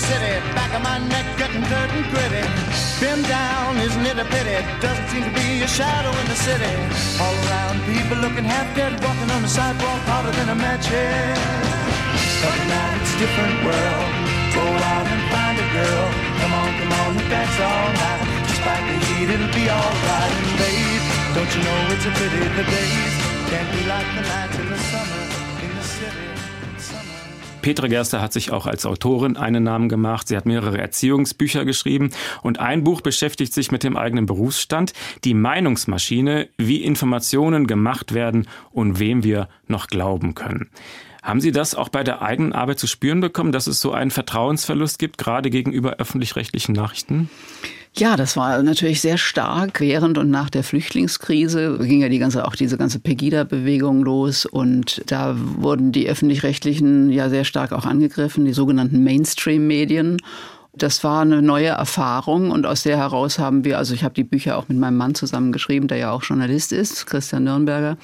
city. 0.10 0.34
Back 0.58 0.72
of 0.74 0.82
my 0.82 0.98
neck 1.14 1.26
getting 1.38 1.64
dirt 1.72 1.90
and 1.94 2.06
gritty. 2.12 2.44
Been 3.02 3.22
down, 3.30 3.78
isn't 3.78 4.06
it 4.12 4.18
a 4.18 4.28
pity? 4.34 4.58
Doesn't 4.82 5.08
seem 5.14 5.24
to 5.30 5.34
be 5.38 5.62
a 5.62 5.70
shadow 5.70 6.12
in 6.22 6.26
the 6.34 6.40
city. 6.50 6.74
All 7.22 7.36
around, 7.46 7.76
people 7.86 8.18
looking 8.26 8.44
half 8.44 8.68
dead, 8.76 8.92
walking 9.06 9.30
on 9.36 9.42
the 9.46 9.52
sidewalk 9.58 10.02
harder 10.10 10.34
than 10.40 10.50
a 10.56 10.58
match 10.66 10.86
head. 10.90 11.38
But 12.42 12.60
now 12.74 12.88
it's 12.98 13.12
a 13.16 13.20
different 13.24 13.58
world. 13.68 14.12
Go 14.58 14.66
out 14.94 15.08
and 15.14 15.24
find 15.34 15.56
a 15.66 15.68
girl. 15.78 16.08
Come 16.42 16.54
on, 16.62 16.70
come 16.80 16.94
on, 17.02 17.10
and 17.22 17.30
dance 17.30 17.58
all 17.70 17.90
night. 18.04 18.26
Despite 18.50 18.86
the 18.90 18.98
heat, 19.06 19.30
it'll 19.36 19.54
be 19.54 19.66
alright. 19.70 20.34
And 20.42 20.52
babe, 20.60 21.04
don't 21.36 21.52
you 21.56 21.62
know 21.68 21.80
it's 21.94 22.06
a 22.10 22.14
pity 22.20 22.42
the 22.60 22.66
days 22.66 23.14
can't 23.50 23.70
be 23.74 23.82
like 23.90 24.10
the 24.16 24.22
nights 24.22 24.58
in 24.60 24.70
the 24.70 24.78
summer 24.78 25.29
Petra 27.62 27.88
Gerster 27.88 28.22
hat 28.22 28.32
sich 28.32 28.52
auch 28.52 28.66
als 28.66 28.86
Autorin 28.86 29.36
einen 29.36 29.64
Namen 29.64 29.90
gemacht. 29.90 30.28
Sie 30.28 30.38
hat 30.38 30.46
mehrere 30.46 30.78
Erziehungsbücher 30.78 31.66
geschrieben 31.66 32.12
und 32.42 32.60
ein 32.60 32.84
Buch 32.84 33.02
beschäftigt 33.02 33.54
sich 33.54 33.72
mit 33.72 33.84
dem 33.84 33.98
eigenen 33.98 34.26
Berufsstand, 34.26 34.94
die 35.24 35.34
Meinungsmaschine, 35.34 36.48
wie 36.58 36.84
Informationen 36.84 37.68
gemacht 37.68 38.14
werden 38.14 38.48
und 38.72 39.00
wem 39.00 39.24
wir 39.24 39.50
noch 39.68 39.88
glauben 39.88 40.36
können. 40.36 40.70
Haben 41.22 41.42
Sie 41.42 41.52
das 41.52 41.76
auch 41.76 41.90
bei 41.90 42.04
der 42.04 42.22
eigenen 42.22 42.54
Arbeit 42.54 42.80
zu 42.80 42.88
spüren 42.88 43.20
bekommen, 43.20 43.52
dass 43.52 43.68
es 43.68 43.82
so 43.82 43.92
einen 43.92 44.12
Vertrauensverlust 44.12 44.98
gibt, 44.98 45.18
gerade 45.18 45.50
gegenüber 45.50 45.98
öffentlich-rechtlichen 45.98 46.74
Nachrichten? 46.74 47.30
Ja, 48.00 48.16
das 48.16 48.38
war 48.38 48.64
natürlich 48.64 49.02
sehr 49.02 49.18
stark. 49.18 49.82
Während 49.82 50.18
und 50.18 50.30
nach 50.30 50.50
der 50.50 50.64
Flüchtlingskrise 50.64 51.80
ging 51.80 52.00
ja 52.00 52.08
die 52.08 52.18
ganze, 52.18 52.48
auch 52.48 52.56
diese 52.56 52.78
ganze 52.78 53.00
Pegida-Bewegung 53.00 54.04
los 54.04 54.46
und 54.46 55.02
da 55.08 55.36
wurden 55.38 55.92
die 55.92 56.08
öffentlich-rechtlichen 56.08 57.12
ja 57.12 57.28
sehr 57.28 57.44
stark 57.44 57.74
auch 57.74 57.86
angegriffen, 57.86 58.46
die 58.46 58.54
sogenannten 58.54 59.04
Mainstream-Medien. 59.04 60.16
Das 60.80 61.04
war 61.04 61.22
eine 61.22 61.42
neue 61.42 61.68
Erfahrung 61.68 62.52
und 62.52 62.66
aus 62.66 62.84
der 62.84 62.98
heraus 62.98 63.38
haben 63.38 63.66
wir, 63.66 63.78
also 63.78 63.94
ich 63.94 64.06
habe 64.06 64.14
die 64.14 64.24
Bücher 64.24 64.58
auch 64.58 64.70
mit 64.70 64.78
meinem 64.78 64.96
Mann 64.96 65.14
zusammen 65.14 65.52
geschrieben, 65.52 65.90
der 65.90 65.98
ja 65.98 66.12
auch 66.12 66.24
Journalist 66.24 66.72
ist, 66.72 67.06
Christian 67.06 67.44
Nürnberger. 67.44 67.98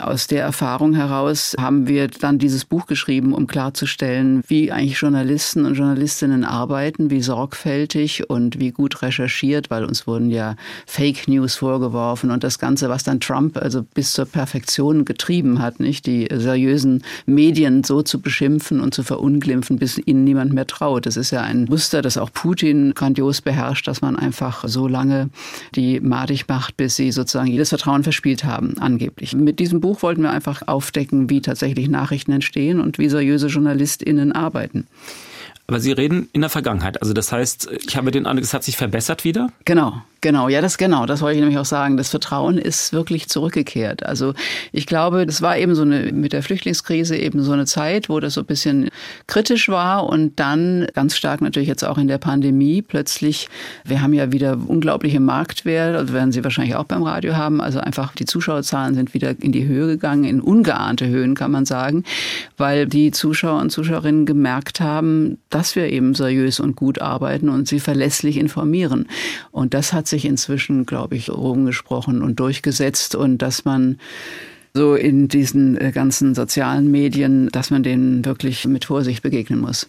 Aus 0.00 0.28
der 0.28 0.44
Erfahrung 0.44 0.94
heraus 0.94 1.56
haben 1.58 1.88
wir 1.88 2.06
dann 2.06 2.38
dieses 2.38 2.64
Buch 2.64 2.86
geschrieben, 2.86 3.34
um 3.34 3.48
klarzustellen, 3.48 4.42
wie 4.46 4.70
eigentlich 4.70 5.00
Journalisten 5.00 5.64
und 5.64 5.74
Journalistinnen 5.74 6.44
arbeiten, 6.44 7.10
wie 7.10 7.22
sorgfältig 7.22 8.30
und 8.30 8.60
wie 8.60 8.70
gut 8.70 9.02
recherchiert, 9.02 9.68
weil 9.70 9.84
uns 9.84 10.06
wurden 10.06 10.30
ja 10.30 10.54
Fake 10.86 11.26
News 11.26 11.56
vorgeworfen 11.56 12.30
und 12.30 12.44
das 12.44 12.60
Ganze, 12.60 12.88
was 12.88 13.02
dann 13.02 13.18
Trump 13.18 13.56
also 13.56 13.82
bis 13.82 14.12
zur 14.12 14.26
Perfektion 14.26 15.04
getrieben 15.04 15.60
hat, 15.60 15.80
nicht 15.80 16.06
die 16.06 16.28
seriösen 16.32 17.02
Medien 17.26 17.82
so 17.82 18.02
zu 18.02 18.20
beschimpfen 18.20 18.80
und 18.80 18.94
zu 18.94 19.02
verunglimpfen, 19.02 19.76
bis 19.76 19.98
ihnen 19.98 20.22
niemand 20.22 20.52
mehr 20.52 20.68
traut. 20.68 21.06
Das 21.06 21.16
ist 21.16 21.32
ja 21.32 21.40
ein 21.40 21.64
Muster, 21.64 22.00
das 22.00 22.11
auch 22.18 22.32
Putin 22.32 22.94
grandios 22.94 23.40
beherrscht, 23.40 23.86
dass 23.88 24.00
man 24.00 24.16
einfach 24.16 24.64
so 24.66 24.88
lange 24.88 25.30
die 25.74 26.00
madig 26.00 26.48
macht, 26.48 26.76
bis 26.76 26.96
sie 26.96 27.12
sozusagen 27.12 27.48
jedes 27.50 27.70
Vertrauen 27.70 28.02
verspielt 28.02 28.44
haben, 28.44 28.78
angeblich. 28.78 29.34
Mit 29.34 29.58
diesem 29.58 29.80
Buch 29.80 30.02
wollten 30.02 30.22
wir 30.22 30.30
einfach 30.30 30.62
aufdecken, 30.66 31.30
wie 31.30 31.40
tatsächlich 31.40 31.88
Nachrichten 31.88 32.32
entstehen 32.32 32.80
und 32.80 32.98
wie 32.98 33.08
seriöse 33.08 33.48
JournalistInnen 33.48 34.32
arbeiten. 34.32 34.86
Aber 35.66 35.80
Sie 35.80 35.92
reden 35.92 36.28
in 36.32 36.40
der 36.40 36.50
Vergangenheit. 36.50 37.00
Also 37.00 37.14
das 37.14 37.32
heißt, 37.32 37.70
ich 37.86 37.96
habe 37.96 38.10
den 38.10 38.26
Eindruck, 38.26 38.44
es 38.44 38.52
hat 38.52 38.64
sich 38.64 38.76
verbessert 38.76 39.24
wieder? 39.24 39.48
Genau, 39.64 40.02
genau. 40.22 40.48
Ja, 40.48 40.62
das 40.62 40.78
genau. 40.78 41.04
Das 41.04 41.20
wollte 41.20 41.34
ich 41.34 41.40
nämlich 41.40 41.58
auch 41.58 41.66
sagen. 41.66 41.98
Das 41.98 42.08
Vertrauen 42.08 42.56
ist 42.56 42.94
wirklich 42.94 43.28
zurückgekehrt. 43.28 44.06
Also 44.06 44.32
ich 44.72 44.86
glaube, 44.86 45.26
das 45.26 45.42
war 45.42 45.58
eben 45.58 45.74
so 45.74 45.82
eine, 45.82 46.12
mit 46.12 46.32
der 46.32 46.42
Flüchtlingskrise 46.42 47.16
eben 47.16 47.42
so 47.42 47.52
eine 47.52 47.66
Zeit, 47.66 48.08
wo 48.08 48.18
das 48.20 48.34
so 48.34 48.40
ein 48.40 48.46
bisschen 48.46 48.88
kritisch 49.26 49.68
war 49.68 50.06
und 50.06 50.40
dann 50.40 50.86
ganz 50.94 51.16
stark 51.16 51.42
natürlich 51.42 51.68
jetzt 51.68 51.84
auch 51.84 51.98
in 51.98 52.08
der 52.08 52.18
Pandemie 52.18 52.80
plötzlich, 52.80 53.48
wir 53.84 54.00
haben 54.00 54.14
ja 54.14 54.32
wieder 54.32 54.56
unglaubliche 54.66 55.20
Marktwert, 55.20 55.96
also 55.96 56.14
werden 56.14 56.32
Sie 56.32 56.44
wahrscheinlich 56.44 56.76
auch 56.76 56.84
beim 56.84 57.02
Radio 57.02 57.36
haben. 57.36 57.60
Also 57.60 57.80
einfach 57.80 58.14
die 58.14 58.24
Zuschauerzahlen 58.24 58.94
sind 58.94 59.14
wieder 59.14 59.34
in 59.40 59.52
die 59.52 59.66
Höhe 59.66 59.88
gegangen, 59.88 60.24
in 60.24 60.40
ungeahnte 60.40 61.08
Höhen 61.08 61.34
kann 61.34 61.50
man 61.50 61.66
sagen, 61.66 62.04
weil 62.56 62.86
die 62.86 63.10
Zuschauer 63.10 63.60
und 63.60 63.70
Zuschauerinnen 63.70 64.24
gemerkt 64.24 64.80
haben, 64.80 65.38
dass 65.50 65.76
wir 65.76 65.90
eben 65.90 66.14
seriös 66.14 66.60
und 66.60 66.76
gut 66.76 67.00
arbeiten 67.00 67.48
und 67.48 67.66
sie 67.68 67.80
verlässlich 67.80 68.36
informieren. 68.36 69.08
Und 69.50 69.74
das 69.74 69.92
hat 69.92 70.06
sich 70.12 70.24
inzwischen, 70.24 70.86
glaube 70.86 71.16
ich, 71.16 71.28
rumgesprochen 71.28 72.22
und 72.22 72.38
durchgesetzt 72.38 73.16
und 73.16 73.38
dass 73.38 73.64
man 73.64 73.98
so 74.74 74.94
in 74.94 75.28
diesen 75.28 75.78
äh, 75.78 75.92
ganzen 75.92 76.34
sozialen 76.34 76.90
Medien, 76.90 77.48
dass 77.50 77.70
man 77.70 77.82
denen 77.82 78.24
wirklich 78.24 78.66
mit 78.66 78.86
Vorsicht 78.86 79.22
begegnen 79.22 79.60
muss. 79.60 79.88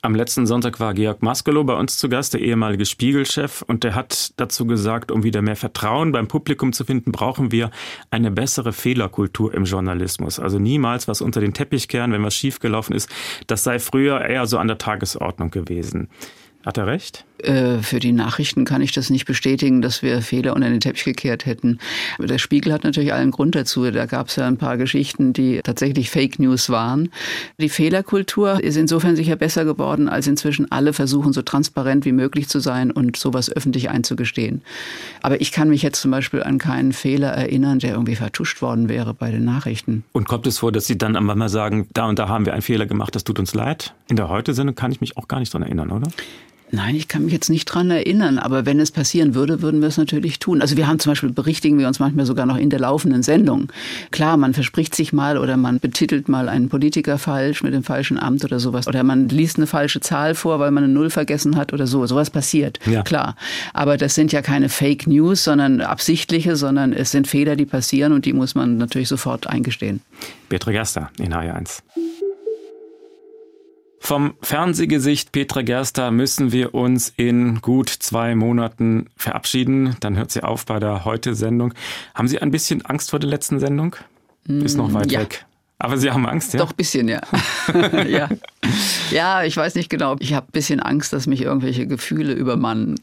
Am 0.00 0.14
letzten 0.14 0.46
Sonntag 0.46 0.80
war 0.80 0.94
Georg 0.94 1.22
Maskelow 1.22 1.64
bei 1.64 1.74
uns 1.74 1.98
zu 1.98 2.08
Gast, 2.08 2.32
der 2.32 2.40
ehemalige 2.40 2.86
Spiegelchef, 2.86 3.62
und 3.66 3.84
der 3.84 3.94
hat 3.94 4.32
dazu 4.38 4.66
gesagt, 4.66 5.10
um 5.10 5.22
wieder 5.22 5.42
mehr 5.42 5.56
Vertrauen 5.56 6.12
beim 6.12 6.28
Publikum 6.28 6.72
zu 6.72 6.84
finden, 6.84 7.12
brauchen 7.12 7.52
wir 7.52 7.70
eine 8.10 8.30
bessere 8.30 8.72
Fehlerkultur 8.72 9.52
im 9.52 9.64
Journalismus. 9.64 10.38
Also 10.38 10.58
niemals 10.58 11.08
was 11.08 11.20
unter 11.20 11.40
den 11.40 11.52
Teppich 11.52 11.88
kehren, 11.88 12.12
wenn 12.12 12.22
was 12.22 12.34
schiefgelaufen 12.34 12.96
ist. 12.96 13.10
Das 13.48 13.64
sei 13.64 13.78
früher 13.78 14.22
eher 14.22 14.46
so 14.46 14.56
an 14.56 14.68
der 14.68 14.78
Tagesordnung 14.78 15.50
gewesen. 15.50 16.08
Hat 16.64 16.78
er 16.78 16.86
recht? 16.86 17.24
Äh, 17.38 17.78
Für 17.78 17.98
die 17.98 18.12
Nachrichten 18.12 18.64
kann 18.64 18.82
ich 18.82 18.92
das 18.92 19.10
nicht 19.10 19.24
bestätigen, 19.24 19.82
dass 19.82 20.02
wir 20.02 20.22
Fehler 20.22 20.54
unter 20.54 20.68
den 20.68 20.78
Teppich 20.78 21.04
gekehrt 21.04 21.44
hätten. 21.44 21.78
Der 22.20 22.38
Spiegel 22.38 22.72
hat 22.72 22.84
natürlich 22.84 23.12
allen 23.12 23.32
Grund 23.32 23.56
dazu. 23.56 23.90
Da 23.90 24.06
gab 24.06 24.28
es 24.28 24.36
ja 24.36 24.46
ein 24.46 24.58
paar 24.58 24.76
Geschichten, 24.76 25.32
die 25.32 25.60
tatsächlich 25.62 26.10
Fake 26.10 26.38
News 26.38 26.70
waren. 26.70 27.10
Die 27.58 27.68
Fehlerkultur 27.68 28.62
ist 28.62 28.76
insofern 28.76 29.16
sicher 29.16 29.34
besser 29.34 29.64
geworden, 29.64 30.08
als 30.08 30.28
inzwischen 30.28 30.70
alle 30.70 30.92
versuchen, 30.92 31.32
so 31.32 31.42
transparent 31.42 32.04
wie 32.04 32.12
möglich 32.12 32.48
zu 32.48 32.60
sein 32.60 32.92
und 32.92 33.16
sowas 33.16 33.50
öffentlich 33.50 33.90
einzugestehen. 33.90 34.62
Aber 35.20 35.40
ich 35.40 35.50
kann 35.50 35.68
mich 35.68 35.82
jetzt 35.82 36.00
zum 36.00 36.12
Beispiel 36.12 36.44
an 36.44 36.58
keinen 36.58 36.92
Fehler 36.92 37.30
erinnern, 37.30 37.80
der 37.80 37.92
irgendwie 37.92 38.16
vertuscht 38.16 38.62
worden 38.62 38.88
wäre 38.88 39.14
bei 39.14 39.32
den 39.32 39.44
Nachrichten. 39.44 40.04
Und 40.12 40.28
kommt 40.28 40.46
es 40.46 40.58
vor, 40.58 40.70
dass 40.70 40.86
Sie 40.86 40.96
dann 40.96 41.16
einmal 41.16 41.48
sagen, 41.48 41.88
da 41.92 42.06
und 42.06 42.20
da 42.20 42.28
haben 42.28 42.46
wir 42.46 42.52
einen 42.52 42.62
Fehler 42.62 42.86
gemacht, 42.86 43.16
das 43.16 43.24
tut 43.24 43.40
uns 43.40 43.52
leid? 43.52 43.94
In 44.08 44.14
der 44.14 44.28
Heute-Sendung 44.28 44.76
kann 44.76 44.92
ich 44.92 45.00
mich 45.00 45.16
auch 45.16 45.26
gar 45.26 45.40
nicht 45.40 45.52
dran 45.52 45.62
erinnern, 45.62 45.90
oder? 45.90 46.08
Nein, 46.74 46.94
ich 46.94 47.06
kann 47.06 47.24
mich 47.24 47.34
jetzt 47.34 47.50
nicht 47.50 47.66
dran 47.66 47.90
erinnern, 47.90 48.38
aber 48.38 48.64
wenn 48.64 48.80
es 48.80 48.90
passieren 48.90 49.34
würde, 49.34 49.60
würden 49.60 49.82
wir 49.82 49.88
es 49.88 49.98
natürlich 49.98 50.38
tun. 50.38 50.62
Also 50.62 50.78
wir 50.78 50.86
haben 50.88 50.98
zum 50.98 51.10
Beispiel, 51.12 51.30
berichtigen 51.30 51.78
wir 51.78 51.86
uns 51.86 51.98
manchmal 51.98 52.24
sogar 52.24 52.46
noch 52.46 52.56
in 52.56 52.70
der 52.70 52.80
laufenden 52.80 53.22
Sendung. 53.22 53.70
Klar, 54.10 54.38
man 54.38 54.54
verspricht 54.54 54.94
sich 54.94 55.12
mal 55.12 55.36
oder 55.36 55.58
man 55.58 55.80
betitelt 55.80 56.30
mal 56.30 56.48
einen 56.48 56.70
Politiker 56.70 57.18
falsch 57.18 57.62
mit 57.62 57.74
dem 57.74 57.82
falschen 57.82 58.18
Amt 58.18 58.42
oder 58.44 58.58
sowas. 58.58 58.86
Oder 58.88 59.02
man 59.02 59.28
liest 59.28 59.58
eine 59.58 59.66
falsche 59.66 60.00
Zahl 60.00 60.34
vor, 60.34 60.60
weil 60.60 60.70
man 60.70 60.84
eine 60.84 60.92
Null 60.94 61.10
vergessen 61.10 61.56
hat 61.56 61.74
oder 61.74 61.86
so. 61.86 62.06
Sowas 62.06 62.30
passiert, 62.30 62.78
Ja. 62.86 63.02
klar. 63.02 63.36
Aber 63.74 63.98
das 63.98 64.14
sind 64.14 64.32
ja 64.32 64.40
keine 64.40 64.70
Fake 64.70 65.06
News, 65.06 65.44
sondern 65.44 65.82
absichtliche, 65.82 66.56
sondern 66.56 66.94
es 66.94 67.10
sind 67.10 67.26
Fehler, 67.28 67.54
die 67.54 67.66
passieren 67.66 68.14
und 68.14 68.24
die 68.24 68.32
muss 68.32 68.54
man 68.54 68.78
natürlich 68.78 69.08
sofort 69.08 69.46
eingestehen. 69.46 70.00
Petra 70.48 70.70
Gerster 70.72 71.10
in 71.18 71.34
HR1. 71.34 71.82
Vom 74.04 74.34
Fernsehgesicht 74.42 75.30
Petra 75.30 75.62
Gerster 75.62 76.10
müssen 76.10 76.50
wir 76.50 76.74
uns 76.74 77.12
in 77.16 77.60
gut 77.60 77.88
zwei 77.88 78.34
Monaten 78.34 79.06
verabschieden. 79.16 79.96
Dann 80.00 80.16
hört 80.16 80.32
sie 80.32 80.42
auf 80.42 80.66
bei 80.66 80.80
der 80.80 81.04
Heute-Sendung. 81.04 81.72
Haben 82.12 82.26
Sie 82.26 82.42
ein 82.42 82.50
bisschen 82.50 82.84
Angst 82.84 83.10
vor 83.10 83.20
der 83.20 83.30
letzten 83.30 83.60
Sendung? 83.60 83.94
Ist 84.48 84.76
noch 84.76 84.92
weit 84.92 85.12
ja. 85.12 85.20
weg. 85.20 85.46
Aber 85.78 85.98
Sie 85.98 86.10
haben 86.10 86.26
Angst, 86.26 86.52
ja? 86.52 86.58
Doch, 86.58 86.70
ein 86.70 86.76
bisschen, 86.76 87.06
ja. 87.06 87.20
ja. 88.08 88.28
Ja, 89.12 89.44
ich 89.44 89.56
weiß 89.56 89.76
nicht 89.76 89.88
genau. 89.88 90.16
Ich 90.18 90.34
habe 90.34 90.48
ein 90.48 90.52
bisschen 90.52 90.80
Angst, 90.80 91.12
dass 91.12 91.28
mich 91.28 91.42
irgendwelche 91.42 91.86
Gefühle 91.86 92.32
übermannen. 92.32 92.96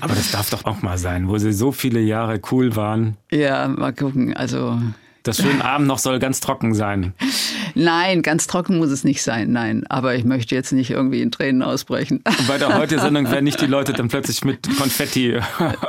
Aber 0.00 0.16
das 0.16 0.32
darf 0.32 0.50
doch 0.50 0.64
auch 0.64 0.82
mal 0.82 0.98
sein, 0.98 1.28
wo 1.28 1.38
Sie 1.38 1.52
so 1.52 1.70
viele 1.70 2.00
Jahre 2.00 2.40
cool 2.50 2.74
waren. 2.74 3.16
ja, 3.30 3.68
mal 3.68 3.92
gucken. 3.92 4.36
Also, 4.36 4.80
Das 5.24 5.38
schöne 5.38 5.64
Abend 5.64 5.86
noch 5.88 5.98
soll 5.98 6.18
ganz 6.18 6.40
trocken 6.40 6.74
sein. 6.74 7.14
nein, 7.74 8.20
ganz 8.20 8.46
trocken 8.46 8.76
muss 8.76 8.90
es 8.90 9.04
nicht 9.04 9.22
sein, 9.22 9.52
nein. 9.52 9.84
Aber 9.88 10.14
ich 10.14 10.24
möchte 10.24 10.54
jetzt 10.54 10.70
nicht 10.72 10.90
irgendwie 10.90 11.22
in 11.22 11.30
Tränen 11.30 11.62
ausbrechen. 11.62 12.22
Und 12.26 12.46
bei 12.46 12.58
der 12.58 12.78
Heute-Sendung 12.78 13.30
werden 13.30 13.44
nicht 13.44 13.58
die 13.60 13.66
Leute 13.66 13.94
dann 13.94 14.08
plötzlich 14.08 14.44
mit 14.44 14.68
Konfetti 14.76 15.38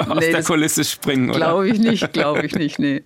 aus 0.07 0.19
Nee, 0.21 0.31
der 0.31 0.41
Kulisse 0.41 0.85
springen, 0.85 1.29
oder? 1.29 1.39
Glaube 1.39 1.67
ich 1.67 1.79
nicht, 1.79 2.13
glaube 2.13 2.45
ich 2.45 2.55
nicht, 2.55 2.79
nee. 2.79 3.03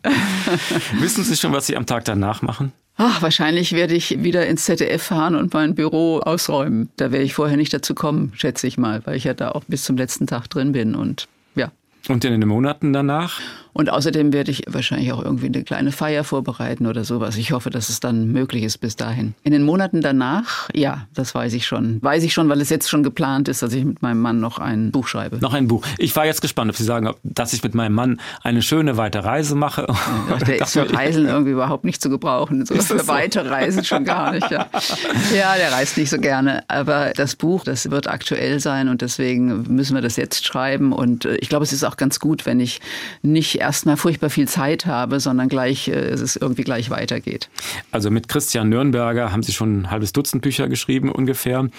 Wissen 0.99 1.23
Sie 1.23 1.35
schon, 1.35 1.51
was 1.51 1.65
Sie 1.65 1.75
am 1.75 1.87
Tag 1.87 2.05
danach 2.05 2.43
machen? 2.43 2.73
Ach, 2.97 3.23
wahrscheinlich 3.23 3.71
werde 3.71 3.95
ich 3.95 4.21
wieder 4.21 4.45
ins 4.45 4.65
ZDF 4.65 5.01
fahren 5.01 5.33
und 5.35 5.51
mein 5.53 5.73
Büro 5.73 6.19
ausräumen. 6.19 6.89
Da 6.97 7.11
werde 7.11 7.25
ich 7.25 7.33
vorher 7.33 7.57
nicht 7.57 7.73
dazu 7.73 7.95
kommen, 7.95 8.33
schätze 8.35 8.67
ich 8.67 8.77
mal, 8.77 9.01
weil 9.05 9.15
ich 9.15 9.23
ja 9.23 9.33
da 9.33 9.49
auch 9.51 9.63
bis 9.67 9.83
zum 9.83 9.97
letzten 9.97 10.27
Tag 10.27 10.47
drin 10.47 10.73
bin 10.73 10.93
und 10.93 11.27
ja. 11.55 11.71
Und 12.07 12.23
in 12.23 12.39
den 12.39 12.47
Monaten 12.47 12.93
danach? 12.93 13.39
Und 13.73 13.89
außerdem 13.89 14.33
werde 14.33 14.51
ich 14.51 14.63
wahrscheinlich 14.67 15.11
auch 15.13 15.23
irgendwie 15.23 15.47
eine 15.47 15.63
kleine 15.63 15.91
Feier 15.91 16.23
vorbereiten 16.23 16.87
oder 16.87 17.03
sowas. 17.03 17.37
Ich 17.37 17.51
hoffe, 17.51 17.69
dass 17.69 17.89
es 17.89 17.99
dann 17.99 18.31
möglich 18.31 18.63
ist 18.63 18.79
bis 18.79 18.95
dahin. 18.95 19.35
In 19.43 19.51
den 19.51 19.63
Monaten 19.63 20.01
danach, 20.01 20.69
ja, 20.73 21.07
das 21.13 21.35
weiß 21.35 21.53
ich 21.53 21.65
schon. 21.67 22.01
Weiß 22.01 22.23
ich 22.23 22.33
schon, 22.33 22.49
weil 22.49 22.61
es 22.61 22.69
jetzt 22.69 22.89
schon 22.89 23.03
geplant 23.03 23.47
ist, 23.47 23.61
dass 23.61 23.73
ich 23.73 23.85
mit 23.85 24.01
meinem 24.01 24.21
Mann 24.21 24.39
noch 24.39 24.59
ein 24.59 24.91
Buch 24.91 25.07
schreibe. 25.07 25.37
Noch 25.37 25.53
ein 25.53 25.67
Buch. 25.67 25.85
Ich 25.97 26.15
war 26.15 26.25
jetzt 26.25 26.41
gespannt, 26.41 26.69
ob 26.69 26.77
Sie 26.77 26.83
sagen, 26.83 27.13
dass 27.23 27.53
ich 27.53 27.63
mit 27.63 27.75
meinem 27.75 27.93
Mann 27.93 28.19
eine 28.43 28.61
schöne 28.61 28.97
weite 28.97 29.23
Reise 29.23 29.55
mache. 29.55 29.87
Ja, 30.29 30.37
der 30.37 30.61
ist 30.61 30.73
für 30.73 30.91
Reisen 30.91 31.27
irgendwie 31.27 31.51
überhaupt 31.51 31.85
nicht 31.85 32.01
zu 32.01 32.09
gebrauchen. 32.09 32.65
So 32.65 32.75
für 32.75 33.07
weite 33.07 33.49
Reisen 33.49 33.83
schon 33.83 34.03
gar 34.03 34.31
nicht. 34.31 34.49
Ja. 34.49 34.67
ja, 35.35 35.55
der 35.55 35.71
reist 35.71 35.97
nicht 35.97 36.09
so 36.09 36.17
gerne. 36.17 36.63
Aber 36.67 37.11
das 37.15 37.35
Buch, 37.35 37.63
das 37.63 37.91
wird 37.91 38.07
aktuell 38.07 38.59
sein 38.59 38.89
und 38.89 39.01
deswegen 39.01 39.63
müssen 39.73 39.95
wir 39.95 40.01
das 40.01 40.15
jetzt 40.15 40.45
schreiben. 40.45 40.91
Und 40.91 41.25
äh, 41.25 41.35
ich 41.35 41.49
glaube, 41.49 41.63
es 41.63 41.73
ist 41.73 41.83
auch 41.83 41.97
ganz 41.97 42.19
gut, 42.19 42.45
wenn 42.45 42.59
ich 42.59 42.81
nicht 43.21 43.59
erstmal 43.69 43.97
furchtbar 43.97 44.31
viel 44.31 44.47
Zeit 44.47 44.87
habe, 44.87 45.19
sondern 45.19 45.47
gleich 45.47 45.87
äh, 45.89 45.91
es 45.91 46.35
irgendwie 46.35 46.63
gleich 46.63 46.89
weitergeht. 46.89 47.49
Also 47.91 48.09
mit 48.09 48.27
Christian 48.27 48.67
Nürnberger 48.67 49.31
haben 49.31 49.43
Sie 49.43 49.53
schon 49.53 49.81
ein 49.81 49.91
halbes 49.91 50.11
Dutzend 50.11 50.41
Bücher 50.41 50.67
geschrieben 50.67 51.11
ungefähr. 51.11 51.69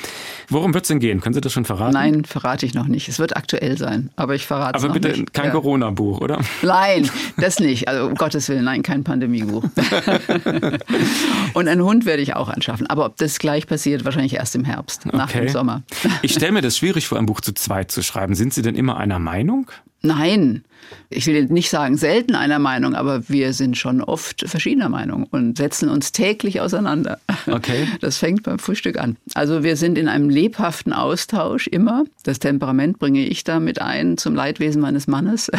Worum 0.49 0.73
wird 0.73 0.85
es 0.85 0.89
denn 0.89 1.01
gehen? 1.01 1.21
Können 1.21 1.35
Sie 1.35 1.41
das 1.41 1.53
schon 1.53 1.65
verraten? 1.65 1.95
Nein, 1.95 2.25
verrate 2.25 2.65
ich 2.65 2.75
noch 2.75 2.87
nicht. 2.87 3.09
Es 3.09 3.19
wird 3.19 3.37
aktuell 3.37 3.77
sein, 3.77 4.11
aber 4.15 4.37
ich 4.37 4.47
verrate 4.47 4.79
es 4.79 4.85
noch 4.85 4.95
nicht. 4.95 5.05
Aber 5.05 5.15
bitte 5.17 5.33
kein 5.33 5.47
ja. 5.47 5.51
Corona-Buch, 5.51 6.21
oder? 6.21 6.39
Nein, 6.63 7.11
das 7.39 7.59
nicht. 7.59 7.89
Also 7.89 8.07
um 8.07 8.15
Gottes 8.15 8.49
Willen, 8.49 8.65
nein, 8.65 8.85
kein 8.85 9.03
Pandemiebuch. 9.03 9.65
Und 11.55 11.67
einen 11.67 11.83
Hund 11.83 12.05
werde 12.07 12.23
ich 12.23 12.37
auch 12.37 12.49
anschaffen. 12.49 12.87
Aber 12.87 13.05
ob 13.05 13.17
das 13.17 13.41
gleich 13.41 13.67
passiert, 13.67 14.05
wahrscheinlich 14.05 14.35
erst 14.35 14.55
im 14.55 14.65
Herbst, 14.65 15.07
okay. 15.07 15.17
nach 15.17 15.33
dem 15.33 15.49
Sommer. 15.49 15.83
Ich 16.23 16.35
stelle 16.35 16.53
mir 16.53 16.63
das 16.63 16.77
schwierig 16.77 17.09
vor, 17.09 17.19
ein 17.19 17.27
Buch 17.27 17.41
zu 17.41 17.53
zweit 17.53 17.91
zu 17.91 18.05
schreiben. 18.05 18.37
Sind 18.37 18.55
Sie 18.55 18.63
denn 18.63 18.77
immer 18.77 18.97
einer 18.97 19.19
Meinung? 19.19 19.73
Nein, 20.03 20.65
ich 21.09 21.27
will 21.27 21.45
nicht 21.47 21.71
sagen 21.71 21.97
selten 21.97 22.35
einer 22.35 22.59
Meinung, 22.59 22.95
aber 22.95 23.29
wir 23.29 23.53
sind 23.53 23.77
schon 23.77 24.01
oft 24.01 24.49
verschiedener 24.49 24.89
Meinung 24.89 25.25
und 25.25 25.59
setzen 25.59 25.89
uns 25.89 26.13
täglich 26.13 26.61
auseinander. 26.61 27.19
Okay. 27.47 27.87
Das 28.01 28.17
fängt 28.19 28.45
beim 28.45 28.59
Frühstück 28.59 28.99
an. 28.99 29.17
Also 29.35 29.63
wir 29.63 29.77
sind 29.77 29.99
in 29.99 30.09
einem 30.09 30.31
lebhaften 30.31 30.93
Austausch 30.93 31.67
immer. 31.67 32.05
Das 32.23 32.39
Temperament 32.39 32.99
bringe 32.99 33.27
ich 33.27 33.45
da 33.45 33.61
mit 33.61 33.81
ein 33.81 34.17
zum 34.17 34.35
Leidwesen 34.35 34.81
meines 34.81 35.07
Mannes. 35.07 35.51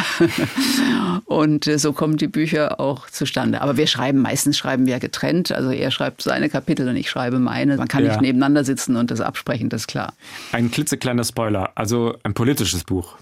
Und 1.26 1.68
äh, 1.68 1.78
so 1.78 1.94
kommen 1.94 2.18
die 2.18 2.28
Bücher 2.28 2.80
auch 2.80 3.10
zustande. 3.10 3.62
Aber 3.62 3.78
wir 3.78 3.88
schreiben, 3.88 4.20
meistens 4.20 4.58
schreiben 4.58 4.86
wir 4.86 5.00
getrennt. 5.00 5.52
Also 5.52 5.70
er 5.70 5.92
schreibt 5.92 6.22
seine 6.22 6.50
Kapitel 6.50 6.88
und 6.88 6.96
ich 6.96 7.10
schreibe 7.10 7.40
meine. 7.40 7.78
Man 7.78 7.88
kann 7.88 8.04
ja. 8.04 8.12
nicht 8.12 8.22
nebeneinander 8.22 8.64
sitzen 8.64 8.96
und 8.96 9.12
das 9.12 9.22
absprechen, 9.22 9.70
das 9.70 9.82
ist 9.82 9.88
klar. 9.88 10.14
Ein 10.52 10.72
klitzekleiner 10.72 11.24
Spoiler, 11.24 11.72
also 11.76 12.18
ein 12.24 12.34
politisches 12.34 12.84
Buch. 12.84 13.18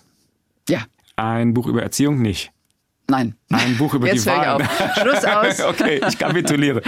Ja. 0.69 0.79
Ein 1.19 1.53
Buch 1.53 1.67
über 1.67 1.83
Erziehung 1.83 2.21
nicht. 2.21 2.51
Nein. 3.09 3.35
Ein 3.51 3.77
Buch 3.77 3.93
über 3.93 4.07
Jetzt 4.07 4.25
die 4.25 4.29
Wahl. 4.29 4.63
Schluss 5.01 5.25
aus. 5.25 5.61
okay, 5.67 5.99
ich 6.07 6.17
kapituliere. 6.17 6.81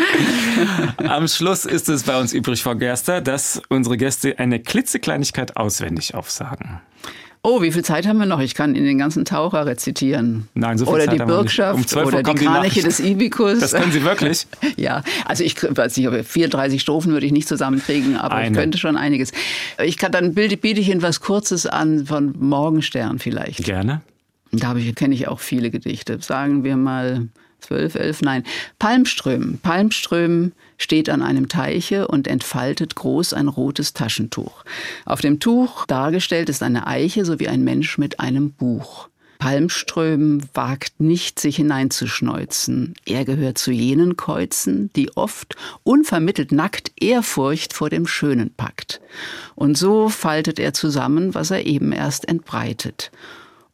Am 0.97 1.27
Schluss 1.27 1.65
ist 1.65 1.89
es 1.89 2.03
bei 2.03 2.19
uns 2.19 2.31
übrig, 2.31 2.61
Frau 2.61 2.75
Gerster, 2.75 3.21
dass 3.21 3.61
unsere 3.69 3.97
Gäste 3.97 4.37
eine 4.39 4.59
klitzekleinigkeit 4.59 5.57
auswendig 5.57 6.15
aufsagen. 6.15 6.79
Oh, 7.43 7.63
wie 7.63 7.71
viel 7.71 7.83
Zeit 7.83 8.07
haben 8.07 8.19
wir 8.19 8.27
noch? 8.27 8.39
Ich 8.39 8.53
kann 8.53 8.75
in 8.75 8.85
den 8.85 8.99
ganzen 8.99 9.25
Taucher 9.25 9.65
rezitieren. 9.65 10.47
Nein, 10.53 10.77
so 10.77 10.85
viel 10.85 10.93
oder 10.93 11.05
Zeit 11.05 11.19
die 11.19 11.25
Bürgschaft 11.25 11.95
um 11.95 12.05
oder 12.05 12.21
die 12.21 12.35
Kraniche 12.35 12.83
des 12.83 12.99
Ibikus. 12.99 13.59
Das 13.59 13.73
können 13.73 13.91
Sie 13.91 14.03
wirklich? 14.03 14.45
ja, 14.77 15.03
also 15.25 15.43
ich 15.43 15.55
weiß 15.61 15.97
nicht, 15.97 16.07
ob 16.07 16.23
34 16.23 16.79
Strophen 16.79 17.11
würde 17.13 17.25
ich 17.25 17.31
nicht 17.31 17.47
zusammenkriegen, 17.47 18.15
aber 18.15 18.35
Eine. 18.35 18.49
ich 18.49 18.53
könnte 18.53 18.77
schon 18.77 18.95
einiges. 18.95 19.31
Ich 19.83 19.97
kann 19.97 20.11
dann 20.11 20.35
biete 20.35 20.67
ich 20.67 20.89
Ihnen 20.89 21.01
was 21.01 21.19
Kurzes 21.19 21.65
an 21.65 22.05
von 22.05 22.35
Morgenstern 22.39 23.17
vielleicht. 23.17 23.63
Gerne. 23.63 24.03
Da 24.51 24.75
kenne 24.95 25.15
ich 25.15 25.27
auch 25.27 25.39
viele 25.39 25.71
Gedichte. 25.71 26.19
Sagen 26.21 26.63
wir 26.63 26.75
mal 26.77 27.29
zwölf, 27.59 27.95
elf, 27.95 28.21
nein. 28.21 28.43
Palmström. 28.79 29.59
Palmström 29.61 30.51
steht 30.77 31.09
an 31.09 31.21
einem 31.21 31.47
Teiche 31.47 32.07
und 32.07 32.27
entfaltet 32.27 32.95
groß 32.95 33.33
ein 33.33 33.47
rotes 33.47 33.93
Taschentuch. 33.93 34.63
Auf 35.05 35.21
dem 35.21 35.39
Tuch 35.39 35.85
dargestellt 35.85 36.49
ist 36.49 36.63
eine 36.63 36.87
Eiche 36.87 37.23
sowie 37.23 37.47
ein 37.47 37.63
Mensch 37.63 37.97
mit 37.97 38.19
einem 38.19 38.51
Buch. 38.51 39.07
Palmström 39.41 40.41
wagt 40.53 40.99
nicht, 40.99 41.39
sich 41.39 41.55
hineinzuschneuzen. 41.55 42.93
Er 43.07 43.25
gehört 43.25 43.57
zu 43.57 43.71
jenen 43.71 44.15
Käuzen, 44.15 44.91
die 44.95 45.17
oft 45.17 45.55
unvermittelt 45.81 46.51
nackt 46.51 46.91
Ehrfurcht 47.01 47.73
vor 47.73 47.89
dem 47.89 48.05
Schönen 48.05 48.53
packt. 48.53 49.01
Und 49.55 49.79
so 49.79 50.09
faltet 50.09 50.59
er 50.59 50.75
zusammen, 50.75 51.33
was 51.33 51.49
er 51.49 51.65
eben 51.65 51.91
erst 51.91 52.27
entbreitet. 52.27 53.09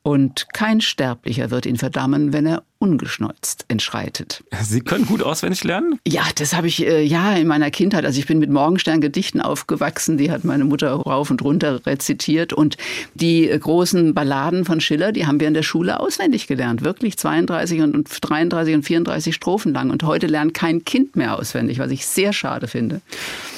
Und 0.08 0.54
kein 0.54 0.80
Sterblicher 0.80 1.52
wird 1.52 1.66
ihn 1.66 1.76
verdammen, 1.76 2.32
wenn 2.32 2.46
er 2.46 2.64
ungeschneuzt 2.80 3.66
entschreitet. 3.68 4.44
Sie 4.62 4.82
können 4.82 5.06
gut 5.06 5.24
auswendig 5.24 5.64
lernen? 5.64 6.00
Ja, 6.08 6.24
das 6.36 6.56
habe 6.56 6.68
ich 6.68 6.86
äh, 6.86 7.04
ja 7.04 7.34
in 7.34 7.48
meiner 7.48 7.72
Kindheit. 7.72 8.06
Also 8.06 8.20
ich 8.20 8.28
bin 8.28 8.40
mit 8.40 8.50
Morgenstern-Gedichten 8.50 9.42
aufgewachsen. 9.42 10.18
Die 10.18 10.32
hat 10.32 10.44
meine 10.44 10.66
Mutter 10.66 10.92
rauf 10.92 11.32
und 11.32 11.42
runter 11.42 11.86
rezitiert. 11.86 12.54
Und 12.54 12.78
die 13.14 13.50
äh, 13.50 13.58
großen 13.58 14.14
Balladen 14.14 14.66
von 14.66 14.82
Schiller, 14.82 15.12
die 15.12 15.26
haben 15.26 15.40
wir 15.40 15.48
in 15.48 15.54
der 15.54 15.64
Schule 15.64 16.00
auswendig 16.00 16.48
gelernt. 16.48 16.84
Wirklich 16.84 17.18
32 17.18 17.82
und, 17.82 17.96
und 17.96 18.08
33 18.22 18.76
und 18.76 18.84
34 18.84 19.36
Strophen 19.36 19.74
lang. 19.74 19.90
Und 19.90 20.04
heute 20.04 20.28
lernt 20.28 20.54
kein 20.54 20.86
Kind 20.86 21.16
mehr 21.16 21.38
auswendig, 21.38 21.80
was 21.80 21.92
ich 21.92 22.06
sehr 22.06 22.34
schade 22.34 22.68
finde. 22.68 23.02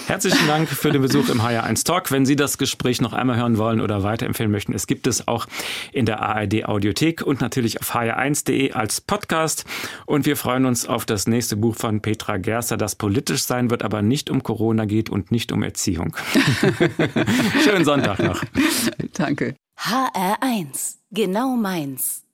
Herzlichen 0.07 0.47
Dank 0.47 0.70
für 0.70 0.91
den 0.91 1.03
Besuch 1.03 1.30
im 1.30 1.39
HR1 1.39 1.86
Talk. 1.86 2.09
Wenn 2.09 2.26
Sie 2.26 2.36
das 2.36 2.57
Gespräch 2.57 2.99
noch 2.99 3.13
einmal 3.13 3.38
hören 3.38 3.59
wollen 3.59 3.80
oder 3.80 4.01
weiterempfehlen 4.01 4.51
möchten, 4.51 4.74
es 4.74 4.88
gibt 4.88 5.05
es 5.05 5.28
auch 5.28 5.45
in 5.91 6.07
der 6.07 6.22
ARD 6.22 6.65
Audiothek 6.65 7.22
und 7.22 7.41
natürlich 7.41 7.80
auf 7.80 7.93
hr1.de 7.93 8.72
als 8.72 9.01
Podcast. 9.10 9.66
Und 10.05 10.28
wir 10.28 10.38
freuen 10.38 10.66
uns 10.66 10.86
auf 10.86 11.03
das 11.03 11.26
nächste 11.26 11.57
Buch 11.57 11.76
von 11.76 11.99
Petra 11.99 12.38
Gerster, 12.38 12.78
das 12.78 12.93
politisch 12.93 13.41
sein 13.41 13.72
wird, 13.72 13.82
aber 13.82 14.03
nicht 14.03 14.30
um 14.30 14.43
Corona 14.43 14.86
geht 14.86 15.10
und 15.10 15.32
nicht 15.32 15.51
um 15.51 15.64
Erziehung. 15.64 16.16
Schönen 17.64 17.86
Sonntag 17.86 18.20
noch. 18.20 18.43
Danke. 19.14 19.55
HR1, 19.80 20.97
genau 21.10 21.55
meins. 21.55 22.28